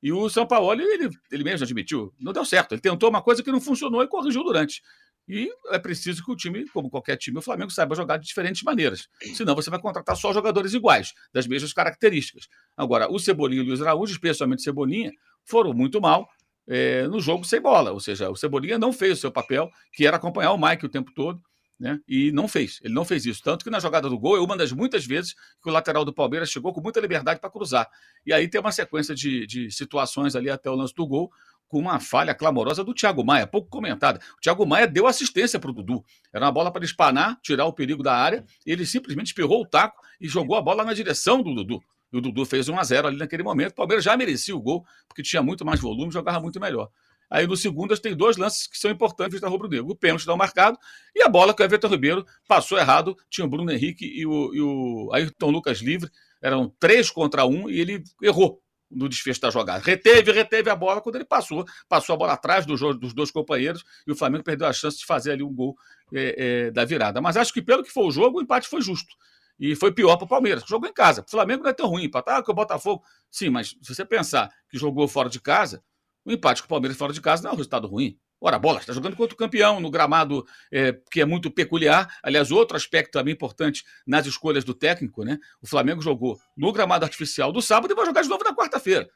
E 0.03 0.13
o 0.13 0.29
São 0.29 0.47
Paulo, 0.47 0.71
ele, 0.73 1.09
ele 1.33 1.45
mesmo 1.45 1.65
admitiu, 1.65 2.13
não 2.21 2.33
deu 2.33 2.45
certo. 2.45 2.73
Ele 2.73 2.81
tentou 2.81 3.09
uma 3.09 3.23
coisa 3.23 3.43
que 3.43 3.51
não 3.51 3.61
funcionou 3.61 4.03
e 4.03 4.07
corrigiu 4.07 4.45
durante. 4.45 4.83
E 5.27 5.51
é 5.71 5.79
preciso 5.79 6.23
que 6.23 6.31
o 6.31 6.37
time, 6.37 6.69
como 6.69 6.91
qualquer 6.91 7.17
time, 7.17 7.39
o 7.39 7.43
Flamengo 7.43 7.71
saiba 7.71 7.95
jogar 7.95 8.19
de 8.19 8.27
diferentes 8.27 8.63
maneiras. 8.63 9.09
Senão 9.35 9.55
você 9.55 9.71
vai 9.71 9.81
contratar 9.81 10.15
só 10.15 10.33
jogadores 10.35 10.75
iguais, 10.75 11.15
das 11.33 11.47
mesmas 11.47 11.73
características. 11.73 12.47
Agora, 12.77 13.11
o 13.11 13.19
Cebolinha 13.19 13.63
e 13.63 13.65
o 13.65 13.69
Luiz 13.69 13.81
Araújo, 13.81 14.13
especialmente 14.13 14.59
o 14.59 14.63
Cebolinha, 14.63 15.11
foram 15.43 15.73
muito 15.73 15.99
mal 16.01 16.29
é, 16.69 17.07
no 17.09 17.21
jogo 17.21 17.45
sem 17.45 17.61
bola. 17.61 17.91
Ou 17.91 18.01
seja, 18.01 18.29
o 18.29 18.37
Cebolinha 18.37 18.79
não 18.79 18.93
fez 18.93 19.17
o 19.19 19.21
seu 19.23 19.33
papel, 19.33 19.71
que 19.95 20.07
era 20.07 20.19
acompanhar 20.19 20.53
o 20.53 20.59
Mike 20.59 20.85
o 20.85 20.91
tempo 20.91 21.11
todo, 21.15 21.41
né? 21.79 22.01
E 22.07 22.31
não 22.33 22.47
fez. 22.47 22.81
Ele 22.83 22.95
não 22.95 23.05
fez 23.05 23.27
isso. 23.27 23.43
Tanto 23.43 23.65
que 23.65 23.71
na 23.71 23.81
jogada 23.81 24.09
do 24.09 24.19
gol 24.19 24.37
é 24.37 24.41
uma 24.41 24.57
das 24.57 24.73
muitas 24.73 25.05
vezes 25.05 25.35
que 25.63 25.69
o 25.69 25.73
lateral 25.73 26.05
do 26.05 26.13
Palmeiras 26.13 26.51
chegou 26.51 26.73
com 26.73 26.81
muita 26.81 27.01
liberdade 27.01 27.41
para 27.41 27.51
cruzar. 27.51 27.89
E 28.25 28.33
aí 28.33 28.49
tem 28.49 28.61
uma 28.61 28.73
sequência 28.73 29.15
de, 29.15 29.47
de 29.47 29.71
situações 29.71 30.37
ali 30.37 30.51
até 30.51 30.71
o 30.71 30.75
lance 30.75 30.95
do 30.95 31.07
gol, 31.07 31.31
com 31.67 31.79
uma 31.79 31.99
falha 31.99 32.35
clamorosa 32.35 32.85
do 32.85 32.95
Thiago 32.95 33.25
Maia, 33.25 33.47
pouco 33.47 33.69
comentada. 33.69 34.21
O 34.37 34.41
Thiago 34.41 34.65
Maia 34.65 34.87
deu 34.87 35.07
assistência 35.07 35.59
para 35.59 35.71
o 35.71 35.73
Dudu. 35.73 36.05
Era 36.33 36.45
uma 36.45 36.53
bola 36.53 36.71
para 36.71 36.85
espanar, 36.85 37.39
tirar 37.43 37.65
o 37.65 37.73
perigo 37.73 38.03
da 38.03 38.15
área. 38.15 38.45
ele 38.65 38.87
simplesmente 38.87 39.29
espirrou 39.29 39.63
o 39.63 39.67
taco 39.67 40.01
e 40.21 40.29
jogou 40.29 40.57
a 40.57 40.63
bola 40.63 40.85
na 40.85 40.95
direção 40.95 41.43
do 41.43 41.55
Dudu. 41.55 41.83
E 42.13 42.17
o 42.17 42.21
Dudu 42.21 42.45
fez 42.45 42.69
1 42.69 42.79
a 42.79 42.85
0 42.85 43.09
ali 43.09 43.17
naquele 43.17 43.43
momento. 43.43 43.73
O 43.73 43.75
Palmeiras 43.75 44.05
já 44.05 44.17
merecia 44.17 44.55
o 44.55 44.61
gol, 44.61 44.87
porque 45.09 45.21
tinha 45.21 45.43
muito 45.43 45.65
mais 45.65 45.81
volume, 45.81 46.13
jogava 46.13 46.39
muito 46.39 46.61
melhor. 46.61 46.89
Aí 47.35 47.49
no 47.49 47.57
segundo 47.57 47.99
tem 47.99 48.15
dois 48.15 48.37
lances 48.37 48.69
que 48.69 48.79
são 48.79 48.89
importantes 48.89 49.41
da 49.41 49.49
Rubro 49.49 49.69
Negro. 49.69 49.91
O 49.91 49.97
pênalti 49.97 50.25
não 50.25 50.37
marcado 50.37 50.79
e 51.13 51.21
a 51.21 51.29
bola 51.29 51.53
que 51.53 51.61
o 51.61 51.65
Everton 51.65 51.89
Ribeiro 51.89 52.25
passou 52.47 52.79
errado. 52.79 53.17
Tinha 53.29 53.45
o 53.45 53.51
Bruno 53.51 53.73
Henrique 53.73 54.07
e 54.07 54.25
o, 54.25 54.55
e 54.55 54.61
o 54.61 55.11
Ayrton 55.13 55.51
Lucas 55.51 55.79
livre. 55.79 56.09
Eram 56.41 56.73
três 56.79 57.11
contra 57.11 57.45
um 57.45 57.69
e 57.69 57.81
ele 57.81 58.05
errou 58.23 58.63
no 58.89 59.09
desfecho 59.09 59.41
da 59.41 59.51
jogada. 59.51 59.83
Reteve, 59.85 60.31
reteve 60.31 60.71
a 60.71 60.77
bola 60.77 61.01
quando 61.01 61.17
ele 61.17 61.25
passou. 61.25 61.65
Passou 61.89 62.15
a 62.15 62.17
bola 62.17 62.35
atrás 62.35 62.65
do 62.65 62.77
jogo, 62.77 63.01
dos 63.01 63.13
dois 63.13 63.33
companheiros 63.33 63.83
e 64.07 64.13
o 64.13 64.15
Flamengo 64.15 64.45
perdeu 64.45 64.69
a 64.69 64.73
chance 64.73 64.99
de 64.99 65.05
fazer 65.05 65.33
ali 65.33 65.43
um 65.43 65.53
gol 65.53 65.75
é, 66.15 66.37
é, 66.67 66.71
da 66.71 66.85
virada. 66.85 67.21
Mas 67.21 67.37
acho 67.37 67.53
que 67.53 67.61
pelo 67.61 67.83
que 67.83 67.91
foi 67.91 68.05
o 68.05 68.13
jogo, 68.13 68.39
o 68.39 68.43
empate 68.43 68.69
foi 68.69 68.81
justo. 68.81 69.13
E 69.59 69.75
foi 69.75 69.91
pior 69.91 70.17
para 70.17 70.25
o 70.25 70.29
Palmeiras, 70.29 70.63
jogou 70.69 70.89
em 70.89 70.93
casa. 70.93 71.25
O 71.27 71.29
Flamengo 71.29 71.65
não 71.65 71.71
é 71.71 71.73
tão 71.73 71.89
ruim. 71.89 72.05
Empatar 72.05 72.45
com 72.45 72.53
o 72.53 72.55
Botafogo. 72.55 73.03
Sim, 73.29 73.51
mas 73.51 73.71
se 73.83 73.93
você 73.93 74.05
pensar 74.05 74.49
que 74.69 74.79
jogou 74.79 75.09
fora 75.09 75.29
de 75.29 75.41
casa, 75.41 75.83
o 76.25 76.33
empate 76.33 76.63
com 76.63 76.67
o 76.67 76.69
Palmeiras 76.69 76.97
fora 76.97 77.13
de 77.13 77.21
casa 77.21 77.43
não 77.43 77.51
é 77.51 77.53
um 77.55 77.57
resultado 77.57 77.87
ruim. 77.87 78.19
Ora, 78.41 78.59
bola, 78.59 78.79
está 78.79 78.93
jogando 78.93 79.17
contra 79.17 79.35
o 79.35 79.39
campeão, 79.39 79.81
no 79.81 79.91
gramado 79.91 80.45
é, 80.71 80.93
que 81.11 81.21
é 81.21 81.25
muito 81.25 81.51
peculiar. 81.51 82.15
Aliás, 82.23 82.51
outro 82.51 82.77
aspecto 82.77 83.13
também 83.13 83.33
importante 83.33 83.85
nas 84.07 84.27
escolhas 84.27 84.65
do 84.65 84.75
técnico, 84.75 85.25
né? 85.25 85.39
O 85.63 85.67
Flamengo 85.67 86.03
jogou 86.03 86.39
no 86.57 86.73
gramado 86.73 87.05
artificial 87.05 87.53
do 87.53 87.63
sábado 87.63 87.93
e 87.93 87.95
vai 87.95 88.05
jogar 88.05 88.23
de 88.23 88.29
novo 88.29 88.45
na 88.45 88.55
quarta-feira. 88.55 89.09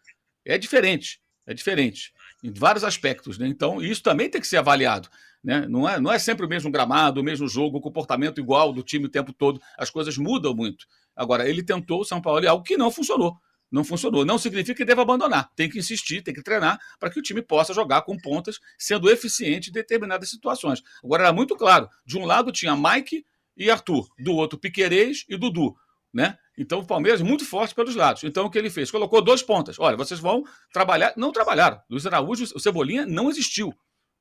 É 0.46 0.56
diferente, 0.56 1.20
é 1.46 1.52
diferente, 1.52 2.12
em 2.42 2.50
vários 2.50 2.84
aspectos, 2.84 3.38
né? 3.38 3.46
Então, 3.46 3.82
isso 3.82 4.02
também 4.02 4.30
tem 4.30 4.40
que 4.40 4.46
ser 4.46 4.56
avaliado. 4.56 5.10
Né? 5.42 5.66
Não, 5.68 5.88
é, 5.88 6.00
não 6.00 6.10
é 6.10 6.18
sempre 6.18 6.46
o 6.46 6.48
mesmo 6.48 6.70
gramado, 6.70 7.20
o 7.20 7.24
mesmo 7.24 7.46
jogo, 7.46 7.78
o 7.78 7.80
comportamento 7.80 8.40
igual 8.40 8.72
do 8.72 8.82
time 8.82 9.06
o 9.06 9.10
tempo 9.10 9.32
todo. 9.32 9.60
As 9.76 9.90
coisas 9.90 10.16
mudam 10.16 10.54
muito. 10.54 10.86
Agora, 11.14 11.48
ele 11.48 11.62
tentou 11.62 12.00
o 12.00 12.04
São 12.04 12.20
Paulo 12.20 12.42
e 12.44 12.48
algo 12.48 12.64
que 12.64 12.76
não 12.76 12.90
funcionou. 12.90 13.36
Não 13.70 13.84
funcionou. 13.84 14.24
Não 14.24 14.38
significa 14.38 14.74
que 14.74 14.84
deva 14.84 15.02
abandonar. 15.02 15.50
Tem 15.54 15.68
que 15.68 15.78
insistir, 15.78 16.22
tem 16.22 16.34
que 16.34 16.42
treinar 16.42 16.78
para 16.98 17.10
que 17.10 17.18
o 17.18 17.22
time 17.22 17.42
possa 17.42 17.74
jogar 17.74 18.02
com 18.02 18.16
pontas, 18.16 18.58
sendo 18.78 19.10
eficiente 19.10 19.70
em 19.70 19.72
determinadas 19.72 20.30
situações. 20.30 20.82
Agora, 21.04 21.24
era 21.24 21.32
muito 21.32 21.56
claro: 21.56 21.88
de 22.06 22.18
um 22.18 22.24
lado 22.24 22.50
tinha 22.50 22.76
Mike 22.76 23.24
e 23.56 23.70
Arthur, 23.70 24.08
do 24.18 24.34
outro 24.34 24.58
Piquerez 24.58 25.24
e 25.28 25.36
Dudu. 25.36 25.74
Né? 26.14 26.38
Então 26.56 26.78
o 26.78 26.86
Palmeiras 26.86 27.20
muito 27.20 27.44
forte 27.44 27.74
pelos 27.74 27.94
lados. 27.94 28.24
Então 28.24 28.46
o 28.46 28.50
que 28.50 28.56
ele 28.56 28.70
fez? 28.70 28.90
Colocou 28.90 29.20
dois 29.20 29.42
pontas. 29.42 29.78
Olha, 29.78 29.96
vocês 29.96 30.18
vão 30.18 30.42
trabalhar. 30.72 31.12
Não 31.16 31.30
trabalharam. 31.30 31.80
Luiz 31.90 32.06
Araújo, 32.06 32.44
o 32.54 32.60
Cebolinha 32.60 33.04
não 33.04 33.28
existiu. 33.28 33.74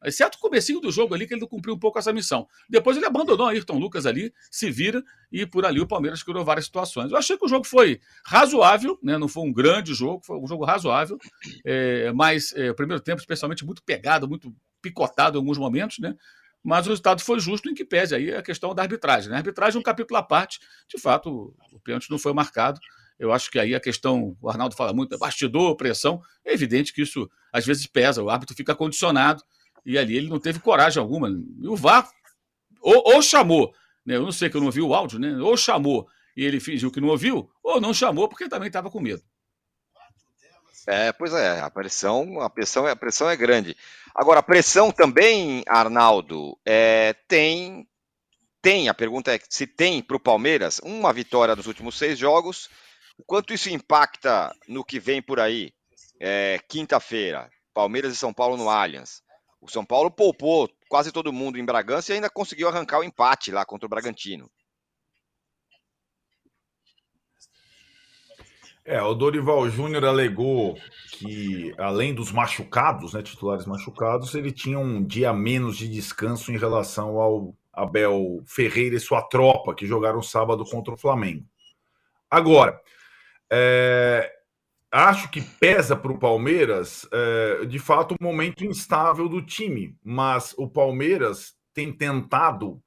Exceto 0.03 0.37
o 0.37 0.41
comecinho 0.41 0.79
do 0.79 0.91
jogo 0.91 1.15
ali, 1.15 1.25
que 1.25 1.33
ele 1.33 1.41
não 1.41 1.47
cumpriu 1.47 1.73
um 1.73 1.79
pouco 1.79 1.97
essa 1.97 2.13
missão. 2.13 2.47
Depois 2.69 2.95
ele 2.97 3.05
abandonou 3.05 3.47
Ayrton 3.47 3.79
Lucas 3.79 4.05
ali, 4.05 4.31
se 4.51 4.69
vira, 4.69 5.03
e 5.31 5.45
por 5.45 5.65
ali 5.65 5.79
o 5.79 5.87
Palmeiras 5.87 6.21
criou 6.21 6.45
várias 6.45 6.65
situações. 6.65 7.11
Eu 7.11 7.17
achei 7.17 7.37
que 7.37 7.45
o 7.45 7.47
jogo 7.47 7.65
foi 7.65 7.99
razoável, 8.25 8.97
né? 9.01 9.17
não 9.17 9.27
foi 9.27 9.43
um 9.43 9.51
grande 9.51 9.93
jogo, 9.93 10.23
foi 10.23 10.37
um 10.37 10.47
jogo 10.47 10.65
razoável, 10.65 11.17
é, 11.65 12.11
mas 12.13 12.53
é, 12.55 12.69
o 12.69 12.75
primeiro 12.75 13.01
tempo, 13.01 13.19
especialmente, 13.19 13.65
muito 13.65 13.81
pegado, 13.83 14.27
muito 14.27 14.53
picotado 14.81 15.37
em 15.37 15.41
alguns 15.41 15.57
momentos, 15.57 15.97
né? 15.99 16.15
Mas 16.63 16.85
o 16.85 16.89
resultado 16.89 17.21
foi 17.21 17.39
justo 17.39 17.69
em 17.69 17.73
que 17.73 17.85
pese 17.85 18.13
aí 18.13 18.33
a 18.33 18.41
questão 18.41 18.75
da 18.75 18.81
arbitragem. 18.81 19.29
Né? 19.29 19.35
A 19.35 19.39
arbitragem 19.39 19.77
é 19.77 19.79
um 19.79 19.83
capítulo 19.83 20.17
à 20.17 20.23
parte, 20.23 20.59
de 20.87 20.99
fato, 20.99 21.55
o 21.71 21.79
pênalti 21.79 22.09
não 22.09 22.19
foi 22.19 22.33
marcado. 22.33 22.79
Eu 23.17 23.31
acho 23.31 23.49
que 23.49 23.57
aí 23.57 23.73
a 23.73 23.79
questão, 23.79 24.35
o 24.41 24.49
Arnaldo 24.49 24.75
fala 24.75 24.93
muito, 24.93 25.15
é 25.15 25.17
bastidor, 25.17 25.75
pressão. 25.75 26.21
É 26.43 26.53
evidente 26.53 26.93
que 26.93 27.01
isso 27.01 27.29
às 27.53 27.65
vezes 27.65 27.87
pesa, 27.87 28.21
o 28.21 28.29
árbitro 28.29 28.55
fica 28.55 28.75
condicionado 28.75 29.41
e 29.87 29.97
ali 29.97 30.17
ele 30.17 30.29
não 30.29 30.39
teve 30.39 30.59
coragem 30.59 31.01
alguma. 31.01 31.29
E 31.29 31.67
o 31.67 31.75
VAR 31.75 32.07
ou, 32.81 33.15
ou 33.15 33.21
chamou, 33.21 33.73
né? 34.05 34.17
Eu 34.17 34.23
não 34.23 34.31
sei 34.31 34.49
que 34.49 34.57
eu 34.57 34.61
não 34.61 34.67
ouvi 34.67 34.81
o 34.81 34.93
áudio, 34.93 35.17
né? 35.17 35.35
Ou 35.37 35.55
chamou 35.55 36.07
e 36.35 36.45
ele 36.45 36.59
fingiu 36.59 36.91
que 36.91 37.01
não 37.01 37.07
ouviu, 37.07 37.49
ou 37.63 37.81
não 37.81 37.91
chamou 37.91 38.29
porque 38.29 38.47
também 38.47 38.67
estava 38.67 38.91
com 38.91 39.01
medo. 39.01 39.23
É, 40.85 41.11
pois 41.11 41.33
é, 41.33 41.59
a 41.59 41.69
pressão, 41.69 42.39
a 42.39 42.49
pressão, 42.49 42.85
a 42.85 42.95
pressão 42.95 43.29
é 43.29 43.35
grande. 43.35 43.75
Agora, 44.13 44.39
a 44.39 44.43
pressão 44.43 44.91
também, 44.91 45.63
Arnaldo, 45.67 46.57
é, 46.65 47.13
tem, 47.27 47.87
tem. 48.61 48.87
A 48.87 48.93
pergunta 48.93 49.33
é 49.35 49.39
se 49.49 49.65
tem 49.65 50.01
para 50.01 50.15
o 50.15 50.19
Palmeiras 50.19 50.79
uma 50.83 51.11
vitória 51.11 51.55
nos 51.55 51.65
últimos 51.65 51.97
seis 51.97 52.17
jogos. 52.17 52.69
Quanto 53.25 53.53
isso 53.53 53.69
impacta 53.69 54.55
no 54.67 54.85
que 54.85 54.99
vem 54.99 55.21
por 55.21 55.39
aí? 55.39 55.73
É, 56.19 56.59
Quinta-feira, 56.69 57.49
Palmeiras 57.73 58.13
e 58.13 58.17
São 58.17 58.33
Paulo 58.33 58.55
no 58.55 58.69
Allianz. 58.69 59.21
O 59.59 59.69
São 59.69 59.85
Paulo 59.85 60.11
poupou 60.11 60.69
quase 60.87 61.11
todo 61.11 61.33
mundo 61.33 61.57
em 61.57 61.65
Bragança 61.65 62.11
e 62.11 62.15
ainda 62.15 62.29
conseguiu 62.29 62.67
arrancar 62.67 62.99
o 62.99 63.03
empate 63.03 63.51
lá 63.51 63.65
contra 63.65 63.85
o 63.85 63.89
Bragantino. 63.89 64.49
É, 68.85 69.01
o 69.01 69.13
Dorival 69.13 69.69
Júnior 69.69 70.05
alegou 70.05 70.77
que, 71.11 71.73
além 71.77 72.13
dos 72.13 72.31
machucados, 72.31 73.13
né, 73.13 73.21
titulares 73.21 73.65
machucados, 73.65 74.33
ele 74.33 74.49
tinha 74.49 74.79
um 74.79 75.03
dia 75.03 75.33
menos 75.33 75.77
de 75.77 75.89
descanso 75.89 76.53
em 76.53 76.57
relação 76.57 77.19
ao 77.19 77.53
Abel 77.73 78.41
Ferreira 78.47 78.95
e 78.95 78.99
sua 78.99 79.21
tropa, 79.23 79.75
que 79.75 79.85
jogaram 79.85 80.21
sábado 80.21 80.63
contra 80.63 80.93
o 80.93 80.97
Flamengo. 80.97 81.45
Agora, 82.31 82.79
é, 83.51 84.36
acho 84.91 85.29
que 85.29 85.41
pesa 85.41 85.95
para 85.95 86.11
o 86.11 86.19
Palmeiras, 86.19 87.07
é, 87.11 87.65
de 87.65 87.79
fato, 87.79 88.15
o 88.19 88.23
momento 88.23 88.65
instável 88.65 89.27
do 89.27 89.41
time, 89.41 89.95
mas 90.03 90.53
o 90.57 90.69
Palmeiras 90.69 91.55
tem 91.73 91.91
tentado 91.91 92.81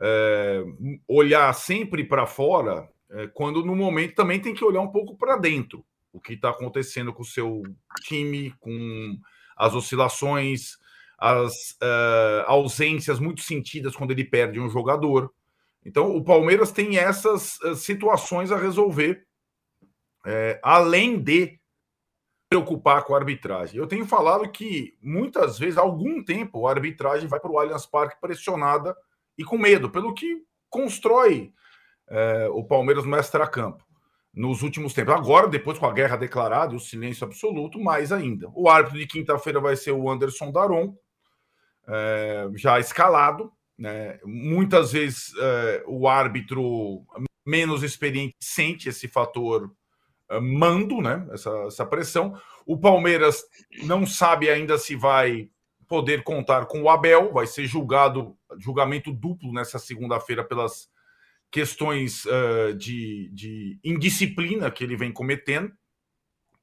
é, 0.00 0.62
olhar 1.08 1.52
sempre 1.54 2.04
para 2.04 2.26
fora, 2.26 2.88
é, 3.10 3.26
quando 3.28 3.64
no 3.64 3.76
momento 3.76 4.14
também 4.14 4.40
tem 4.40 4.54
que 4.54 4.64
olhar 4.64 4.80
um 4.80 4.90
pouco 4.90 5.16
para 5.16 5.36
dentro. 5.36 5.84
O 6.12 6.20
que 6.20 6.34
está 6.34 6.50
acontecendo 6.50 7.12
com 7.12 7.22
o 7.22 7.26
seu 7.26 7.62
time, 8.02 8.54
com 8.60 9.18
as 9.56 9.74
oscilações, 9.74 10.76
as 11.18 11.70
uh, 11.82 12.44
ausências 12.46 13.18
muito 13.18 13.42
sentidas 13.42 13.96
quando 13.96 14.10
ele 14.10 14.24
perde 14.24 14.60
um 14.60 14.68
jogador. 14.68 15.32
Então, 15.84 16.14
o 16.14 16.22
Palmeiras 16.22 16.70
tem 16.72 16.98
essas 16.98 17.58
uh, 17.60 17.74
situações 17.74 18.50
a 18.50 18.58
resolver, 18.58 19.23
é, 20.24 20.58
além 20.62 21.20
de 21.20 21.58
preocupar 22.48 23.02
com 23.04 23.14
a 23.14 23.18
arbitragem. 23.18 23.78
Eu 23.78 23.86
tenho 23.86 24.06
falado 24.06 24.48
que 24.48 24.96
muitas 25.02 25.58
vezes, 25.58 25.76
há 25.76 25.80
algum 25.80 26.22
tempo, 26.22 26.66
a 26.66 26.70
arbitragem 26.70 27.28
vai 27.28 27.40
para 27.40 27.50
o 27.50 27.58
Allianz 27.58 27.86
Parque 27.86 28.20
pressionada 28.20 28.96
e 29.36 29.44
com 29.44 29.58
medo, 29.58 29.90
pelo 29.90 30.14
que 30.14 30.42
constrói 30.70 31.52
é, 32.08 32.48
o 32.52 32.62
Palmeiras 32.64 33.04
no 33.04 33.16
extra-campo 33.16 33.84
nos 34.32 34.62
últimos 34.62 34.92
tempos. 34.92 35.14
Agora, 35.14 35.48
depois 35.48 35.78
com 35.78 35.86
a 35.86 35.92
guerra 35.92 36.16
declarada 36.16 36.74
e 36.74 36.76
o 36.76 36.80
silêncio 36.80 37.24
absoluto, 37.24 37.78
mais 37.80 38.12
ainda. 38.12 38.48
O 38.54 38.68
árbitro 38.68 38.98
de 38.98 39.06
quinta-feira 39.06 39.60
vai 39.60 39.76
ser 39.76 39.92
o 39.92 40.10
Anderson 40.10 40.50
Daron, 40.50 40.96
é, 41.86 42.48
já 42.54 42.78
escalado. 42.78 43.52
Né? 43.78 44.18
Muitas 44.24 44.92
vezes 44.92 45.32
é, 45.38 45.84
o 45.86 46.08
árbitro 46.08 47.04
menos 47.44 47.82
experiente 47.82 48.36
sente 48.40 48.88
esse 48.88 49.06
fator 49.06 49.70
mando, 50.40 51.00
né? 51.00 51.26
essa, 51.32 51.50
essa 51.66 51.86
pressão. 51.86 52.38
O 52.66 52.78
Palmeiras 52.78 53.44
não 53.84 54.06
sabe 54.06 54.48
ainda 54.48 54.78
se 54.78 54.96
vai 54.96 55.48
poder 55.86 56.24
contar 56.24 56.66
com 56.66 56.82
o 56.82 56.88
Abel, 56.88 57.32
vai 57.32 57.46
ser 57.46 57.66
julgado, 57.66 58.36
julgamento 58.58 59.12
duplo 59.12 59.52
nessa 59.52 59.78
segunda-feira 59.78 60.42
pelas 60.42 60.88
questões 61.50 62.24
uh, 62.24 62.74
de, 62.74 63.30
de 63.32 63.78
indisciplina 63.84 64.70
que 64.70 64.82
ele 64.82 64.96
vem 64.96 65.12
cometendo. 65.12 65.72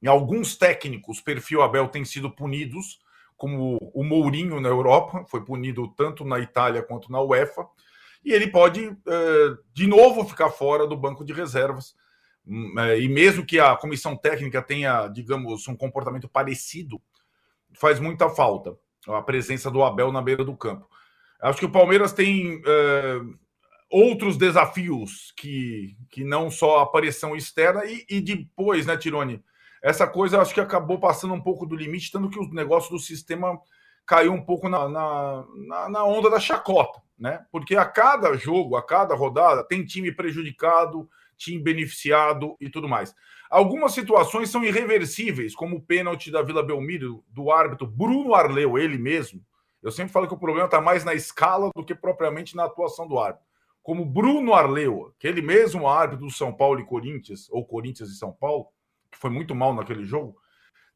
E 0.02 0.08
alguns 0.08 0.56
técnicos, 0.56 1.20
perfil 1.20 1.62
Abel, 1.62 1.88
têm 1.88 2.04
sido 2.04 2.30
punidos, 2.30 2.98
como 3.36 3.78
o 3.94 4.04
Mourinho 4.04 4.60
na 4.60 4.68
Europa, 4.68 5.24
foi 5.28 5.44
punido 5.44 5.88
tanto 5.96 6.24
na 6.24 6.38
Itália 6.40 6.82
quanto 6.82 7.10
na 7.10 7.20
UEFA, 7.22 7.66
e 8.24 8.32
ele 8.32 8.48
pode, 8.48 8.86
uh, 8.86 9.58
de 9.72 9.86
novo, 9.86 10.24
ficar 10.24 10.50
fora 10.50 10.86
do 10.86 10.96
banco 10.96 11.24
de 11.24 11.32
reservas. 11.32 11.96
Uh, 12.46 12.96
e 13.00 13.08
mesmo 13.08 13.46
que 13.46 13.58
a 13.60 13.76
comissão 13.76 14.16
técnica 14.16 14.60
tenha, 14.60 15.08
digamos, 15.08 15.66
um 15.68 15.76
comportamento 15.76 16.28
parecido, 16.28 17.00
faz 17.74 18.00
muita 18.00 18.28
falta 18.28 18.76
a 19.08 19.22
presença 19.22 19.70
do 19.70 19.82
Abel 19.82 20.12
na 20.12 20.22
beira 20.22 20.44
do 20.44 20.56
campo. 20.56 20.88
Acho 21.40 21.58
que 21.58 21.66
o 21.66 21.72
Palmeiras 21.72 22.12
tem 22.12 22.58
uh, 22.58 23.38
outros 23.90 24.36
desafios 24.36 25.32
que, 25.36 25.96
que 26.10 26.24
não 26.24 26.50
só 26.50 26.78
a 26.78 26.82
aparição 26.82 27.34
externa 27.34 27.84
e, 27.84 28.04
e, 28.08 28.20
depois, 28.20 28.86
né, 28.86 28.96
Tirone? 28.96 29.42
Essa 29.82 30.06
coisa 30.06 30.40
acho 30.40 30.54
que 30.54 30.60
acabou 30.60 31.00
passando 31.00 31.34
um 31.34 31.40
pouco 31.40 31.66
do 31.66 31.74
limite, 31.74 32.12
tanto 32.12 32.30
que 32.30 32.38
o 32.38 32.54
negócio 32.54 32.90
do 32.90 32.98
sistema 33.00 33.58
caiu 34.06 34.32
um 34.32 34.44
pouco 34.44 34.68
na, 34.68 34.88
na, 34.88 35.44
na, 35.66 35.88
na 35.88 36.04
onda 36.04 36.30
da 36.30 36.38
chacota, 36.38 37.00
né? 37.18 37.44
Porque 37.50 37.74
a 37.74 37.84
cada 37.84 38.34
jogo, 38.36 38.76
a 38.76 38.82
cada 38.82 39.14
rodada, 39.14 39.64
tem 39.64 39.84
time 39.84 40.12
prejudicado, 40.12 41.08
time 41.44 41.62
beneficiado 41.62 42.56
e 42.60 42.68
tudo 42.68 42.88
mais. 42.88 43.14
Algumas 43.50 43.92
situações 43.92 44.48
são 44.50 44.64
irreversíveis, 44.64 45.54
como 45.54 45.76
o 45.76 45.82
pênalti 45.82 46.30
da 46.30 46.42
Vila 46.42 46.62
Belmiro, 46.62 47.22
do 47.28 47.50
árbitro 47.50 47.86
Bruno 47.86 48.34
Arleu, 48.34 48.78
ele 48.78 48.96
mesmo. 48.96 49.44
Eu 49.82 49.90
sempre 49.90 50.12
falo 50.12 50.26
que 50.26 50.34
o 50.34 50.38
problema 50.38 50.66
está 50.66 50.80
mais 50.80 51.04
na 51.04 51.14
escala 51.14 51.70
do 51.74 51.84
que 51.84 51.94
propriamente 51.94 52.56
na 52.56 52.64
atuação 52.64 53.06
do 53.06 53.18
árbitro 53.18 53.52
como 53.82 54.04
Bruno 54.04 54.54
Arleu, 54.54 55.12
aquele 55.16 55.42
mesmo 55.42 55.88
árbitro 55.88 56.26
do 56.26 56.32
São 56.32 56.52
Paulo 56.52 56.80
e 56.80 56.86
Corinthians, 56.86 57.48
ou 57.50 57.66
Corinthians 57.66 58.10
e 58.10 58.16
São 58.16 58.32
Paulo, 58.32 58.68
que 59.10 59.18
foi 59.18 59.30
muito 59.30 59.54
mal 59.54 59.74
naquele 59.74 60.04
jogo, 60.04 60.36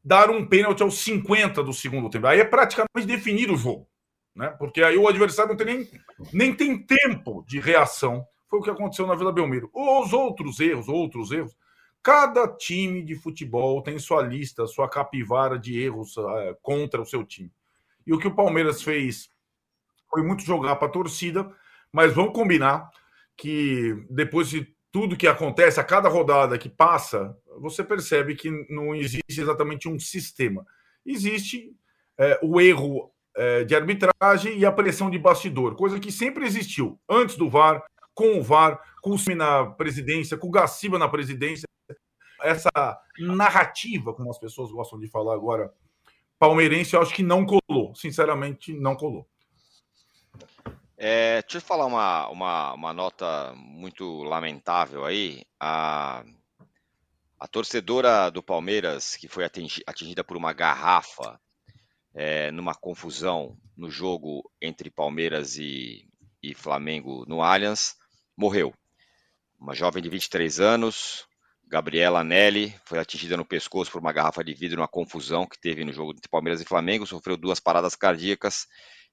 dar 0.03 0.29
um 0.29 0.47
pênalti 0.47 0.81
aos 0.81 0.99
50 0.99 1.61
do 1.63 1.73
segundo 1.73 2.09
tempo. 2.09 2.27
Aí 2.27 2.39
é 2.39 2.45
praticamente 2.45 3.05
definido 3.05 3.53
o 3.53 3.57
jogo, 3.57 3.87
né? 4.33 4.49
Porque 4.57 4.81
aí 4.81 4.97
o 4.97 5.07
adversário 5.07 5.49
não 5.49 5.57
tem 5.57 5.65
nem, 5.67 5.89
nem 6.31 6.55
tem 6.55 6.77
tempo 6.77 7.43
de 7.45 7.59
reação. 7.59 8.25
Foi 8.49 8.59
o 8.59 8.63
que 8.63 8.69
aconteceu 8.69 9.05
na 9.05 9.15
Vila 9.15 9.31
Belmiro. 9.31 9.69
Os 9.73 10.13
outros 10.13 10.59
erros, 10.59 10.87
outros 10.87 11.31
erros, 11.31 11.55
cada 12.01 12.47
time 12.47 13.03
de 13.03 13.15
futebol 13.15 13.81
tem 13.81 13.99
sua 13.99 14.21
lista, 14.21 14.67
sua 14.67 14.89
capivara 14.89 15.59
de 15.59 15.79
erros 15.79 16.15
uh, 16.17 16.55
contra 16.61 17.01
o 17.01 17.05
seu 17.05 17.23
time. 17.25 17.51
E 18.05 18.13
o 18.13 18.19
que 18.19 18.27
o 18.27 18.35
Palmeiras 18.35 18.81
fez 18.81 19.29
foi 20.09 20.23
muito 20.23 20.43
jogar 20.43 20.77
para 20.77 20.87
a 20.87 20.91
torcida 20.91 21.53
mas 21.91 22.13
vamos 22.13 22.33
combinar 22.33 22.89
que 23.35 24.05
depois 24.09 24.49
de 24.49 24.67
tudo 24.91 25.17
que 25.17 25.27
acontece, 25.27 25.79
a 25.79 25.83
cada 25.83 26.09
rodada 26.09 26.57
que 26.57 26.69
passa, 26.69 27.35
você 27.59 27.83
percebe 27.83 28.35
que 28.35 28.49
não 28.69 28.95
existe 28.95 29.39
exatamente 29.41 29.87
um 29.87 29.99
sistema. 29.99 30.65
Existe 31.05 31.71
é, 32.17 32.39
o 32.41 32.59
erro 32.59 33.11
é, 33.35 33.63
de 33.63 33.75
arbitragem 33.75 34.57
e 34.57 34.65
a 34.65 34.71
pressão 34.71 35.09
de 35.09 35.19
bastidor, 35.19 35.75
coisa 35.75 35.99
que 35.99 36.11
sempre 36.11 36.45
existiu 36.45 36.99
antes 37.07 37.35
do 37.35 37.49
VAR, 37.49 37.83
com 38.17 38.39
o 38.39 38.43
VAR, 38.43 38.81
com 38.99 39.11
o 39.11 39.35
na 39.35 39.67
presidência, 39.67 40.35
com 40.35 40.47
o 40.47 40.51
Gaciba 40.51 40.97
na 40.97 41.07
presidência. 41.07 41.67
Essa 42.41 42.71
narrativa, 43.19 44.11
como 44.11 44.31
as 44.31 44.39
pessoas 44.39 44.71
gostam 44.71 44.99
de 44.99 45.07
falar 45.07 45.35
agora, 45.35 45.71
palmeirense, 46.39 46.95
eu 46.95 47.01
acho 47.01 47.13
que 47.13 47.21
não 47.21 47.45
colou. 47.45 47.93
Sinceramente, 47.93 48.73
não 48.73 48.95
colou. 48.95 49.27
É, 50.97 51.43
deixa 51.43 51.59
eu 51.59 51.61
falar 51.61 51.85
uma, 51.85 52.27
uma, 52.29 52.73
uma 52.73 52.93
nota 52.93 53.53
muito 53.55 54.23
lamentável 54.23 55.05
aí. 55.05 55.43
A, 55.59 56.25
a 57.39 57.47
torcedora 57.47 58.31
do 58.31 58.41
Palmeiras, 58.41 59.15
que 59.15 59.27
foi 59.27 59.45
atingida 59.45 60.23
por 60.23 60.35
uma 60.35 60.53
garrafa 60.53 61.39
é, 62.15 62.49
numa 62.49 62.73
confusão 62.73 63.55
no 63.75 63.91
jogo 63.91 64.51
entre 64.59 64.89
Palmeiras 64.89 65.55
e, 65.55 66.07
e 66.41 66.55
Flamengo 66.55 67.23
no 67.27 67.43
Allianz, 67.43 67.95
morreu. 68.37 68.73
Uma 69.59 69.73
jovem 69.73 70.03
de 70.03 70.09
23 70.09 70.59
anos, 70.59 71.25
Gabriela 71.65 72.23
Nelly, 72.23 72.73
foi 72.85 72.99
atingida 72.99 73.35
no 73.35 73.43
pescoço 73.43 73.91
por 73.91 73.99
uma 73.99 74.13
garrafa 74.13 74.43
de 74.43 74.53
vidro 74.53 74.77
numa 74.77 74.87
confusão 74.87 75.47
que 75.47 75.59
teve 75.59 75.83
no 75.83 75.91
jogo 75.91 76.11
entre 76.11 76.29
Palmeiras 76.29 76.61
e 76.61 76.65
Flamengo, 76.65 77.07
sofreu 77.07 77.35
duas 77.35 77.59
paradas 77.59 77.95
cardíacas 77.95 78.67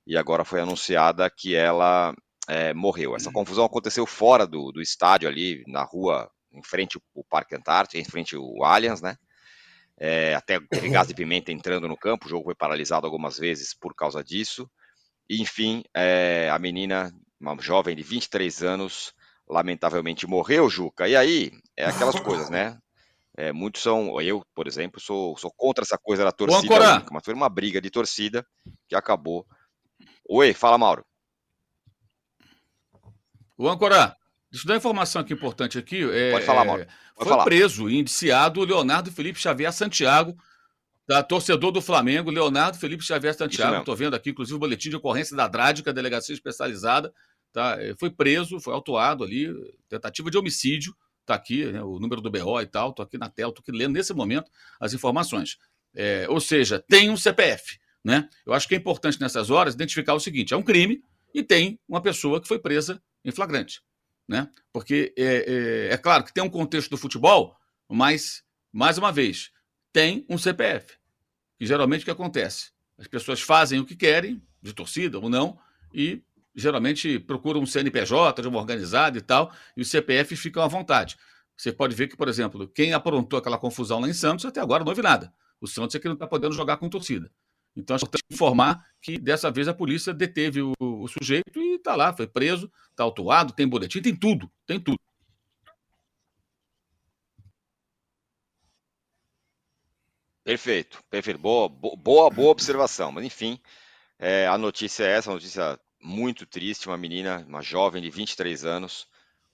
e 0.07 0.17
agora 0.17 0.45
foi 0.45 0.61
anunciada 0.61 1.31
que 1.31 1.55
ela 1.55 2.15
é, 2.47 2.75
morreu. 2.75 3.17
Essa 3.17 3.33
confusão 3.33 3.65
aconteceu 3.65 4.07
fora 4.07 4.47
do, 4.47 4.71
do 4.71 4.83
estádio 4.83 5.29
ali, 5.29 5.65
na 5.67 5.83
rua, 5.83 6.31
em 6.53 6.63
frente 6.63 6.99
ao 7.17 7.25
Parque 7.25 7.57
Antártico, 7.57 8.01
em 8.01 8.05
frente 8.05 8.37
ao 8.37 8.63
Allianz, 8.63 9.01
né? 9.01 9.17
É, 9.97 10.35
até 10.35 10.61
teve 10.61 10.91
gás 10.91 11.07
de 11.07 11.15
pimenta 11.15 11.53
entrando 11.53 11.89
no 11.89 11.97
campo, 11.97 12.27
o 12.27 12.29
jogo 12.29 12.45
foi 12.45 12.55
paralisado 12.55 13.07
algumas 13.07 13.39
vezes 13.39 13.73
por 13.75 13.95
causa 13.95 14.23
disso. 14.23 14.71
E, 15.29 15.41
enfim, 15.41 15.83
é, 15.95 16.51
a 16.51 16.59
menina, 16.59 17.13
uma 17.41 17.57
jovem 17.61 17.95
de 17.97 18.03
23 18.03 18.63
anos, 18.63 19.13
lamentavelmente 19.49 20.27
morreu, 20.27 20.69
Juca. 20.69 21.09
E 21.09 21.17
aí, 21.17 21.53
é 21.77 21.87
aquelas 21.87 22.19
coisas, 22.21 22.49
né? 22.51 22.79
É, 23.37 23.53
muitos 23.53 23.83
são, 23.83 24.21
eu, 24.21 24.45
por 24.55 24.67
exemplo, 24.69 25.01
sou, 25.01 25.37
sou 25.37 25.53
contra 25.57 25.83
essa 25.85 25.99
coisa 25.99 26.23
da 26.25 26.31
torcida 26.31 26.73
única, 26.73 27.13
mas 27.13 27.25
foi 27.25 27.35
uma 27.35 27.49
briga 27.49 27.81
de 27.81 27.91
torcida 27.91 28.47
que 28.89 28.95
acabou 28.95 29.45
Oi, 30.29 30.55
fala, 30.55 30.79
Mauro. 30.79 31.05
O 33.59 33.69
Ancorá, 33.69 34.17
deixa 34.51 34.65
eu 34.65 34.69
dar 34.69 34.75
uma 34.75 34.79
informação 34.79 35.21
aqui 35.21 35.35
importante 35.35 35.79
aqui. 35.79 36.03
É, 36.11 36.33
Pode 36.33 36.47
falar, 36.47 36.65
Mauro. 36.65 36.87
Pode 36.87 36.97
foi 37.17 37.29
falar. 37.29 37.45
preso 37.45 37.91
e 37.91 37.99
indiciado 37.99 38.61
o 38.61 38.65
Leonardo 38.65 39.13
Felipe 39.13 39.39
Xavier 39.39 39.73
Santiago, 39.73 40.35
da 41.07 41.23
torcedor 41.23 41.71
do 41.71 41.83
Flamengo, 41.83 42.31
Leonardo 42.31 42.79
Felipe 42.79 43.05
Xavier 43.05 43.35
Santiago. 43.35 43.79
Estou 43.79 43.95
vendo 43.95 44.15
aqui, 44.15 44.31
inclusive, 44.31 44.57
o 44.57 44.59
boletim 44.59 44.89
de 44.91 44.97
ocorrência 44.97 45.37
da 45.37 45.47
Drádica, 45.47 45.93
delegacia 45.93 46.35
especializada. 46.35 47.13
Tá? 47.53 47.77
É, 47.79 47.95
foi 47.99 48.11
preso, 48.11 48.59
foi 48.59 48.73
autuado 48.73 49.23
ali, 49.23 49.53
tentativa 49.89 50.31
de 50.31 50.39
homicídio. 50.39 50.97
Está 51.21 51.35
aqui 51.35 51.65
né, 51.67 51.83
o 51.83 51.99
número 51.99 52.21
do 52.21 52.31
BO 52.31 52.61
e 52.61 52.67
tal. 52.67 52.91
Estou 52.91 53.05
aqui 53.05 53.19
na 53.19 53.29
tela, 53.29 53.51
estou 53.51 53.63
aqui 53.63 53.73
lendo 53.73 53.93
nesse 53.93 54.13
momento 54.15 54.51
as 54.81 54.93
informações. 54.93 55.59
É, 55.95 56.27
ou 56.29 56.41
seja, 56.41 56.83
tem 56.89 57.11
um 57.11 57.17
CPF. 57.17 57.79
Né? 58.05 58.29
Eu 58.45 58.53
acho 58.53 58.69
que 58.69 58.75
é 58.75 58.79
importante 58.79 59.21
nessas 59.21 59.51
horas 59.51 59.75
identificar 59.75 60.15
o 60.15 60.21
seguinte: 60.21 60.53
é 60.53 60.57
um 60.57 60.63
crime 60.63 61.03
e 61.33 61.43
tem 61.43 61.79
uma 61.89 62.03
pessoa 62.03 62.41
que 62.41 62.49
foi 62.49 62.59
presa 62.59 63.03
em 63.25 63.31
flagrante. 63.31 63.81
Né? 64.29 64.49
Porque 64.73 65.15
é, 65.17 65.89
é, 65.89 65.95
é 65.95 65.97
claro 65.97 66.25
que 66.25 66.33
tem 66.33 66.43
um 66.43 66.51
contexto 66.51 66.91
do 66.91 66.97
futebol, 66.97 67.57
mas, 67.89 68.43
mais 68.73 68.99
uma 68.99 69.13
vez, 69.13 69.51
tem 69.95 70.27
um 70.29 70.37
CPF. 70.37 70.99
Que 71.57 71.65
geralmente 71.65 72.03
o 72.03 72.05
que 72.05 72.11
acontece? 72.11 72.73
As 72.99 73.07
pessoas 73.07 73.41
fazem 73.41 73.79
o 73.79 73.87
que 73.87 73.95
querem, 73.95 74.43
de 74.61 74.73
torcida 74.73 75.21
ou 75.21 75.31
não, 75.31 75.57
e 75.95 76.21
geralmente 76.53 77.21
procuram 77.21 77.61
um 77.61 77.67
CNPJ 77.67 78.43
de 78.43 78.49
uma 78.49 78.59
organizada 78.59 79.17
e 79.17 79.21
tal, 79.21 79.53
e 79.77 79.83
os 79.83 79.89
CPF 79.89 80.35
ficam 80.35 80.65
à 80.65 80.67
vontade. 80.67 81.17
Você 81.57 81.73
pode 81.73 81.95
ver 81.95 82.09
que, 82.09 82.17
por 82.17 82.29
exemplo, 82.29 82.67
quem 82.67 82.93
aprontou 82.93 83.39
aquela 83.39 83.57
confusão 83.57 84.01
lá 84.01 84.09
em 84.09 84.13
Santos 84.13 84.45
até 84.45 84.61
agora 84.61 84.83
não 84.83 84.91
houve 84.91 85.01
nada. 85.01 85.33
O 85.61 85.69
Santos 85.69 85.95
é 85.95 86.01
que 86.01 86.09
não 86.09 86.15
está 86.15 86.27
podendo 86.27 86.55
jogar 86.55 86.77
com 86.77 86.89
torcida. 86.89 87.31
Então, 87.77 87.95
é 87.95 87.99
importante 87.99 88.25
informar 88.33 88.85
que 89.01 89.17
dessa 89.17 89.49
vez 89.49 89.69
a 89.69 89.75
polícia 89.75 90.13
deteve 90.13 90.61
o, 90.61 90.73
o 90.81 91.07
sujeito 91.07 91.61
e 91.61 91.77
está 91.77 91.95
lá, 91.95 92.13
foi 92.13 92.27
preso, 92.27 92.71
está 92.91 93.05
autuado, 93.05 93.53
tem 93.53 93.67
boletim, 93.69 94.03
tem 94.03 94.15
tudo, 94.15 94.51
tem 94.67 94.81
tudo. 94.81 94.99
Perfeito, 100.45 101.03
perfeito. 101.11 101.39
Boa, 101.41 101.69
boa, 101.71 102.29
boa 102.29 102.51
observação. 102.51 103.11
Mas, 103.11 103.25
enfim, 103.25 103.59
é, 104.19 104.47
a 104.47 104.59
notícia 104.59 105.05
é 105.05 105.13
essa, 105.13 105.31
uma 105.31 105.37
notícia 105.37 105.81
muito 106.01 106.45
triste. 106.47 106.87
Uma 106.87 106.99
menina, 106.99 107.43
uma 107.49 107.63
jovem 107.63 108.03
de 108.03 108.11
23 108.11 108.65
anos, 108.65 109.09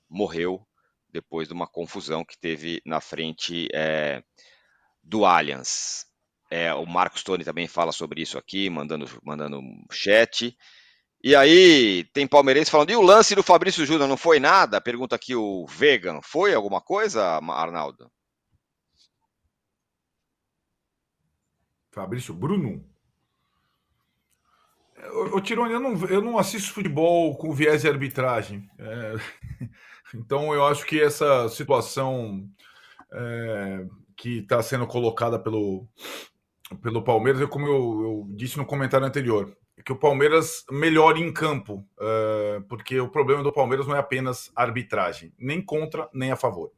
morreu 0.08 0.66
depois 1.12 1.46
de 1.46 1.54
uma 1.54 1.66
confusão 1.66 2.24
que 2.24 2.36
teve 2.36 2.82
na 2.84 3.00
frente 3.00 3.68
é, 3.72 4.22
do 5.02 5.24
Allianz. 5.24 6.06
É, 6.50 6.74
o 6.74 6.84
Marcos 6.86 7.22
Tony 7.22 7.44
também 7.44 7.68
fala 7.68 7.92
sobre 7.92 8.20
isso 8.20 8.36
aqui, 8.36 8.68
mandando, 8.68 9.06
mandando 9.24 9.60
um 9.60 9.84
chat. 9.92 10.56
E 11.22 11.36
aí, 11.36 12.04
tem 12.12 12.26
palmeirense 12.26 12.70
falando, 12.70 12.90
e 12.90 12.96
o 12.96 13.02
lance 13.02 13.34
do 13.36 13.42
Fabrício 13.44 13.86
Júnior 13.86 14.08
não 14.08 14.16
foi 14.16 14.40
nada? 14.40 14.80
Pergunta 14.80 15.14
aqui 15.14 15.36
o 15.36 15.66
Vegan. 15.66 16.20
Foi 16.22 16.52
alguma 16.52 16.80
coisa, 16.80 17.38
Arnaldo? 17.48 18.10
Fabrício 21.90 22.32
Bruno? 22.32 22.84
Ô, 25.32 25.40
Tirone, 25.40 25.72
eu 25.72 25.80
não, 25.80 26.06
eu 26.06 26.20
não 26.20 26.38
assisto 26.38 26.74
futebol 26.74 27.36
com 27.36 27.52
viés 27.52 27.82
de 27.82 27.88
arbitragem. 27.88 28.68
É, 28.78 29.14
então, 30.14 30.52
eu 30.52 30.66
acho 30.66 30.84
que 30.84 31.00
essa 31.00 31.48
situação 31.48 32.46
é, 33.12 33.86
que 34.16 34.38
está 34.38 34.62
sendo 34.62 34.86
colocada 34.86 35.38
pelo, 35.38 35.88
pelo 36.82 37.02
Palmeiras, 37.02 37.40
é 37.40 37.46
como 37.46 37.66
eu, 37.66 38.02
eu, 38.02 38.26
disse 38.36 38.58
no 38.58 38.66
comentário 38.66 39.06
anterior, 39.06 39.56
é 39.76 39.82
que 39.82 39.92
o 39.92 39.98
Palmeiras 39.98 40.64
melhore 40.70 41.22
em 41.22 41.32
campo, 41.32 41.84
é, 41.98 42.62
porque 42.68 43.00
o 43.00 43.08
problema 43.08 43.42
do 43.42 43.52
Palmeiras 43.52 43.86
não 43.86 43.96
é 43.96 43.98
apenas 43.98 44.52
arbitragem, 44.54 45.32
nem 45.38 45.62
contra, 45.62 46.08
nem 46.12 46.30
a 46.30 46.36
favor. 46.36 46.70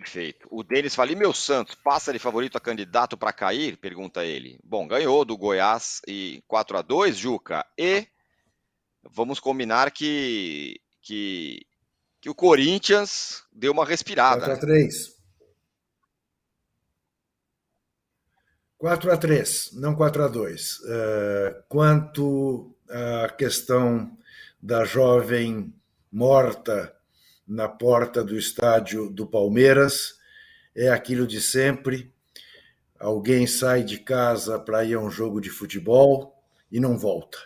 Perfeito. 0.00 0.48
O 0.50 0.64
Denis 0.64 0.94
fala, 0.94 1.12
e 1.12 1.14
meu 1.14 1.34
Santos, 1.34 1.74
passa 1.74 2.10
de 2.10 2.18
favorito 2.18 2.56
a 2.56 2.60
candidato 2.60 3.18
para 3.18 3.34
cair? 3.34 3.76
Pergunta 3.76 4.24
ele. 4.24 4.58
Bom, 4.64 4.88
ganhou 4.88 5.26
do 5.26 5.36
Goiás 5.36 6.00
e 6.08 6.42
4 6.48 6.78
a 6.78 6.82
2 6.82 7.18
Juca. 7.18 7.66
E 7.76 8.06
vamos 9.02 9.38
combinar 9.38 9.90
que, 9.90 10.80
que, 11.02 11.66
que 12.18 12.30
o 12.30 12.34
Corinthians 12.34 13.44
deu 13.52 13.72
uma 13.72 13.84
respirada. 13.84 14.46
4 14.46 14.52
a 14.54 14.58
3 14.58 15.20
4 18.78 19.12
a 19.12 19.16
3 19.18 19.70
não 19.74 19.94
4 19.94 20.24
a 20.24 20.28
2 20.28 20.78
uh, 20.78 20.86
eh, 20.88 21.62
Quanto 21.68 22.74
à 22.88 23.28
questão 23.28 24.16
da 24.62 24.86
jovem 24.86 25.74
morta 26.10 26.96
na 27.50 27.68
porta 27.68 28.22
do 28.22 28.38
estádio 28.38 29.10
do 29.10 29.26
Palmeiras. 29.26 30.14
É 30.72 30.88
aquilo 30.88 31.26
de 31.26 31.40
sempre. 31.40 32.12
Alguém 32.96 33.44
sai 33.44 33.82
de 33.82 33.98
casa 33.98 34.56
para 34.56 34.84
ir 34.84 34.94
a 34.94 35.00
um 35.00 35.10
jogo 35.10 35.40
de 35.40 35.50
futebol 35.50 36.40
e 36.70 36.78
não 36.78 36.96
volta. 36.96 37.38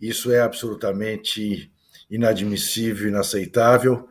Isso 0.00 0.30
é 0.30 0.40
absolutamente 0.40 1.68
inadmissível, 2.08 3.08
inaceitável. 3.08 4.08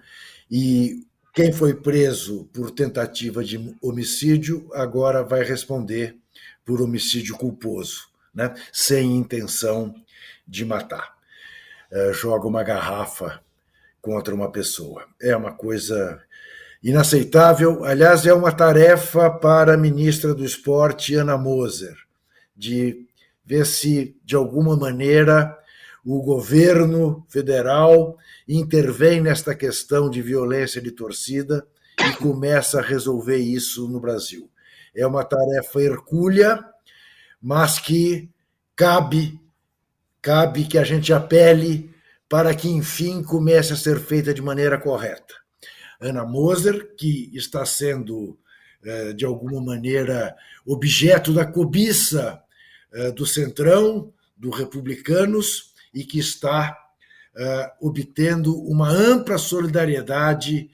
E 0.51 1.07
quem 1.33 1.53
foi 1.53 1.73
preso 1.73 2.49
por 2.51 2.69
tentativa 2.69 3.43
de 3.45 3.73
homicídio 3.81 4.69
agora 4.73 5.23
vai 5.23 5.43
responder 5.43 6.17
por 6.65 6.81
homicídio 6.81 7.37
culposo, 7.37 8.09
né? 8.33 8.53
sem 8.73 9.15
intenção 9.15 9.95
de 10.45 10.65
matar. 10.65 11.15
É, 11.89 12.11
joga 12.11 12.45
uma 12.45 12.63
garrafa 12.63 13.41
contra 14.03 14.35
uma 14.35 14.51
pessoa. 14.51 15.05
É 15.21 15.33
uma 15.33 15.53
coisa 15.53 16.21
inaceitável. 16.83 17.85
Aliás, 17.85 18.25
é 18.25 18.33
uma 18.33 18.51
tarefa 18.51 19.31
para 19.31 19.75
a 19.75 19.77
ministra 19.77 20.35
do 20.35 20.43
Esporte, 20.43 21.15
Ana 21.15 21.37
Moser, 21.37 21.95
de 22.55 23.07
ver 23.45 23.65
se, 23.65 24.15
de 24.25 24.35
alguma 24.35 24.75
maneira, 24.75 25.57
o 26.05 26.21
governo 26.21 27.25
federal 27.29 28.17
intervém 28.45 29.21
nesta 29.21 29.55
questão 29.55 30.09
de 30.09 30.21
violência 30.21 30.81
de 30.81 30.91
torcida 30.91 31.65
e 31.97 32.13
começa 32.17 32.79
a 32.79 32.83
resolver 32.83 33.37
isso 33.37 33.87
no 33.87 34.01
Brasil. 34.01 34.49
É 34.93 35.07
uma 35.07 35.23
tarefa 35.23 35.81
hercúlea, 35.81 36.61
mas 37.41 37.79
que 37.79 38.29
cabe 38.75 39.39
cabe 40.21 40.63
que 40.63 40.77
a 40.77 40.85
gente 40.85 41.11
apele 41.11 41.92
para 42.33 42.55
que, 42.55 42.67
enfim, 42.67 43.21
comece 43.21 43.73
a 43.73 43.75
ser 43.75 43.99
feita 43.99 44.33
de 44.33 44.41
maneira 44.41 44.79
correta. 44.79 45.35
Ana 46.01 46.25
Moser, 46.25 46.95
que 46.95 47.29
está 47.31 47.63
sendo, 47.63 48.39
eh, 48.83 49.13
de 49.13 49.23
alguma 49.23 49.61
maneira, 49.61 50.35
objeto 50.65 51.31
da 51.31 51.45
cobiça 51.45 52.41
eh, 52.91 53.11
do 53.11 53.23
Centrão, 53.23 54.11
do 54.35 54.49
Republicanos, 54.49 55.75
e 55.93 56.03
que 56.03 56.17
está 56.17 56.75
eh, 57.35 57.71
obtendo 57.79 58.59
uma 58.63 58.89
ampla 58.89 59.37
solidariedade 59.37 60.71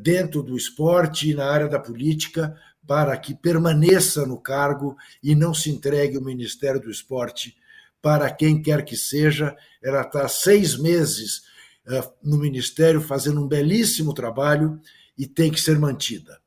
dentro 0.00 0.42
do 0.42 0.56
esporte 0.56 1.28
e 1.28 1.34
na 1.34 1.44
área 1.44 1.68
da 1.68 1.78
política 1.78 2.56
para 2.86 3.14
que 3.18 3.34
permaneça 3.34 4.24
no 4.24 4.40
cargo 4.40 4.96
e 5.22 5.34
não 5.34 5.52
se 5.52 5.68
entregue 5.68 6.16
o 6.16 6.24
Ministério 6.24 6.80
do 6.80 6.90
Esporte 6.90 7.54
para 8.00 8.30
quem 8.30 8.62
quer 8.62 8.84
que 8.84 8.96
seja. 8.96 9.56
Ela 9.82 10.02
está 10.02 10.28
seis 10.28 10.78
meses 10.78 11.42
uh, 11.86 12.12
no 12.22 12.38
Ministério 12.38 13.00
fazendo 13.00 13.42
um 13.42 13.48
belíssimo 13.48 14.14
trabalho 14.14 14.80
e 15.16 15.26
tem 15.26 15.50
que 15.50 15.60
ser 15.60 15.78
mantida. 15.78 16.40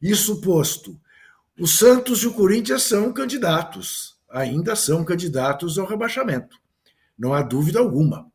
Isso 0.00 0.40
posto, 0.40 0.98
o 1.58 1.66
Santos 1.66 2.22
e 2.22 2.26
o 2.28 2.34
Corinthians 2.34 2.84
são 2.84 3.12
candidatos, 3.12 4.16
ainda 4.30 4.76
são 4.76 5.04
candidatos 5.04 5.78
ao 5.78 5.86
rebaixamento. 5.86 6.56
Não 7.18 7.34
há 7.34 7.42
dúvida 7.42 7.80
alguma. 7.80 8.30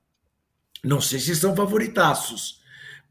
Não 0.84 1.00
sei 1.00 1.20
se 1.20 1.34
são 1.34 1.56
favoritaços, 1.56 2.62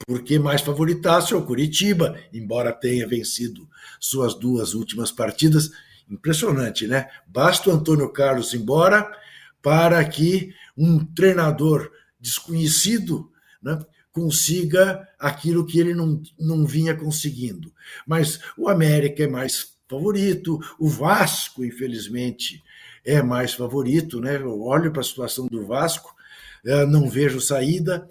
porque 0.07 0.39
mais 0.39 0.61
favoritaço 0.61 1.35
é 1.35 1.39
o 1.39 1.47
Curitiba, 1.47 2.19
embora 2.31 2.73
tenha 2.73 3.09
vencido 3.09 3.67
suas 3.99 4.35
duas 4.35 4.75
últimas 4.75 5.11
partidas. 5.11 5.71
Impressionante, 6.11 6.87
né? 6.87 7.09
Basta 7.27 7.71
o 7.71 7.73
Antônio 7.73 8.13
Carlos 8.13 8.53
embora 8.53 9.11
para 9.63 10.05
que 10.05 10.55
um 10.77 11.05
treinador 11.05 11.91
desconhecido 12.21 13.31
né, 13.63 13.79
consiga 14.13 15.09
aquilo 15.19 15.65
que 15.65 15.79
ele 15.79 15.95
não, 15.95 16.21
não 16.39 16.67
vinha 16.67 16.95
conseguindo. 16.95 17.73
Mas 18.07 18.41
o 18.57 18.69
América 18.69 19.25
é 19.25 19.29
mais 19.29 19.73
favorito, 19.89 20.59
o 20.79 20.89
Vasco, 20.89 21.65
infelizmente, 21.65 22.63
é 23.05 23.23
mais 23.23 23.55
favorito. 23.55 24.21
Né? 24.21 24.37
Eu 24.37 24.63
olho 24.63 24.91
para 24.91 25.01
a 25.01 25.05
situação 25.05 25.47
do 25.47 25.67
Vasco, 25.67 26.15
eh, 26.65 26.87
não 26.87 27.09
vejo 27.09 27.41
saída, 27.41 28.09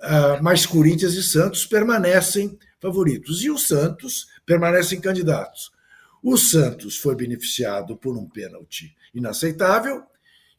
ah, 0.00 0.40
mas 0.42 0.66
Corinthians 0.66 1.14
e 1.14 1.22
Santos 1.22 1.64
permanecem 1.64 2.58
favoritos. 2.80 3.42
E 3.44 3.50
o 3.50 3.56
Santos 3.56 4.26
permanecem 4.44 5.00
candidatos. 5.00 5.70
O 6.22 6.36
Santos 6.36 6.96
foi 6.96 7.14
beneficiado 7.14 7.96
por 7.96 8.16
um 8.16 8.28
pênalti 8.28 8.94
inaceitável, 9.14 10.02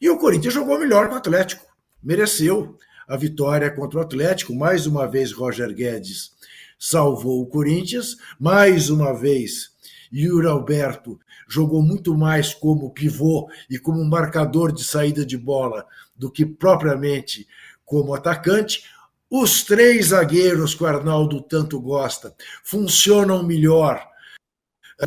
e 0.04 0.10
o 0.10 0.18
Corinthians 0.18 0.52
jogou 0.52 0.78
melhor 0.78 1.08
que 1.08 1.14
o 1.14 1.16
Atlético, 1.16 1.64
mereceu 2.02 2.76
a 3.08 3.16
vitória 3.16 3.70
contra 3.70 4.00
o 4.00 4.02
Atlético. 4.02 4.54
Mais 4.54 4.86
uma 4.86 5.06
vez, 5.06 5.32
Roger 5.32 5.74
Guedes 5.74 6.32
salvou 6.78 7.40
o 7.40 7.46
Corinthians, 7.46 8.18
mais 8.38 8.90
uma 8.90 9.14
vez, 9.14 9.70
Yuri 10.12 10.46
Alberto 10.46 11.18
jogou 11.48 11.80
muito 11.80 12.14
mais 12.14 12.52
como 12.52 12.92
pivô 12.92 13.48
e 13.70 13.78
como 13.78 14.04
marcador 14.04 14.72
de 14.72 14.84
saída 14.84 15.24
de 15.24 15.38
bola 15.38 15.86
do 16.14 16.30
que 16.30 16.44
propriamente 16.44 17.48
como 17.82 18.12
atacante. 18.12 18.84
Os 19.30 19.62
três 19.62 20.08
zagueiros 20.08 20.74
que 20.74 20.82
o 20.82 20.86
Arnaldo 20.86 21.40
tanto 21.40 21.80
gosta 21.80 22.34
funcionam 22.62 23.42
melhor 23.42 24.06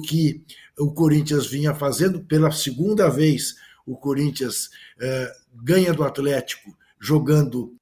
que 0.08 0.43
o 0.76 0.91
Corinthians 0.91 1.45
vinha 1.45 1.76
fazendo 1.76 2.20
pela 2.22 2.50
segunda 2.50 3.08
vez 3.10 3.66
o 3.88 3.96
Corinthians 3.96 4.70
eh, 5.00 5.34
ganha 5.54 5.94
do 5.94 6.04
Atlético 6.04 6.78
jogando 7.00 7.74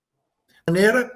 maneira 0.67 1.11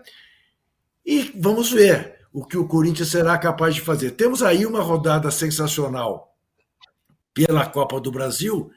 e 1.05 1.31
vamos 1.39 1.71
ver 1.71 2.19
o 2.33 2.43
que 2.43 2.57
o 2.57 2.67
Corinthians 2.67 3.09
será 3.09 3.37
capaz 3.37 3.75
de 3.75 3.81
fazer. 3.81 4.11
Temos 4.11 4.41
aí 4.41 4.65
uma 4.65 4.81
rodada 4.81 5.29
sensacional 5.29 6.35
pela 7.33 7.65
Copa 7.67 8.01
do 8.01 8.11
Brasil 8.11 8.71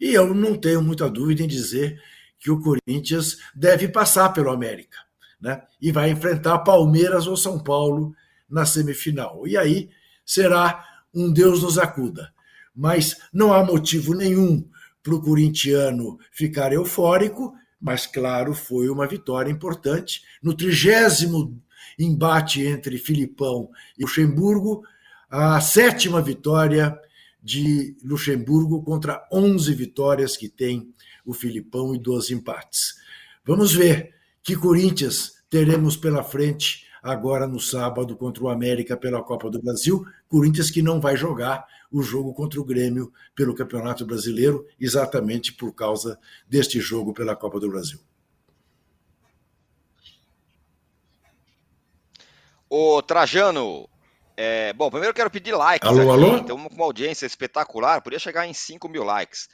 e 0.00 0.14
eu 0.14 0.32
não 0.32 0.56
tenho 0.56 0.80
muita 0.80 1.10
dúvida 1.10 1.42
em 1.42 1.48
dizer 1.48 2.00
que 2.38 2.50
o 2.50 2.60
Corinthians 2.60 3.38
deve 3.54 3.88
passar 3.88 4.32
pelo 4.32 4.50
América. 4.50 4.98
né? 5.40 5.62
e 5.80 5.92
vai 5.92 6.10
enfrentar 6.10 6.58
Palmeiras 6.60 7.26
ou 7.26 7.36
São 7.36 7.58
Paulo 7.58 8.14
na 8.48 8.64
semifinal. 8.64 9.46
E 9.46 9.56
aí 9.56 9.90
será 10.24 10.84
um 11.12 11.32
Deus 11.32 11.62
nos 11.62 11.78
acuda. 11.78 12.32
Mas 12.74 13.16
não 13.32 13.52
há 13.52 13.64
motivo 13.64 14.14
nenhum 14.14 14.68
para 15.08 15.16
o 15.16 15.22
corintiano 15.22 16.18
ficar 16.30 16.70
eufórico, 16.70 17.54
mas 17.80 18.06
claro, 18.06 18.52
foi 18.52 18.90
uma 18.90 19.06
vitória 19.06 19.50
importante. 19.50 20.22
No 20.42 20.54
trigésimo 20.54 21.58
embate 21.98 22.62
entre 22.62 22.98
Filipão 22.98 23.70
e 23.98 24.02
Luxemburgo, 24.02 24.82
a 25.30 25.58
sétima 25.60 26.20
vitória 26.20 26.98
de 27.42 27.96
Luxemburgo 28.04 28.82
contra 28.82 29.26
11 29.32 29.72
vitórias 29.74 30.36
que 30.36 30.48
tem 30.48 30.92
o 31.24 31.32
Filipão 31.32 31.94
e 31.94 31.98
12 31.98 32.34
empates. 32.34 32.96
Vamos 33.46 33.72
ver 33.72 34.14
que 34.42 34.56
Corinthians 34.56 35.38
teremos 35.48 35.96
pela 35.96 36.22
frente 36.22 36.86
agora 37.02 37.46
no 37.46 37.60
sábado 37.60 38.16
contra 38.16 38.44
o 38.44 38.48
América 38.48 38.96
pela 38.96 39.22
Copa 39.22 39.50
do 39.50 39.60
Brasil. 39.60 40.06
Corinthians 40.28 40.70
que 40.70 40.82
não 40.82 41.00
vai 41.00 41.16
jogar 41.16 41.66
o 41.90 42.02
jogo 42.02 42.34
contra 42.34 42.60
o 42.60 42.64
Grêmio 42.64 43.12
pelo 43.34 43.54
Campeonato 43.54 44.04
Brasileiro, 44.04 44.66
exatamente 44.78 45.52
por 45.52 45.72
causa 45.72 46.18
deste 46.48 46.80
jogo 46.80 47.12
pela 47.12 47.34
Copa 47.34 47.58
do 47.58 47.68
Brasil. 47.68 47.98
O 52.70 53.00
Trajano, 53.00 53.88
é, 54.36 54.72
bom, 54.74 54.90
primeiro 54.90 55.10
eu 55.10 55.14
quero 55.14 55.30
pedir 55.30 55.52
likes. 55.52 55.88
Alô, 55.88 56.00
aqui. 56.00 56.10
alô? 56.10 56.36
Então, 56.36 56.68
com 56.68 56.74
uma 56.74 56.84
audiência 56.84 57.24
espetacular, 57.24 58.02
podia 58.02 58.18
chegar 58.18 58.46
em 58.46 58.52
5 58.52 58.88
mil 58.88 59.02
likes. 59.02 59.48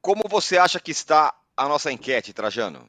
Como 0.00 0.24
você 0.28 0.58
acha 0.58 0.80
que 0.80 0.90
está 0.90 1.32
a 1.56 1.68
nossa 1.68 1.92
enquete, 1.92 2.32
Trajano? 2.32 2.88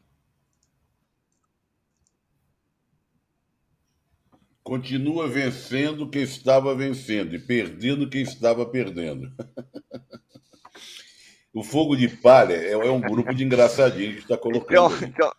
Continua 4.70 5.28
vencendo 5.28 6.08
quem 6.08 6.22
estava 6.22 6.76
vencendo 6.76 7.34
e 7.34 7.40
perdendo 7.40 8.08
quem 8.08 8.22
estava 8.22 8.64
perdendo. 8.64 9.34
o 11.52 11.64
fogo 11.64 11.96
de 11.96 12.08
palha 12.08 12.54
é, 12.54 12.74
é 12.74 12.92
um 12.92 13.02
grupo 13.02 13.34
de 13.34 13.44
engraçadinhos 13.44 14.18
que 14.18 14.22
está 14.22 14.38
colocando. 14.38 14.94
Então, 14.96 15.08
então, 15.08 15.32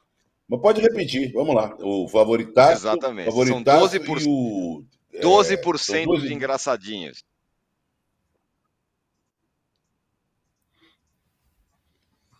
Mas 0.48 0.60
pode 0.60 0.80
repetir, 0.80 1.32
vamos 1.32 1.54
lá. 1.54 1.76
O 1.78 2.08
favoritaço. 2.08 2.72
Exatamente. 2.72 3.26
Favoritaço 3.26 3.88
São 3.90 4.00
12%, 4.00 4.20
e 4.20 4.28
o. 4.28 4.84
é, 5.12 5.20
12% 5.20 5.78
são 5.78 6.04
12 6.06 6.26
de 6.26 6.34
engraçadinhos. 6.34 7.24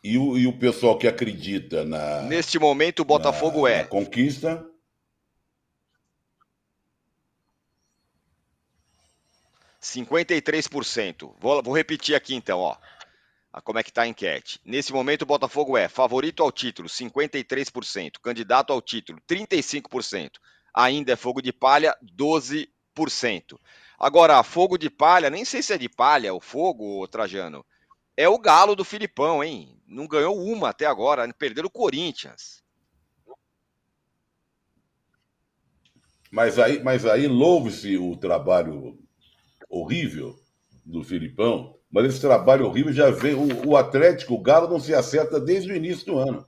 E 0.03 0.19
o, 0.19 0.37
e 0.37 0.49
o 0.49 0.59
pessoal 0.59 0.99
que 0.99 1.07
acredita 1.07 1.85
na, 1.85 2.23
Neste 2.23 2.59
momento, 2.59 3.01
o 3.01 3.05
Botafogo 3.05 3.63
na, 3.63 3.71
é 3.71 3.83
na 3.83 3.85
conquista. 3.85 4.69
53%. 9.81 11.35
Vou, 11.39 11.63
vou 11.63 11.75
repetir 11.75 12.15
aqui 12.15 12.35
então, 12.35 12.59
ó. 12.59 12.77
como 13.65 13.79
é 13.79 13.83
que 13.83 13.91
está 13.91 14.03
a 14.03 14.07
enquete. 14.07 14.61
Nesse 14.65 14.93
momento, 14.93 15.23
o 15.23 15.27
Botafogo 15.27 15.77
é 15.77 15.89
favorito 15.89 16.43
ao 16.43 16.53
título, 16.53 16.89
53%. 16.89 18.21
Candidato 18.23 18.73
ao 18.73 18.83
título, 18.83 19.21
35%. 19.29 20.33
Ainda 20.75 21.13
é 21.13 21.17
fogo 21.17 21.41
de 21.41 21.53
palha, 21.53 21.97
12%. 22.05 22.69
Agora, 23.99 24.43
fogo 24.43 24.79
de 24.79 24.89
palha, 24.89 25.31
nem 25.31 25.45
sei 25.45 25.63
se 25.63 25.73
é 25.73 25.79
de 25.79 25.89
palha 25.89 26.33
o 26.35 26.41
fogo, 26.41 27.07
Trajano. 27.09 27.65
É 28.17 28.29
o 28.29 28.39
galo 28.39 28.77
do 28.77 28.85
Filipão, 28.85 29.43
hein? 29.43 29.81
Não 29.87 30.07
ganhou 30.07 30.39
uma 30.39 30.71
até 30.71 30.87
agora, 30.87 31.33
perderam 31.33 31.69
o 31.69 31.71
Corinthians. 31.71 32.63
Mas 36.31 36.59
aí, 36.59 36.83
mas 36.83 37.05
aí 37.05 37.27
louve-se 37.27 37.97
o 37.97 38.17
trabalho 38.17 38.97
horrível 39.71 40.37
do 40.85 41.05
Filipão, 41.05 41.77
mas 41.91 42.07
esse 42.07 42.21
trabalho 42.21 42.67
horrível 42.67 42.93
já 42.93 43.11
vem. 43.11 43.35
O, 43.35 43.71
o 43.71 43.77
Atlético, 43.77 44.35
o 44.35 44.43
Galo, 44.43 44.69
não 44.69 44.81
se 44.81 44.93
acerta 44.93 45.41
desde 45.41 45.73
o 45.73 45.77
início 45.77 46.07
do 46.07 46.19
ano. 46.19 46.45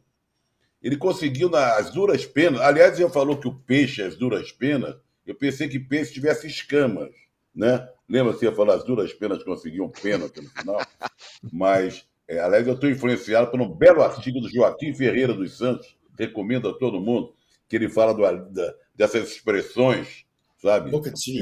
Ele 0.83 0.97
conseguiu 0.97 1.49
nas 1.49 1.91
duras 1.91 2.27
penas. 2.27 2.61
Aliás, 2.61 2.99
ele 2.99 3.09
falou 3.09 3.39
que 3.39 3.47
o 3.47 3.55
peixe, 3.55 4.03
as 4.03 4.16
duras 4.16 4.51
penas, 4.51 4.97
eu 5.25 5.35
pensei 5.35 5.68
que 5.68 5.79
peixe 5.79 6.12
tivesse 6.12 6.47
escamas, 6.47 7.11
né? 7.55 7.89
Lembra 8.09 8.35
que 8.35 8.45
ia 8.45 8.53
falar 8.53 8.75
as 8.75 8.85
duras 8.85 9.12
penas 9.12 9.43
conseguiam 9.45 9.89
pênalti 9.89 10.41
no 10.41 10.51
final? 10.51 10.81
Mas, 11.53 12.05
é, 12.27 12.41
aliás, 12.41 12.66
eu 12.66 12.75
estou 12.75 12.91
influenciado 12.91 13.51
por 13.51 13.61
um 13.61 13.68
belo 13.68 14.03
artigo 14.03 14.41
do 14.41 14.51
Joaquim 14.51 14.93
Ferreira 14.93 15.33
dos 15.33 15.57
Santos, 15.57 15.97
recomendo 16.18 16.68
a 16.68 16.75
todo 16.75 17.01
mundo, 17.01 17.33
que 17.68 17.77
ele 17.77 17.89
fala 17.89 18.12
do, 18.12 18.51
da, 18.51 18.75
dessas 18.95 19.31
expressões, 19.31 20.25
sabe? 20.61 20.91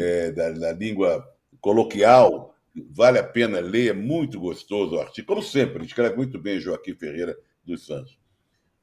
É, 0.00 0.30
da, 0.30 0.50
da 0.50 0.72
língua 0.72 1.26
coloquial. 1.60 2.54
Vale 2.92 3.18
a 3.18 3.24
pena 3.24 3.60
ler, 3.60 3.90
é 3.90 3.92
muito 3.92 4.38
gostoso 4.38 4.96
o 4.96 5.00
artigo. 5.00 5.26
Como 5.26 5.42
sempre, 5.42 5.84
escreve 5.84 6.16
muito 6.16 6.38
bem 6.38 6.60
Joaquim 6.60 6.94
Ferreira 6.94 7.36
dos 7.64 7.84
Santos. 7.86 8.18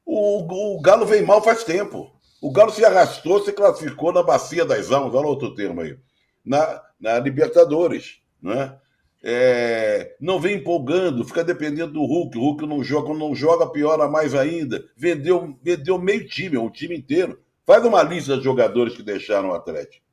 O, 0.04 0.76
o 0.76 0.80
Galo 0.80 1.06
vem 1.06 1.22
mal 1.22 1.42
faz 1.42 1.64
tempo. 1.64 2.12
O 2.40 2.52
Galo 2.52 2.70
se 2.70 2.84
arrastou, 2.84 3.44
se 3.44 3.52
classificou 3.52 4.12
na 4.12 4.22
Bacia 4.22 4.64
das 4.64 4.92
Almas, 4.92 5.14
olha 5.14 5.26
outro 5.26 5.54
termo 5.54 5.80
aí, 5.80 5.98
na, 6.44 6.82
na 7.00 7.18
Libertadores. 7.18 8.20
Né? 8.40 8.76
É, 9.22 10.16
não 10.20 10.38
vem 10.38 10.56
empolgando, 10.56 11.24
fica 11.24 11.42
dependendo 11.42 11.94
do 11.94 12.04
Hulk. 12.04 12.38
O 12.38 12.40
Hulk 12.40 12.66
não 12.66 12.84
joga, 12.84 13.12
não 13.12 13.34
joga, 13.34 13.70
piora 13.70 14.08
mais 14.08 14.34
ainda. 14.34 14.84
Vendeu, 14.96 15.58
vendeu 15.62 15.98
meio 15.98 16.26
time, 16.28 16.56
um 16.56 16.70
time 16.70 16.96
inteiro. 16.96 17.40
Faz 17.66 17.84
uma 17.84 18.02
lista 18.02 18.36
de 18.36 18.44
jogadores 18.44 18.94
que 18.94 19.02
deixaram 19.02 19.50
o 19.50 19.54
Atlético. 19.54 20.04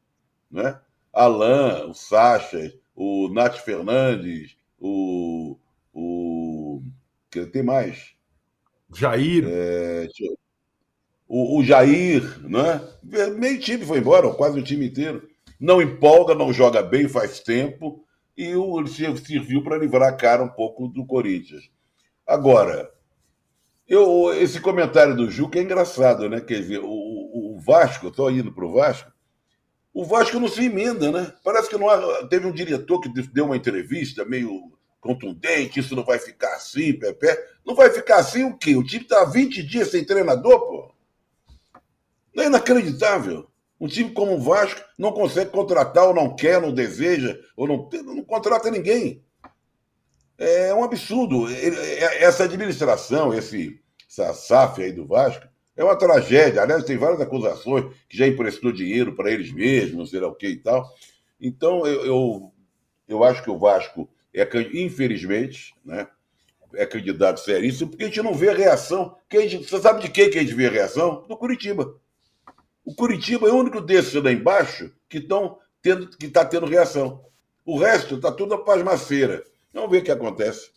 Né? 0.49 0.77
Alain, 1.15 1.89
o 1.91 1.93
Sacha, 1.95 2.73
o 2.95 3.29
Nath 3.29 3.57
Fernandes, 3.59 4.57
o. 4.79 5.57
o 5.93 6.81
que 7.31 7.45
tem 7.47 7.63
mais? 7.63 8.13
Jair. 8.95 9.45
É, 9.47 10.07
o, 11.27 11.59
o 11.59 11.63
Jair, 11.63 12.23
né? 12.47 12.81
Meio 13.37 13.59
time 13.59 13.85
foi 13.85 13.99
embora, 13.99 14.31
quase 14.33 14.59
o 14.59 14.63
time 14.63 14.87
inteiro. 14.87 15.27
Não 15.59 15.81
empolga, 15.81 16.35
não 16.35 16.53
joga 16.53 16.81
bem 16.83 17.07
faz 17.07 17.39
tempo 17.39 18.03
e 18.37 18.55
o, 18.55 18.85
serviu 18.87 19.63
para 19.63 19.77
livrar 19.77 20.09
a 20.09 20.15
cara 20.15 20.43
um 20.43 20.49
pouco 20.49 20.87
do 20.87 21.05
Corinthians. 21.05 21.69
Agora, 22.27 22.91
eu, 23.87 24.33
esse 24.35 24.61
comentário 24.61 25.15
do 25.15 25.29
Juca 25.31 25.59
é 25.59 25.63
engraçado, 25.63 26.29
né? 26.29 26.41
Quer 26.41 26.61
dizer, 26.61 26.79
o, 26.79 26.87
o- 26.89 27.55
o 27.57 27.59
Vasco, 27.59 28.07
estou 28.09 28.31
indo 28.31 28.51
para 28.53 28.65
o 28.65 28.73
Vasco, 28.73 29.11
o 29.95 30.03
Vasco 30.03 30.37
não 30.41 30.49
se 30.49 30.65
emenda, 30.65 31.09
né? 31.09 31.33
Parece 31.41 31.69
que 31.69 31.77
não 31.77 31.89
há, 31.89 32.27
teve 32.27 32.45
um 32.45 32.51
diretor 32.51 32.99
que 32.99 33.07
deu 33.07 33.45
uma 33.45 33.55
entrevista 33.55 34.25
meio 34.25 34.73
contundente, 34.99 35.79
isso 35.79 35.95
não 35.95 36.03
vai 36.03 36.19
ficar 36.19 36.53
assim, 36.53 36.91
Pepe. 36.91 37.27
Não 37.65 37.73
vai 37.73 37.89
ficar 37.89 38.17
assim 38.17 38.43
o 38.43 38.57
quê? 38.57 38.75
O 38.75 38.83
time 38.83 39.03
está 39.03 39.21
há 39.21 39.25
20 39.25 39.63
dias 39.63 39.89
sem 39.89 40.03
treinador, 40.03 40.59
pô. 40.59 40.91
Não 42.35 42.43
é 42.43 42.47
inacreditável. 42.47 43.47
Um 43.79 43.87
time 43.87 44.11
como 44.11 44.35
o 44.35 44.41
Vasco 44.41 44.81
não 44.97 45.13
consegue 45.13 45.51
contratar, 45.51 46.03
ou 46.07 46.13
não 46.13 46.35
quer, 46.35 46.61
não 46.61 46.73
deseja, 46.73 47.39
ou 47.55 47.65
não, 47.65 47.89
não 48.03 48.23
contrata 48.25 48.69
ninguém. 48.69 49.23
É 50.37 50.73
um 50.73 50.83
absurdo. 50.83 51.49
É- 51.49 52.21
Essa 52.21 52.43
administração, 52.43 53.33
esse, 53.33 53.79
essa 54.09 54.33
SAF 54.33 54.83
aí 54.83 54.91
do 54.91 55.07
Vasco, 55.07 55.47
é 55.75 55.83
uma 55.83 55.97
tragédia. 55.97 56.61
Aliás, 56.61 56.83
tem 56.83 56.97
várias 56.97 57.21
acusações 57.21 57.93
que 58.07 58.17
já 58.17 58.27
emprestou 58.27 58.71
dinheiro 58.71 59.15
para 59.15 59.31
eles 59.31 59.51
mesmos, 59.51 59.97
não 59.97 60.05
sei 60.05 60.19
lá 60.19 60.27
o 60.27 60.35
que 60.35 60.47
e 60.47 60.57
tal. 60.57 60.89
Então, 61.39 61.85
eu, 61.85 62.05
eu, 62.05 62.53
eu 63.07 63.23
acho 63.23 63.43
que 63.43 63.49
o 63.49 63.57
Vasco, 63.57 64.09
é, 64.33 64.47
infelizmente, 64.73 65.73
né, 65.83 66.07
é 66.73 66.85
candidato 66.85 67.39
seríssimo, 67.39 67.89
porque 67.89 68.03
a 68.03 68.07
gente 68.07 68.21
não 68.21 68.33
vê 68.33 68.49
a 68.49 68.55
reação. 68.55 69.17
Que 69.29 69.37
a 69.37 69.47
gente, 69.47 69.69
você 69.69 69.79
sabe 69.79 70.01
de 70.01 70.09
quem 70.09 70.29
que 70.29 70.37
a 70.37 70.41
gente 70.41 70.53
vê 70.53 70.67
a 70.67 70.71
reação? 70.71 71.25
Do 71.27 71.37
Curitiba. 71.37 71.95
O 72.83 72.93
Curitiba 72.93 73.47
é 73.47 73.51
o 73.51 73.57
único 73.57 73.81
desses 73.81 74.13
lá 74.13 74.31
embaixo 74.31 74.91
que 75.09 75.17
estão 75.17 75.57
tendo, 75.81 76.07
que 76.09 76.27
está 76.27 76.45
tendo 76.45 76.65
reação. 76.65 77.23
O 77.65 77.79
resto 77.79 78.15
está 78.15 78.31
tudo 78.31 78.53
a 78.53 78.63
pasmaceira. 78.63 79.43
Vamos 79.73 79.89
ver 79.89 80.01
o 80.01 80.03
que 80.03 80.11
acontece. 80.11 80.69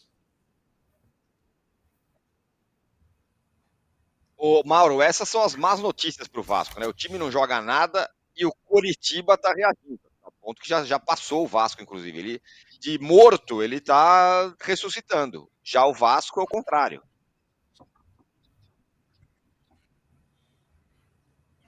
Ô, 4.41 4.63
Mauro, 4.65 5.03
essas 5.03 5.29
são 5.29 5.43
as 5.43 5.57
más 5.57 5.81
notícias 5.81 6.29
para 6.29 6.41
o 6.41 6.45
Vasco, 6.45 6.79
né? 6.79 6.87
O 6.87 6.93
time 6.93 7.19
não 7.19 7.29
joga 7.29 7.61
nada 7.61 8.09
e 8.37 8.47
o 8.47 8.53
Coritiba 8.65 9.35
está 9.35 9.53
reagindo. 9.53 10.01
A 10.23 10.31
ponto 10.31 10.63
que 10.63 10.69
já, 10.69 10.85
já 10.85 10.97
passou 10.97 11.43
o 11.43 11.49
Vasco, 11.49 11.83
inclusive. 11.83 12.17
Ele, 12.17 12.43
de 12.81 13.01
morto, 13.01 13.61
ele 13.61 13.79
está 13.79 14.55
ressuscitando. 14.61 15.51
Já 15.61 15.85
o 15.85 15.93
Vasco 15.93 16.41
é 16.41 16.45
o 16.45 16.47
contrário. 16.47 17.03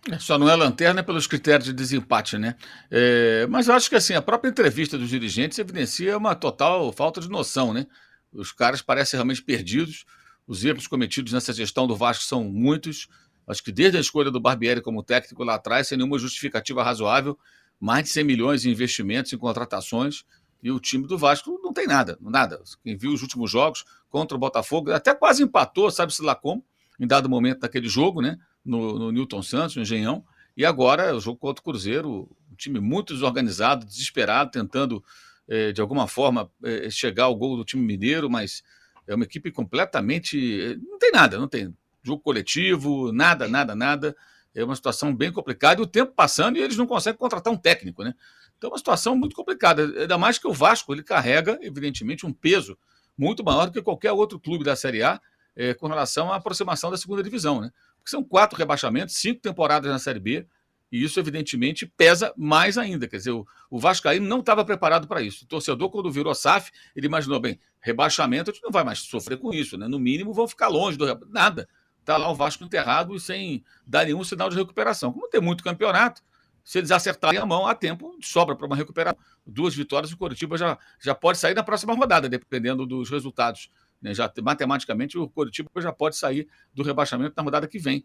É, 0.09 0.19
Só 0.21 0.39
não 0.39 0.49
é 0.49 0.55
lanterna 0.55 1.03
pelos 1.03 1.27
critérios 1.27 1.65
de 1.65 1.73
desempate, 1.73 2.39
né? 2.39 2.57
É, 2.89 3.49
mas 3.49 3.67
eu 3.67 3.75
acho 3.75 3.91
que 3.91 3.97
assim, 3.97 4.15
a 4.15 4.23
própria 4.23 4.49
entrevista 4.49 4.97
dos 4.97 5.11
dirigentes 5.11 5.59
evidencia 5.59 6.17
uma 6.17 6.37
total 6.37 6.93
falta 6.93 7.21
de 7.21 7.29
noção, 7.29 7.75
né? 7.75 7.85
Os 8.33 8.53
caras 8.53 8.81
parecem 8.81 9.19
realmente 9.19 9.43
perdidos. 9.43 10.05
Os 10.51 10.65
erros 10.65 10.89
cometidos 10.89 11.33
nessa 11.33 11.53
gestão 11.53 11.87
do 11.87 11.95
Vasco 11.95 12.25
são 12.25 12.43
muitos. 12.43 13.07
Acho 13.47 13.63
que 13.63 13.71
desde 13.71 13.99
a 13.99 14.01
escolha 14.01 14.33
do 14.33 14.41
Barbieri 14.41 14.83
como 14.83 15.01
técnico 15.01 15.45
lá 15.45 15.55
atrás, 15.55 15.87
sem 15.87 15.97
nenhuma 15.97 16.19
justificativa 16.19 16.83
razoável, 16.83 17.39
mais 17.79 18.03
de 18.03 18.11
100 18.11 18.25
milhões 18.25 18.67
em 18.67 18.71
investimentos, 18.71 19.33
em 19.33 19.39
contratações, 19.39 20.25
e 20.61 20.73
o 20.73 20.81
time 20.81 21.07
do 21.07 21.17
Vasco 21.17 21.57
não 21.63 21.73
tem 21.73 21.87
nada, 21.87 22.19
nada. 22.21 22.61
Quem 22.83 22.97
viu 22.97 23.13
os 23.13 23.23
últimos 23.23 23.49
jogos 23.49 23.85
contra 24.09 24.37
o 24.37 24.41
Botafogo, 24.41 24.91
até 24.91 25.15
quase 25.15 25.45
empatou, 25.45 25.89
sabe-se 25.89 26.21
lá 26.21 26.35
como, 26.35 26.65
em 26.99 27.07
dado 27.07 27.29
momento 27.29 27.61
daquele 27.61 27.89
jogo, 27.89 28.21
né? 28.21 28.37
No, 28.65 28.99
no 28.99 29.13
Newton 29.13 29.45
Santos, 29.45 29.77
no 29.77 29.83
Engenhão. 29.83 30.25
E 30.57 30.67
agora, 30.67 31.15
o 31.15 31.21
jogo 31.21 31.39
contra 31.39 31.61
o 31.61 31.65
Cruzeiro, 31.65 32.29
um 32.51 32.57
time 32.57 32.81
muito 32.81 33.15
desorganizado, 33.15 33.87
desesperado, 33.87 34.51
tentando, 34.51 35.01
eh, 35.47 35.71
de 35.71 35.81
alguma 35.81 36.09
forma, 36.09 36.51
eh, 36.65 36.91
chegar 36.91 37.27
ao 37.27 37.37
gol 37.37 37.57
do 37.57 37.65
time 37.65 37.85
mineiro, 37.85 38.29
mas 38.29 38.65
é 39.11 39.15
uma 39.15 39.25
equipe 39.25 39.51
completamente. 39.51 40.79
Não 40.89 40.99
tem 40.99 41.11
nada, 41.11 41.37
não 41.37 41.49
tem 41.49 41.75
jogo 42.03 42.23
coletivo, 42.23 43.13
nada, 43.13 43.49
nada, 43.49 43.75
nada. 43.75 44.17
É 44.55 44.65
uma 44.65 44.77
situação 44.77 45.15
bem 45.15 45.33
complicada 45.33 45.81
e 45.81 45.85
o 45.85 45.87
tempo 45.87 46.13
passando 46.15 46.57
e 46.57 46.61
eles 46.61 46.77
não 46.77 46.87
conseguem 46.87 47.19
contratar 47.19 47.53
um 47.53 47.57
técnico, 47.57 48.05
né? 48.05 48.15
Então 48.57 48.69
é 48.69 48.73
uma 48.73 48.79
situação 48.79 49.17
muito 49.17 49.35
complicada. 49.35 49.85
Ainda 50.01 50.17
mais 50.17 50.39
que 50.39 50.47
o 50.47 50.53
Vasco 50.53 50.93
ele 50.93 51.03
carrega, 51.03 51.59
evidentemente, 51.61 52.25
um 52.25 52.33
peso 52.33 52.79
muito 53.19 53.43
maior 53.43 53.67
do 53.67 53.73
que 53.73 53.83
qualquer 53.83 54.13
outro 54.13 54.39
clube 54.39 54.65
da 54.65 54.77
Série 54.77 55.03
A 55.03 55.21
é, 55.57 55.75
com 55.75 55.89
relação 55.89 56.33
à 56.33 56.37
aproximação 56.37 56.91
da 56.91 56.97
segunda 56.97 57.23
divisão, 57.23 57.61
né? 57.61 57.71
Porque 57.97 58.11
são 58.11 58.23
quatro 58.23 58.57
rebaixamentos, 58.57 59.17
cinco 59.17 59.41
temporadas 59.41 59.91
na 59.91 59.99
Série 59.99 60.21
B, 60.21 60.47
e 60.91 61.03
isso, 61.05 61.21
evidentemente, 61.21 61.87
pesa 61.87 62.33
mais 62.37 62.77
ainda. 62.77 63.07
Quer 63.07 63.19
dizer, 63.19 63.31
o, 63.31 63.47
o 63.71 63.79
Vascaíno 63.79 64.27
não 64.27 64.41
estava 64.41 64.65
preparado 64.65 65.07
para 65.07 65.23
isso. 65.23 65.45
O 65.45 65.49
torcedor, 65.49 65.89
quando 65.91 66.11
virou 66.11 66.35
SAF, 66.35 66.71
ele 66.97 67.07
imaginou, 67.07 67.39
bem, 67.39 67.61
rebaixamento, 67.81 68.51
a 68.51 68.55
gente 68.55 68.63
não 68.63 68.73
vai 68.73 68.83
mais 68.83 68.99
sofrer 69.01 69.39
com 69.39 69.53
isso, 69.55 69.79
né? 69.79 69.87
No 69.87 69.99
mínimo, 69.99 70.33
vão 70.33 70.49
ficar 70.49 70.69
longe 70.69 70.99
do 70.99 71.07
nada. 71.29 71.69
Está 72.01 72.17
lá 72.17 72.29
o 72.29 72.35
Vasco 72.35 72.65
enterrado 72.65 73.15
e 73.15 73.21
sem 73.21 73.65
dar 73.87 74.05
nenhum 74.05 74.25
sinal 74.25 74.49
de 74.49 74.57
recuperação. 74.57 75.13
Como 75.13 75.29
tem 75.29 75.41
muito 75.41 75.63
campeonato, 75.63 76.23
se 76.65 76.79
eles 76.79 76.91
acertarem 76.91 77.39
a 77.39 77.47
mão, 77.47 77.67
há 77.67 77.75
tempo, 77.75 78.17
sobra 78.21 78.57
para 78.57 78.67
uma 78.67 78.77
recuperação. 78.77 79.21
Duas 79.47 79.75
vitórias, 79.75 80.11
o 80.13 80.17
Coritiba 80.17 80.57
já, 80.57 80.77
já 81.01 81.15
pode 81.15 81.39
sair 81.39 81.55
na 81.55 81.63
próxima 81.63 81.95
rodada, 81.95 82.29
dependendo 82.29 82.85
dos 82.85 83.11
resultados. 83.11 83.71
Né? 84.03 84.15
Já, 84.15 84.31
matematicamente, 84.43 85.19
o 85.19 85.29
Coritiba 85.29 85.71
já 85.79 85.93
pode 85.93 86.17
sair 86.17 86.49
do 86.75 86.83
rebaixamento 86.83 87.35
na 87.37 87.43
rodada 87.43 87.69
que 87.69 87.79
vem. 87.79 88.05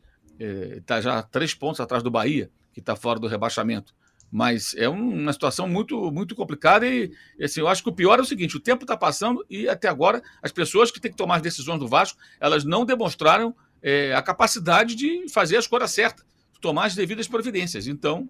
Está 0.77 0.97
é, 0.97 1.01
já 1.01 1.23
três 1.23 1.53
pontos 1.53 1.79
atrás 1.79 2.03
do 2.03 2.11
Bahia, 2.11 2.51
que 2.75 2.81
está 2.81 2.93
fora 2.93 3.17
do 3.17 3.25
rebaixamento. 3.25 3.95
Mas 4.29 4.75
é 4.75 4.89
uma 4.89 5.31
situação 5.31 5.65
muito, 5.65 6.11
muito 6.11 6.35
complicada 6.35 6.85
e 6.85 7.09
assim, 7.41 7.61
eu 7.61 7.69
acho 7.69 7.81
que 7.81 7.87
o 7.87 7.93
pior 7.93 8.19
é 8.19 8.21
o 8.21 8.25
seguinte: 8.25 8.57
o 8.57 8.59
tempo 8.59 8.83
está 8.83 8.97
passando 8.97 9.45
e 9.49 9.69
até 9.69 9.87
agora 9.87 10.21
as 10.43 10.51
pessoas 10.51 10.91
que 10.91 10.99
têm 10.99 11.09
que 11.09 11.17
tomar 11.17 11.37
as 11.37 11.41
decisões 11.41 11.79
do 11.79 11.87
Vasco, 11.87 12.19
elas 12.37 12.65
não 12.65 12.83
demonstraram 12.83 13.55
é, 13.81 14.13
a 14.13 14.21
capacidade 14.21 14.93
de 14.93 15.29
fazer 15.29 15.55
a 15.55 15.59
escolha 15.59 15.87
certa, 15.87 16.25
tomar 16.59 16.87
as 16.87 16.95
devidas 16.95 17.29
providências. 17.29 17.87
Então, 17.87 18.29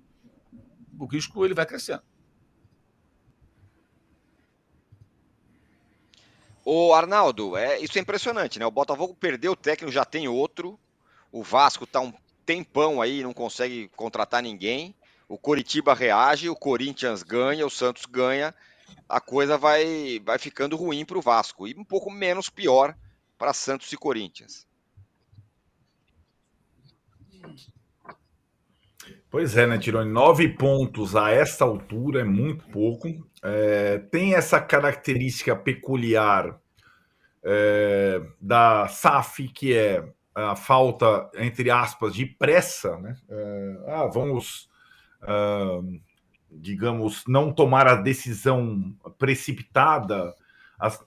o 0.99 1.05
risco 1.05 1.43
ele 1.43 1.55
vai 1.55 1.65
crescendo. 1.65 2.03
O 6.63 6.93
Arnaldo, 6.93 7.57
é, 7.57 7.79
isso 7.79 7.97
é 7.97 8.01
impressionante, 8.01 8.59
né? 8.59 8.65
O 8.65 8.71
Botafogo 8.71 9.15
perdeu 9.15 9.53
o 9.53 9.55
técnico, 9.55 9.91
já 9.91 10.05
tem 10.05 10.27
outro. 10.27 10.79
O 11.31 11.41
Vasco 11.41 11.85
está 11.85 11.99
um 11.99 12.13
tempão 12.45 13.01
aí, 13.01 13.23
não 13.23 13.33
consegue 13.33 13.89
contratar 13.95 14.43
ninguém. 14.43 14.93
O 15.27 15.37
Coritiba 15.37 15.93
reage, 15.93 16.49
o 16.49 16.55
Corinthians 16.55 17.23
ganha, 17.23 17.65
o 17.65 17.69
Santos 17.69 18.05
ganha. 18.05 18.53
A 19.09 19.19
coisa 19.19 19.57
vai, 19.57 20.21
vai 20.23 20.37
ficando 20.37 20.75
ruim 20.75 21.03
para 21.03 21.17
o 21.17 21.21
Vasco 21.21 21.67
e 21.67 21.75
um 21.75 21.83
pouco 21.83 22.11
menos 22.11 22.49
pior 22.49 22.95
para 23.37 23.53
Santos 23.53 23.91
e 23.91 23.97
Corinthians. 23.97 24.67
Pois 29.29 29.57
é, 29.57 29.67
né, 29.67 29.77
Tironi? 29.77 30.09
Nove 30.09 30.47
pontos 30.47 31.15
a 31.15 31.29
essa 31.29 31.65
altura 31.65 32.21
é 32.21 32.23
muito 32.23 32.65
pouco. 32.69 33.07
É, 33.43 33.97
tem 33.97 34.33
essa 34.33 34.61
característica 34.61 35.55
peculiar 35.55 36.59
é, 37.43 38.21
da 38.39 38.87
SAF, 38.87 39.49
que 39.49 39.73
é 39.73 40.07
a 40.35 40.55
falta, 40.55 41.29
entre 41.35 41.69
aspas, 41.69 42.13
de 42.13 42.25
pressa, 42.25 42.97
né? 42.97 43.15
É, 43.29 43.77
ah, 43.87 44.05
vamos, 44.05 44.69
ah, 45.21 45.81
digamos, 46.51 47.23
não 47.25 47.53
tomar 47.53 47.87
a 47.87 47.95
decisão 47.95 48.93
precipitada, 49.17 50.35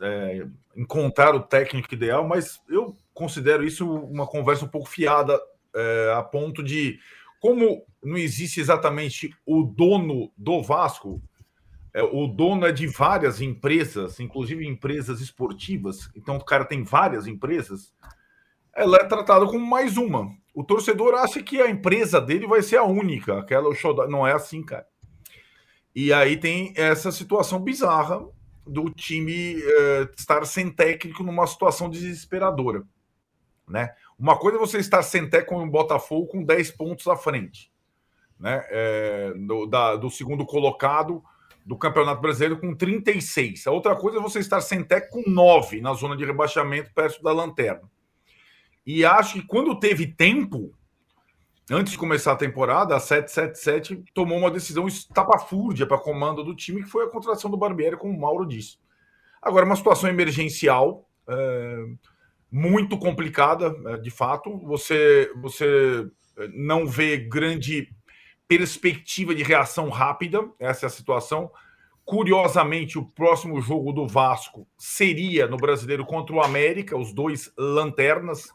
é, 0.01 0.47
encontrar 0.75 1.35
o 1.35 1.41
técnico 1.41 1.93
ideal, 1.93 2.27
mas 2.27 2.61
eu 2.69 2.97
considero 3.13 3.65
isso 3.65 3.87
uma 3.87 4.27
conversa 4.27 4.65
um 4.65 4.69
pouco 4.69 4.89
fiada, 4.89 5.39
é, 5.75 6.15
a 6.17 6.23
ponto 6.23 6.63
de 6.63 6.99
como 7.41 7.85
não 8.03 8.17
existe 8.17 8.61
exatamente 8.61 9.35
o 9.45 9.63
dono 9.63 10.33
do 10.37 10.63
Vasco, 10.63 11.23
é, 11.93 12.03
o 12.03 12.27
dono 12.27 12.67
é 12.67 12.73
de 12.73 12.87
várias 12.87 13.41
empresas, 13.41 14.21
inclusive 14.21 14.67
empresas 14.67 15.21
esportivas, 15.21 16.11
então 16.17 16.37
o 16.37 16.45
cara 16.45 16.65
tem 16.65 16.83
várias 16.83 17.27
empresas, 17.27 17.93
ela 18.79 18.97
é 18.99 19.05
tratada 19.05 19.45
como 19.47 19.67
mais 19.67 19.97
uma. 19.97 20.33
O 20.55 20.63
torcedor 20.63 21.15
acha 21.15 21.43
que 21.43 21.61
a 21.61 21.69
empresa 21.69 22.21
dele 22.21 22.47
vai 22.47 22.63
ser 22.63 22.77
a 22.77 22.85
única, 22.85 23.39
aquela 23.39 23.69
não 24.09 24.25
é 24.25 24.33
assim, 24.33 24.63
cara. 24.63 24.87
E 25.95 26.13
aí 26.13 26.37
tem 26.37 26.73
essa 26.77 27.11
situação 27.11 27.61
bizarra 27.61 28.25
do 28.65 28.89
time 28.89 29.61
é, 29.61 30.09
estar 30.17 30.45
sem 30.47 30.71
técnico 30.71 31.25
numa 31.25 31.47
situação 31.47 31.91
desesperadora, 31.91 32.85
né? 33.67 33.95
Uma 34.17 34.39
coisa 34.39 34.59
é 34.59 34.61
você 34.61 34.79
estar 34.79 35.03
sem 35.03 35.29
técnico 35.29 35.55
com 35.55 35.67
o 35.67 35.71
Botafogo 35.71 36.29
com 36.29 36.45
10 36.45 36.71
pontos 36.73 37.09
à 37.09 37.17
frente, 37.17 37.73
né? 38.39 38.65
É, 38.71 39.33
do, 39.35 39.67
da, 39.67 39.97
do 39.97 40.09
segundo 40.09 40.47
colocado 40.47 41.23
do 41.67 41.77
Campeonato 41.77 42.21
Brasileiro 42.21 42.61
com 42.61 42.75
36. 42.75 43.67
A 43.67 43.73
outra 43.73 43.97
coisa 43.97 44.19
é 44.19 44.23
você 44.23 44.39
estar 44.39 44.61
sem 44.61 44.85
técnico 44.85 45.25
com 45.25 45.31
9 45.31 45.81
na 45.81 45.95
zona 45.95 46.17
de 46.17 46.25
rebaixamento 46.25 46.93
perto 46.95 47.21
da 47.23 47.33
lanterna. 47.33 47.89
E 48.87 49.05
acho 49.05 49.35
que 49.35 49.47
quando 49.47 49.79
teve 49.79 50.07
tempo, 50.07 50.73
antes 51.71 51.93
de 51.93 51.99
começar 51.99 52.33
a 52.33 52.37
temporada, 52.37 52.97
a 52.97 53.01
777 53.01 54.05
tomou 54.15 54.39
uma 54.39 54.51
decisão 54.51 54.87
estapafúrdia 54.87 55.87
para 55.87 55.99
comando 55.99 56.43
do 56.43 56.55
time, 56.55 56.83
que 56.83 56.89
foi 56.89 57.05
a 57.05 57.11
contratação 57.11 57.51
do 57.51 57.57
Barbieri, 57.57 57.97
como 57.97 58.15
o 58.15 58.21
Mauro 58.21 58.47
disse. 58.47 58.79
Agora, 59.43 59.67
uma 59.67 59.77
situação 59.77 60.09
emergencial. 60.09 61.09
É 61.29 61.85
muito 62.51 62.99
complicada, 62.99 63.71
né, 63.79 63.97
de 63.99 64.11
fato. 64.11 64.59
Você, 64.61 65.31
você 65.37 66.09
eh, 66.39 66.49
não 66.55 66.87
vê 66.87 67.17
grande 67.17 67.89
perspectiva 68.47 69.35
de 69.35 69.43
reação 69.43 69.91
rápida, 69.91 70.49
essa 70.59 70.87
é 70.87 70.89
a 70.89 70.91
situação. 70.91 71.51
Curiosamente, 72.05 72.99
o 72.99 73.05
próximo 73.05 73.61
jogo 73.61 73.93
do 73.93 74.09
Vasco 74.09 74.67
seria 74.79 75.47
no 75.47 75.59
Brasileiro 75.59 76.07
contra 76.07 76.35
o 76.35 76.41
América, 76.41 76.97
os 76.97 77.13
dois 77.13 77.53
lanternas. 77.59 78.49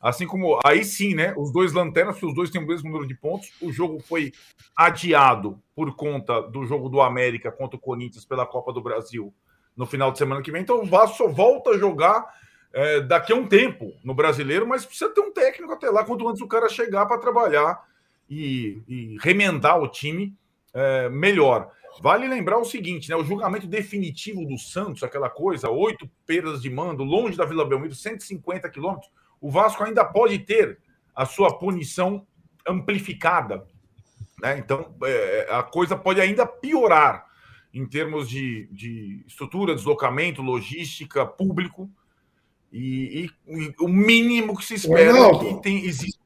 Assim 0.00 0.26
como 0.26 0.58
aí 0.64 0.84
sim, 0.84 1.14
né? 1.14 1.34
Os 1.36 1.52
dois 1.52 1.72
lanternas, 1.72 2.14
porque 2.14 2.26
os 2.26 2.34
dois 2.34 2.50
têm 2.50 2.62
o 2.62 2.66
mesmo 2.66 2.88
número 2.88 3.06
de 3.06 3.14
pontos. 3.14 3.50
O 3.60 3.72
jogo 3.72 4.00
foi 4.00 4.32
adiado 4.76 5.60
por 5.74 5.96
conta 5.96 6.40
do 6.40 6.64
jogo 6.64 6.88
do 6.88 7.00
América 7.00 7.50
contra 7.50 7.76
o 7.76 7.80
Corinthians 7.80 8.24
pela 8.24 8.46
Copa 8.46 8.72
do 8.72 8.80
Brasil 8.80 9.34
no 9.76 9.86
final 9.86 10.10
de 10.10 10.18
semana 10.18 10.42
que 10.42 10.50
vem. 10.50 10.62
Então 10.62 10.82
o 10.82 10.86
Vasco 10.86 11.16
só 11.16 11.28
volta 11.28 11.70
a 11.70 11.78
jogar 11.78 12.26
é, 12.72 13.00
daqui 13.00 13.32
a 13.32 13.36
um 13.36 13.46
tempo 13.46 13.92
no 14.04 14.12
brasileiro, 14.12 14.66
mas 14.66 14.84
precisa 14.84 15.10
ter 15.10 15.20
um 15.20 15.32
técnico 15.32 15.72
até 15.72 15.88
lá, 15.88 16.04
quanto 16.04 16.28
antes 16.28 16.42
o 16.42 16.48
cara 16.48 16.68
chegar 16.68 17.06
para 17.06 17.18
trabalhar 17.18 17.80
e, 18.28 18.82
e, 18.86 19.16
remendar 19.20 19.80
o 19.80 19.88
time 19.88 20.36
é, 20.74 21.08
melhor. 21.08 21.70
Vale 22.00 22.28
lembrar 22.28 22.58
o 22.58 22.64
seguinte, 22.64 23.08
né? 23.08 23.16
O 23.16 23.24
julgamento 23.24 23.66
definitivo 23.66 24.44
do 24.44 24.58
Santos, 24.58 25.02
aquela 25.02 25.30
coisa, 25.30 25.70
oito 25.70 26.08
perdas 26.26 26.60
de 26.60 26.70
mando, 26.70 27.02
longe 27.02 27.36
da 27.36 27.44
Vila 27.44 27.64
Belmiro, 27.64 27.94
150 27.94 28.68
quilômetros, 28.68 29.10
o 29.40 29.50
Vasco 29.50 29.82
ainda 29.84 30.04
pode 30.04 30.38
ter 30.40 30.78
a 31.14 31.24
sua 31.26 31.58
punição 31.58 32.26
amplificada. 32.66 33.66
Né? 34.40 34.58
Então, 34.58 34.94
é, 35.04 35.48
a 35.50 35.62
coisa 35.62 35.96
pode 35.96 36.20
ainda 36.20 36.46
piorar 36.46 37.26
em 37.72 37.86
termos 37.86 38.28
de, 38.28 38.68
de 38.72 39.24
estrutura, 39.26 39.74
deslocamento, 39.74 40.42
logística, 40.42 41.26
público. 41.26 41.90
E, 42.72 43.30
e, 43.46 43.56
e, 43.56 43.74
o 43.80 43.88
mínimo 43.88 44.56
que 44.56 44.64
se 44.64 44.74
espera 44.74 45.18
é 45.18 45.38
que 45.38 45.62
tem, 45.62 45.84
existe 45.84 46.20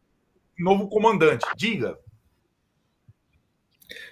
um 0.60 0.64
novo 0.64 0.88
comandante. 0.88 1.46
Diga. 1.56 1.98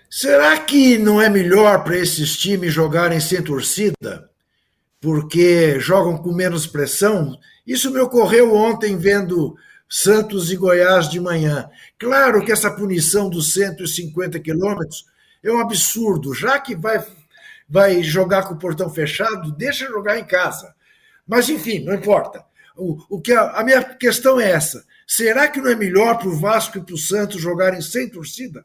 Será 0.08 0.58
que 0.58 0.98
não 0.98 1.20
é 1.20 1.28
melhor 1.28 1.84
para 1.84 1.96
esses 1.96 2.36
times 2.36 2.72
jogarem 2.72 3.20
sem 3.20 3.42
torcida? 3.42 4.29
Porque 5.00 5.80
jogam 5.80 6.18
com 6.18 6.32
menos 6.32 6.66
pressão? 6.66 7.38
Isso 7.66 7.90
me 7.90 7.98
ocorreu 8.00 8.54
ontem 8.54 8.96
vendo 8.98 9.56
Santos 9.88 10.52
e 10.52 10.56
Goiás 10.56 11.08
de 11.08 11.18
manhã. 11.18 11.70
Claro 11.98 12.44
que 12.44 12.52
essa 12.52 12.70
punição 12.70 13.30
dos 13.30 13.54
150 13.54 14.38
quilômetros 14.40 15.06
é 15.42 15.50
um 15.50 15.58
absurdo. 15.58 16.34
Já 16.34 16.60
que 16.60 16.76
vai, 16.76 17.04
vai 17.68 18.02
jogar 18.02 18.44
com 18.46 18.54
o 18.54 18.58
portão 18.58 18.90
fechado, 18.90 19.52
deixa 19.52 19.86
jogar 19.86 20.18
em 20.18 20.24
casa. 20.24 20.74
Mas, 21.26 21.48
enfim, 21.48 21.80
não 21.80 21.94
importa. 21.94 22.44
O, 22.76 23.16
o 23.16 23.20
que 23.20 23.32
a, 23.32 23.50
a 23.50 23.64
minha 23.64 23.82
questão 23.82 24.38
é 24.40 24.50
essa: 24.50 24.84
será 25.06 25.48
que 25.48 25.60
não 25.60 25.70
é 25.70 25.74
melhor 25.74 26.18
para 26.18 26.28
o 26.28 26.38
Vasco 26.38 26.78
e 26.78 26.82
para 26.82 26.94
o 26.94 26.98
Santos 26.98 27.40
jogarem 27.40 27.80
sem 27.80 28.08
torcida? 28.08 28.64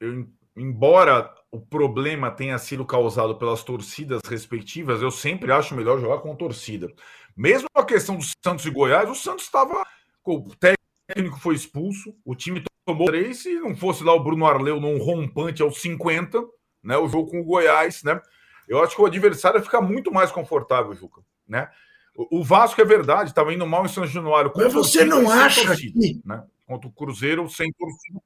Eu, 0.00 0.26
embora 0.56 1.30
o 1.52 1.60
problema 1.60 2.30
tenha 2.30 2.56
sido 2.58 2.84
causado 2.84 3.36
pelas 3.36 3.62
torcidas 3.62 4.20
respectivas, 4.28 5.02
eu 5.02 5.10
sempre 5.10 5.50
acho 5.50 5.74
melhor 5.74 5.98
jogar 5.98 6.18
com 6.18 6.34
torcida. 6.36 6.88
Mesmo 7.36 7.66
a 7.74 7.84
questão 7.84 8.16
do 8.16 8.24
Santos 8.44 8.64
e 8.66 8.70
Goiás, 8.70 9.10
o 9.10 9.14
Santos 9.14 9.44
estava. 9.44 9.84
O 10.24 10.54
técnico 10.56 11.40
foi 11.40 11.54
expulso, 11.54 12.14
o 12.24 12.36
time 12.36 12.62
tomou 12.86 13.06
três, 13.06 13.42
se 13.42 13.58
não 13.58 13.74
fosse 13.74 14.04
lá 14.04 14.14
o 14.14 14.22
Bruno 14.22 14.46
Arleu 14.46 14.80
num 14.80 14.98
rompante 14.98 15.62
aos 15.62 15.80
50, 15.80 16.40
né? 16.82 16.96
O 16.96 17.08
jogo 17.08 17.30
com 17.30 17.40
o 17.40 17.44
Goiás, 17.44 18.02
né? 18.04 18.20
Eu 18.68 18.82
acho 18.82 18.94
que 18.94 19.02
o 19.02 19.06
adversário 19.06 19.60
fica 19.62 19.80
muito 19.80 20.12
mais 20.12 20.30
confortável, 20.30 20.94
Juca, 20.94 21.20
né? 21.48 21.68
O 22.14 22.44
Vasco 22.44 22.80
é 22.80 22.84
verdade, 22.84 23.30
estava 23.30 23.52
indo 23.52 23.66
mal 23.66 23.84
em 23.84 23.88
São 23.88 24.06
Januário. 24.06 24.52
Mas 24.54 24.72
você 24.72 25.04
não 25.04 25.28
acha 25.30 25.66
torcida, 25.66 25.98
que... 25.98 26.20
né? 26.24 26.44
Contra 26.66 26.88
o 26.88 26.92
Cruzeiro 26.92 27.48
sem 27.48 27.72
torcida. 27.72 28.20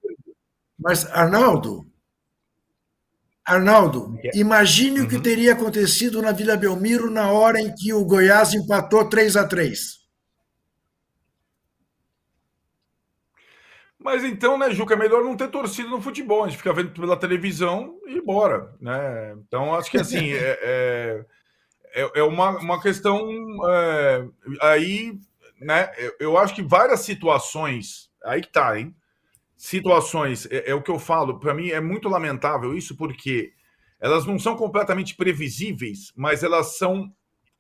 Mas, 0.79 1.07
Arnaldo, 1.07 1.87
Arnaldo, 3.45 4.19
imagine 4.35 5.01
uhum. 5.01 5.07
o 5.07 5.09
que 5.09 5.17
uhum. 5.17 5.23
teria 5.23 5.53
acontecido 5.53 6.23
na 6.23 6.33
Vila 6.33 6.57
Belmiro 6.57 7.11
na 7.11 7.31
hora 7.31 7.61
em 7.61 7.75
que 7.75 7.93
o 7.93 8.05
Goiás 8.05 8.55
empatou 8.55 9.07
3 9.07 9.37
a 9.37 9.47
3 9.47 10.05
Mas 14.05 14.23
então, 14.23 14.59
né, 14.59 14.71
Juca, 14.71 14.93
é 14.93 14.99
melhor 14.99 15.25
não 15.25 15.35
ter 15.35 15.49
torcido 15.49 15.89
no 15.89 16.01
futebol. 16.01 16.45
A 16.45 16.49
gente 16.49 16.59
fica 16.59 16.75
vendo 16.75 16.91
pela 16.91 17.17
televisão 17.17 17.99
e 18.07 18.21
bora, 18.21 18.71
né? 18.79 19.35
Então, 19.39 19.75
acho 19.75 19.91
que 19.91 19.97
assim, 19.97 20.29
é, 20.37 20.59
é, 20.63 21.25
é, 21.95 22.11
é 22.17 22.23
uma, 22.23 22.51
uma 22.59 22.83
questão 22.83 23.27
é, 23.67 24.29
aí, 24.61 25.19
né? 25.59 25.91
Eu, 25.97 26.15
eu, 26.21 26.39
acho 26.39 26.55
que 26.55 26.63
várias 26.63 27.01
situações, 27.01 28.11
aí 28.23 28.43
que 28.43 28.53
tá, 28.53 28.79
hein? 28.79 28.95
Situações, 29.57 30.47
é, 30.51 30.71
é 30.71 30.75
o 30.75 30.83
que 30.83 30.91
eu 30.91 30.99
falo, 30.99 31.39
para 31.39 31.55
mim 31.55 31.71
é 31.71 31.81
muito 31.81 32.09
lamentável 32.09 32.77
isso, 32.77 32.97
porque 32.97 33.53
elas 34.01 34.27
não 34.27 34.39
são 34.39 34.57
completamente 34.57 35.15
previsíveis, 35.17 36.13
mas 36.17 36.43
elas 36.43 36.77
são 36.77 37.13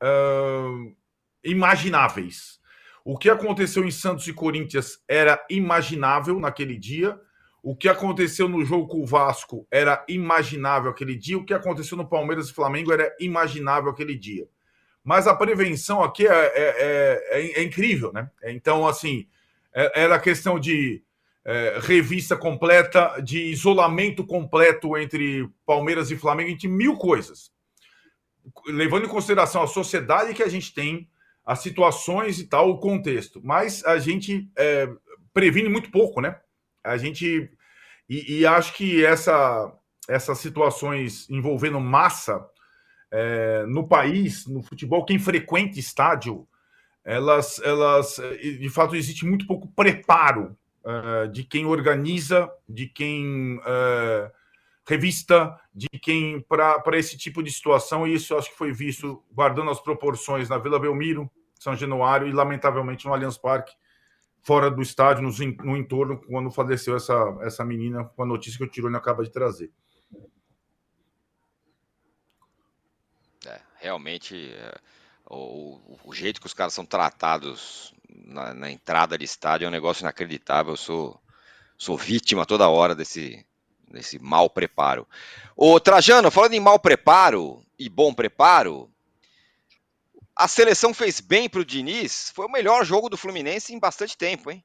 uh, 0.03 0.97
imagináveis. 1.43 2.61
O 3.05 3.19
que 3.19 3.31
aconteceu 3.31 3.85
em 3.85 3.91
Santos 3.91 4.27
e 4.27 4.33
Corinthians 4.33 4.99
era 5.07 5.45
imaginável 5.49 6.41
naquele 6.41 6.79
dia. 6.79 7.19
O 7.63 7.77
que 7.77 7.89
aconteceu 7.89 8.49
no 8.49 8.65
jogo 8.65 8.89
com 8.89 9.03
o 9.03 9.07
Vasco 9.07 9.67
era 9.71 10.05
imaginável 10.09 10.91
aquele 10.91 11.15
dia. 11.15 11.39
O 11.39 11.45
que 11.45 11.55
aconteceu 11.55 11.97
no 11.97 12.09
Palmeiras 12.09 12.49
e 12.49 12.55
Flamengo 12.55 12.93
era 12.93 13.15
imaginável 13.21 13.91
aquele 13.91 14.17
dia. 14.17 14.49
Mas 15.03 15.27
a 15.27 15.35
prevenção 15.35 16.03
aqui 16.03 16.27
é, 16.27 16.33
é, 16.33 17.25
é, 17.31 17.61
é 17.61 17.63
incrível, 17.63 18.11
né? 18.11 18.31
Então, 18.45 18.87
assim, 18.89 19.27
era 19.73 20.19
questão 20.19 20.59
de 20.59 21.03
é, 21.45 21.79
revista 21.83 22.37
completa, 22.37 23.21
de 23.21 23.39
isolamento 23.45 24.25
completo 24.25 24.97
entre 24.97 25.49
Palmeiras 25.67 26.11
e 26.11 26.17
Flamengo, 26.17 26.51
entre 26.51 26.69
mil 26.69 26.97
coisas. 26.97 27.53
Levando 28.67 29.05
em 29.05 29.09
consideração 29.09 29.63
a 29.63 29.67
sociedade 29.67 30.35
que 30.35 30.43
a 30.43 30.49
gente 30.49 30.73
tem, 30.73 31.09
as 31.45 31.61
situações 31.61 32.39
e 32.39 32.47
tal, 32.47 32.71
o 32.71 32.79
contexto. 32.79 33.41
Mas 33.45 33.85
a 33.85 33.99
gente 33.99 34.51
é, 34.57 34.89
previne 35.33 35.69
muito 35.69 35.91
pouco, 35.91 36.21
né? 36.21 36.39
A 36.83 36.97
gente. 36.97 37.51
E, 38.09 38.39
e 38.39 38.47
acho 38.47 38.75
que 38.75 39.05
essa, 39.05 39.73
essas 40.09 40.39
situações 40.39 41.29
envolvendo 41.29 41.81
massa 41.81 42.47
é, 43.11 43.65
no 43.67 43.87
país, 43.87 44.47
no 44.47 44.63
futebol, 44.63 45.05
quem 45.05 45.19
frequenta 45.19 45.79
estádio, 45.79 46.47
elas, 47.03 47.59
elas 47.61 48.17
de 48.41 48.69
fato, 48.71 48.97
existe 48.97 49.27
muito 49.27 49.47
pouco 49.47 49.69
preparo 49.69 50.57
uh, 50.85 51.29
de 51.29 51.45
quem 51.45 51.67
organiza, 51.67 52.51
de 52.69 52.87
quem 52.87 53.59
uh, 53.59 54.31
revista, 54.87 55.59
de 55.75 55.89
quem 55.89 56.41
para 56.41 56.99
esse 56.99 57.17
tipo 57.17 57.43
de 57.43 57.51
situação, 57.51 58.07
e 58.07 58.15
isso 58.15 58.37
acho 58.37 58.51
que 58.51 58.57
foi 58.57 58.73
visto, 58.73 59.25
guardando 59.33 59.71
as 59.71 59.81
proporções, 59.81 60.49
na 60.49 60.59
Vila 60.59 60.79
Belmiro, 60.79 61.31
São 61.59 61.75
Januário 61.75 62.29
e, 62.29 62.33
lamentavelmente, 62.33 63.07
no 63.07 63.15
Allianz 63.15 63.39
Parque, 63.39 63.73
fora 64.43 64.71
do 64.71 64.83
estádio, 64.83 65.23
no, 65.23 65.31
no 65.65 65.77
entorno, 65.77 66.21
quando 66.27 66.51
faleceu 66.51 66.95
essa, 66.95 67.15
essa 67.41 67.65
menina, 67.65 68.05
com 68.05 68.23
a 68.23 68.27
notícia 68.27 68.59
que 68.59 68.65
o 68.65 68.69
Tirone 68.69 68.97
acaba 68.97 69.25
de 69.25 69.31
trazer. 69.31 69.73
É, 73.47 73.61
realmente, 73.81 74.53
é, 74.53 74.75
o, 75.27 75.99
o, 76.05 76.13
jeito 76.13 76.41
que 76.41 76.47
os 76.47 76.55
caras 76.55 76.75
são 76.75 76.85
tratados 76.85 77.95
na, 78.09 78.53
na, 78.53 78.71
entrada 78.71 79.17
de 79.17 79.25
estádio 79.25 79.65
é 79.65 79.69
um 79.69 79.73
negócio 79.73 80.03
inacreditável. 80.03 80.75
Eu 80.75 80.77
sou, 80.77 81.21
sou 81.79 81.97
vítima 81.97 82.45
toda 82.45 82.69
hora 82.69 82.95
desse, 82.95 83.45
desse 83.91 84.19
mau 84.19 84.51
preparo. 84.51 85.07
Ô 85.57 85.81
Trajano, 85.81 86.31
falando 86.31 86.55
em 86.55 86.61
mau 86.61 86.79
preparo 86.79 87.65
e 87.79 87.89
bom 87.89 88.13
preparo, 88.13 88.91
a 90.37 90.47
seleção 90.49 90.93
fez 90.93 91.21
bem 91.21 91.49
para 91.49 91.61
o 91.61 91.65
Diniz. 91.65 92.31
Foi 92.35 92.47
o 92.47 92.53
melhor 92.53 92.85
jogo 92.85 93.09
do 93.09 93.17
Fluminense 93.17 93.73
em 93.73 93.79
bastante 93.79 94.17
tempo, 94.17 94.51
hein? 94.51 94.63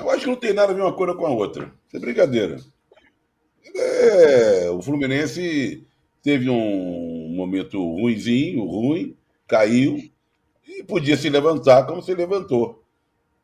Eu 0.00 0.10
acho 0.10 0.20
que 0.20 0.30
não 0.30 0.36
tem 0.36 0.54
nada 0.54 0.72
a 0.72 0.74
ver 0.74 0.80
uma 0.80 0.94
coisa 0.94 1.14
com 1.14 1.26
a 1.26 1.30
outra. 1.30 1.72
Isso 1.86 1.96
é 1.96 2.00
brincadeira. 2.00 2.58
É, 3.74 4.70
o 4.70 4.80
Fluminense 4.80 5.86
teve 6.22 6.48
um 6.48 7.34
momento 7.34 7.78
ruimzinho, 7.94 8.64
ruim, 8.64 9.16
caiu 9.46 9.98
e 10.66 10.82
podia 10.84 11.16
se 11.16 11.28
levantar 11.28 11.84
como 11.86 12.00
se 12.00 12.14
levantou. 12.14 12.82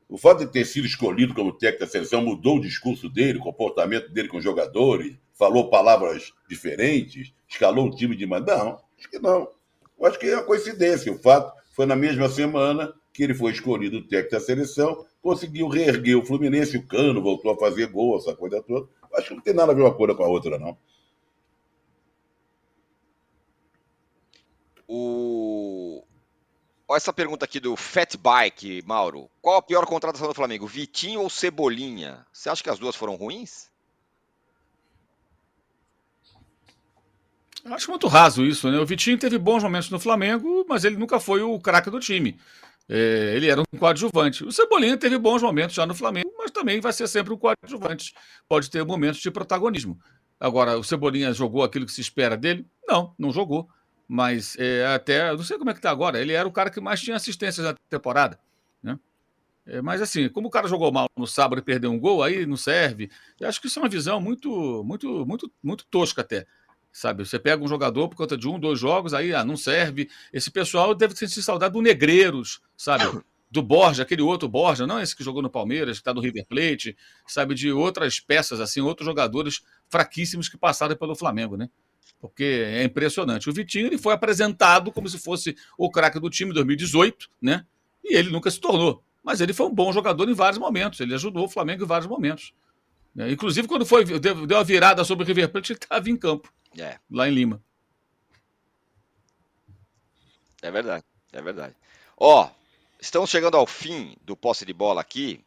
O 0.09 0.17
fato 0.17 0.39
de 0.39 0.47
ter 0.51 0.65
sido 0.65 0.87
escolhido 0.87 1.35
como 1.35 1.53
técnico 1.53 1.85
da 1.85 1.91
seleção 1.91 2.23
mudou 2.23 2.57
o 2.57 2.63
discurso 2.63 3.11
dele, 3.11 3.39
o 3.39 3.43
comportamento 3.43 4.09
dele 4.11 4.29
com 4.29 4.39
os 4.39 4.45
jogadores, 4.45 5.17
falou 5.35 5.69
palavras 5.69 6.33
diferentes, 6.49 7.33
escalou 7.47 7.87
um 7.87 7.91
time 7.91 8.17
de 8.17 8.25
Não, 8.25 8.41
acho 8.99 9.11
que 9.11 9.19
não. 9.19 9.49
Eu 9.99 10.07
acho 10.07 10.19
que 10.19 10.27
é 10.27 10.37
uma 10.37 10.45
coincidência. 10.45 11.13
O 11.13 11.19
fato 11.19 11.53
foi 11.73 11.85
na 11.85 11.95
mesma 11.95 12.29
semana 12.29 12.95
que 13.13 13.23
ele 13.23 13.35
foi 13.35 13.53
escolhido 13.53 14.01
técnico 14.03 14.31
da 14.31 14.41
seleção, 14.41 15.05
conseguiu 15.21 15.69
reerguer 15.69 16.17
o 16.17 16.25
Fluminense, 16.25 16.77
o 16.77 16.87
Cano 16.87 17.21
voltou 17.21 17.53
a 17.53 17.59
fazer 17.59 17.89
gol, 17.89 18.17
essa 18.17 18.35
coisa 18.35 18.63
toda. 18.63 18.89
Acho 19.15 19.29
que 19.29 19.35
não 19.35 19.43
tem 19.43 19.55
nada 19.55 19.73
a 19.73 19.75
ver 19.75 19.83
uma 19.83 19.95
coisa 19.95 20.15
com 20.15 20.23
a 20.23 20.29
outra, 20.29 20.59
não. 20.59 20.79
O... 24.89 26.03
Olha 26.89 26.97
essa 26.97 27.13
pergunta 27.13 27.45
aqui 27.45 27.61
do 27.61 27.77
Fat 27.77 28.17
Bike, 28.17 28.83
Mauro. 28.87 29.31
Qual 29.43 29.59
a 29.59 29.63
pior 29.63 29.85
contratação 29.85 30.27
do 30.27 30.35
Flamengo, 30.35 30.67
Vitinho 30.67 31.21
ou 31.21 31.29
Cebolinha? 31.29 32.27
Você 32.33 32.49
acha 32.49 32.63
que 32.63 32.71
as 32.71 32.79
duas 32.79 32.97
foram 32.97 33.15
ruins? 33.15 33.69
Acho 37.67 37.91
muito 37.91 38.07
raso 38.07 38.43
isso, 38.43 38.71
né? 38.71 38.79
O 38.79 38.87
Vitinho 38.87 39.19
teve 39.19 39.37
bons 39.37 39.63
momentos 39.63 39.91
no 39.91 40.01
Flamengo, 40.01 40.65
mas 40.67 40.87
ele 40.87 40.97
nunca 40.97 41.21
foi 41.21 41.43
o 41.43 41.61
craque 41.61 41.91
do 41.91 42.01
time. 42.01 42.41
É, 42.89 43.35
ele 43.37 43.51
era 43.51 43.61
um 43.61 43.79
coadjuvante. 43.79 44.43
O 44.45 44.51
Cebolinha 44.51 44.97
teve 44.97 45.19
bons 45.19 45.43
momentos 45.43 45.77
já 45.77 45.85
no 45.85 45.95
Flamengo, 45.95 46.33
mas 46.39 46.51
também 46.51 46.81
vai 46.81 46.95
ser 46.95 47.07
sempre 47.07 47.35
um 47.35 47.37
coadjuvante. 47.37 48.15
Pode 48.49 48.71
ter 48.71 48.83
momentos 48.83 49.21
de 49.21 49.31
protagonismo. 49.31 49.99
Agora, 50.41 50.79
o 50.79 50.85
Cebolinha 50.85 51.35
jogou 51.35 51.63
aquilo 51.63 51.85
que 51.85 51.93
se 51.93 52.01
espera 52.01 52.35
dele? 52.35 52.67
Não, 52.89 53.15
não 53.19 53.31
jogou 53.31 53.69
mas 54.09 54.57
é, 54.59 54.87
até, 54.87 55.31
não 55.31 55.43
sei 55.45 55.59
como 55.59 55.69
é 55.69 55.75
que 55.75 55.81
está 55.81 55.91
agora, 55.91 56.19
ele 56.19 56.33
era 56.33 56.49
o 56.49 56.53
cara 56.53 56.71
que 56.71 56.81
mais 56.81 57.01
tinha 57.01 57.15
assistências 57.15 57.67
na 57.67 57.75
temporada, 57.91 58.41
né? 58.83 58.99
É, 59.67 59.83
mas 59.83 60.01
assim, 60.01 60.31
como 60.31 60.49
o 60.49 60.51
cara 60.51 60.67
jogou 60.67 60.91
mal 60.91 61.11
no 61.15 61.27
sábado 61.27 61.59
e 61.59 61.63
perdeu 61.63 61.93
um 61.93 62.01
gol, 62.01 62.23
aí 62.23 62.47
não 62.47 62.57
serve. 62.57 63.11
Eu 63.39 63.47
acho 63.47 63.61
que 63.61 63.67
isso 63.67 63.79
é 63.79 63.83
uma 63.83 63.89
visão 63.89 64.19
muito, 64.19 64.83
muito, 64.83 65.27
muito, 65.27 65.53
muito 65.63 65.85
tosca 65.91 66.23
até. 66.23 66.47
Sabe, 66.91 67.25
você 67.25 67.39
pega 67.39 67.63
um 67.63 67.69
jogador 67.69 68.09
por 68.09 68.17
conta 68.17 68.37
de 68.37 68.49
um, 68.49 68.59
dois 68.59 68.81
jogos, 68.81 69.13
aí 69.13 69.35
ah, 69.35 69.45
não 69.45 69.59
serve. 69.59 70.09
Esse 70.33 70.51
pessoal 70.51 70.95
deve 70.95 71.15
sentir 71.15 71.43
saudade 71.43 71.75
do 71.75 71.83
Negreiros, 71.83 72.63
sabe? 72.77 73.21
Do 73.51 73.63
Borja, 73.63 74.03
aquele 74.03 74.23
outro 74.23 74.49
Borja, 74.49 74.87
não 74.87 74.99
esse 74.99 75.15
que 75.15 75.23
jogou 75.23 75.43
no 75.43 75.51
Palmeiras, 75.51 75.99
que 75.99 76.01
está 76.01 76.15
no 76.15 76.21
River 76.21 76.47
Plate, 76.49 76.97
sabe? 77.27 77.55
De 77.55 77.71
outras 77.71 78.19
peças, 78.21 78.59
assim, 78.59 78.81
outros 78.81 79.05
jogadores 79.05 79.61
fraquíssimos 79.89 80.49
que 80.49 80.57
passaram 80.57 80.97
pelo 80.97 81.15
Flamengo, 81.15 81.57
né? 81.57 81.69
Porque 82.21 82.45
é 82.45 82.85
impressionante. 82.85 83.49
O 83.49 83.53
Vitinho 83.53 83.87
ele 83.87 83.99
foi 83.99 84.13
apresentado 84.13 84.93
como 84.93 85.09
se 85.09 85.19
fosse 85.19 85.57
o 85.77 85.91
craque 85.91 86.19
do 86.19 86.31
time 86.31 86.51
em 86.51 86.55
2018, 86.55 87.29
né? 87.41 87.65
E 88.05 88.17
ele 88.17 88.31
nunca 88.31 88.51
se 88.51 88.61
tornou. 88.61 89.03
Mas 89.23 89.41
ele 89.41 89.53
foi 89.53 89.67
um 89.67 89.75
bom 89.75 89.93
jogador 89.93 90.29
em 90.29 90.35
vários 90.35 90.59
momentos. 90.59 91.01
Ele 91.01 91.15
ajudou 91.15 91.45
o 91.45 91.49
Flamengo 91.49 91.85
em 91.85 91.87
vários 91.87 92.09
momentos. 92.09 92.53
Né? 93.15 93.31
Inclusive, 93.31 93.69
quando 93.69 93.85
foi 93.85 94.05
deu, 94.05 94.47
deu 94.47 94.59
a 94.59 94.63
virada 94.63 95.05
sobre 95.05 95.25
o 95.25 95.27
River 95.27 95.51
Plate, 95.51 95.73
ele 95.73 95.79
estava 95.79 96.09
em 96.09 96.17
campo, 96.17 96.53
é. 96.79 96.99
lá 97.11 97.29
em 97.29 97.35
Lima. 97.35 97.63
É 100.63 100.71
verdade, 100.71 101.05
é 101.33 101.41
verdade. 101.41 101.75
Ó, 102.17 102.51
estamos 103.01 103.31
chegando 103.31 103.57
ao 103.57 103.67
fim 103.67 104.17
do 104.23 104.37
posse 104.37 104.65
de 104.65 104.73
bola 104.73 105.01
aqui. 105.01 105.45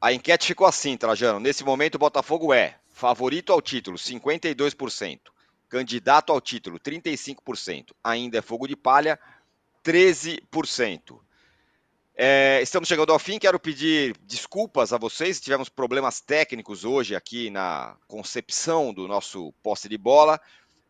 A 0.00 0.12
enquete 0.12 0.46
ficou 0.46 0.66
assim, 0.66 0.96
Trajano. 0.96 1.40
Nesse 1.40 1.64
momento, 1.64 1.96
o 1.96 1.98
Botafogo 1.98 2.52
é 2.52 2.76
favorito 2.90 3.52
ao 3.52 3.60
título, 3.60 3.96
52%. 3.96 5.33
Candidato 5.74 6.30
ao 6.30 6.40
título, 6.40 6.78
35%. 6.78 7.86
Ainda 8.04 8.38
é 8.38 8.40
fogo 8.40 8.68
de 8.68 8.76
palha, 8.76 9.18
13%. 9.84 11.18
É, 12.14 12.60
estamos 12.62 12.88
chegando 12.88 13.12
ao 13.12 13.18
fim. 13.18 13.40
Quero 13.40 13.58
pedir 13.58 14.16
desculpas 14.18 14.92
a 14.92 14.98
vocês. 14.98 15.40
Tivemos 15.40 15.68
problemas 15.68 16.20
técnicos 16.20 16.84
hoje 16.84 17.16
aqui 17.16 17.50
na 17.50 17.96
concepção 18.06 18.94
do 18.94 19.08
nosso 19.08 19.52
posse 19.64 19.88
de 19.88 19.98
bola, 19.98 20.40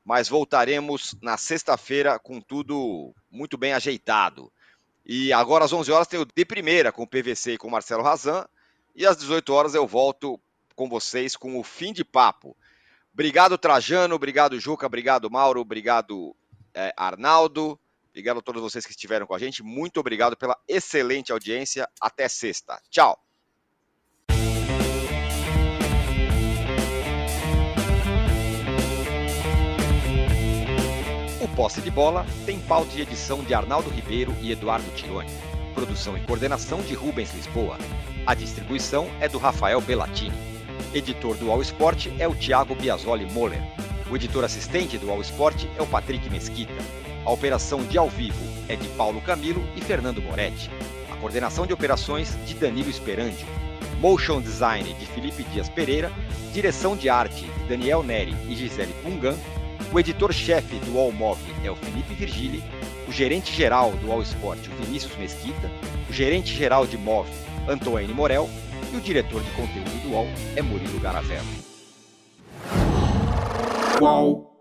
mas 0.04 0.28
voltaremos 0.28 1.16
na 1.22 1.38
sexta-feira 1.38 2.18
com 2.18 2.38
tudo 2.38 3.14
muito 3.30 3.56
bem 3.56 3.72
ajeitado. 3.72 4.52
E 5.02 5.32
agora 5.32 5.64
às 5.64 5.72
11 5.72 5.90
horas 5.92 6.08
tem 6.08 6.20
o 6.20 6.26
de 6.26 6.44
primeira 6.44 6.92
com 6.92 7.04
o 7.04 7.08
PVC 7.08 7.54
e 7.54 7.58
com 7.58 7.68
o 7.68 7.70
Marcelo 7.70 8.02
Razan. 8.02 8.46
E 8.94 9.06
às 9.06 9.16
18 9.16 9.50
horas 9.50 9.74
eu 9.74 9.86
volto 9.86 10.38
com 10.76 10.90
vocês 10.90 11.36
com 11.36 11.58
o 11.58 11.64
fim 11.64 11.90
de 11.90 12.04
papo. 12.04 12.54
Obrigado, 13.14 13.56
Trajano. 13.56 14.16
Obrigado, 14.16 14.58
Juca. 14.58 14.86
Obrigado, 14.86 15.30
Mauro. 15.30 15.60
Obrigado, 15.60 16.34
é, 16.74 16.92
Arnaldo. 16.96 17.78
Obrigado 18.10 18.38
a 18.38 18.42
todos 18.42 18.60
vocês 18.60 18.84
que 18.84 18.90
estiveram 18.90 19.26
com 19.26 19.34
a 19.34 19.38
gente. 19.38 19.62
Muito 19.62 20.00
obrigado 20.00 20.36
pela 20.36 20.58
excelente 20.68 21.30
audiência. 21.30 21.88
Até 22.00 22.28
sexta. 22.28 22.80
Tchau. 22.90 23.18
O 31.40 31.48
Posse 31.56 31.80
de 31.80 31.90
Bola 31.90 32.26
tem 32.44 32.58
pauta 32.60 32.96
e 32.96 33.02
edição 33.02 33.44
de 33.44 33.54
Arnaldo 33.54 33.90
Ribeiro 33.90 34.34
e 34.40 34.50
Eduardo 34.50 34.90
Tironi. 34.96 35.30
Produção 35.72 36.16
e 36.18 36.20
coordenação 36.26 36.80
de 36.82 36.94
Rubens 36.94 37.32
Lisboa. 37.32 37.78
A 38.26 38.34
distribuição 38.34 39.08
é 39.20 39.28
do 39.28 39.38
Rafael 39.38 39.80
Bellatini. 39.80 40.53
Editor 40.94 41.36
do 41.38 41.50
All 41.50 41.60
Sport 41.60 42.06
é 42.20 42.28
o 42.28 42.36
Thiago 42.36 42.76
Biasoli 42.76 43.26
Moller. 43.32 43.60
O 44.08 44.14
editor 44.14 44.44
assistente 44.44 44.96
do 44.96 45.10
All 45.10 45.20
Sport 45.22 45.64
é 45.76 45.82
o 45.82 45.86
Patrick 45.88 46.30
Mesquita. 46.30 46.72
A 47.24 47.32
operação 47.32 47.82
de 47.82 47.98
ao 47.98 48.08
vivo 48.08 48.38
é 48.68 48.76
de 48.76 48.86
Paulo 48.90 49.20
Camilo 49.20 49.60
e 49.74 49.80
Fernando 49.80 50.22
Moretti. 50.22 50.70
A 51.10 51.16
coordenação 51.16 51.66
de 51.66 51.72
operações 51.72 52.38
de 52.46 52.54
Danilo 52.54 52.88
Esperandio. 52.88 53.44
Motion 53.98 54.40
Design 54.40 54.94
de 54.94 55.06
Felipe 55.06 55.42
Dias 55.42 55.68
Pereira. 55.68 56.12
Direção 56.52 56.96
de 56.96 57.08
arte 57.08 57.44
de 57.44 57.64
Daniel 57.68 58.04
Neri 58.04 58.36
e 58.48 58.54
Gisele 58.54 58.94
Pungan. 59.02 59.34
O 59.92 59.98
editor-chefe 59.98 60.76
do 60.76 60.96
All 60.96 61.10
Move 61.10 61.42
é 61.64 61.70
o 61.72 61.76
Felipe 61.76 62.14
Virgili. 62.14 62.62
O 63.08 63.12
gerente-geral 63.12 63.90
do 63.96 64.12
All 64.12 64.22
Sport, 64.22 64.60
o 64.68 64.84
Vinícius 64.84 65.16
Mesquita. 65.16 65.68
O 66.08 66.12
gerente-geral 66.12 66.86
de 66.86 66.96
Move, 66.96 67.32
Antônio 67.66 68.14
Morel. 68.14 68.48
E 68.92 68.96
o 68.96 69.00
diretor 69.00 69.42
de 69.42 69.50
conteúdo 69.50 70.03
é 70.56 70.62
Murilo 70.62 71.00
Garavello. 71.00 71.44
Qual? 73.98 74.53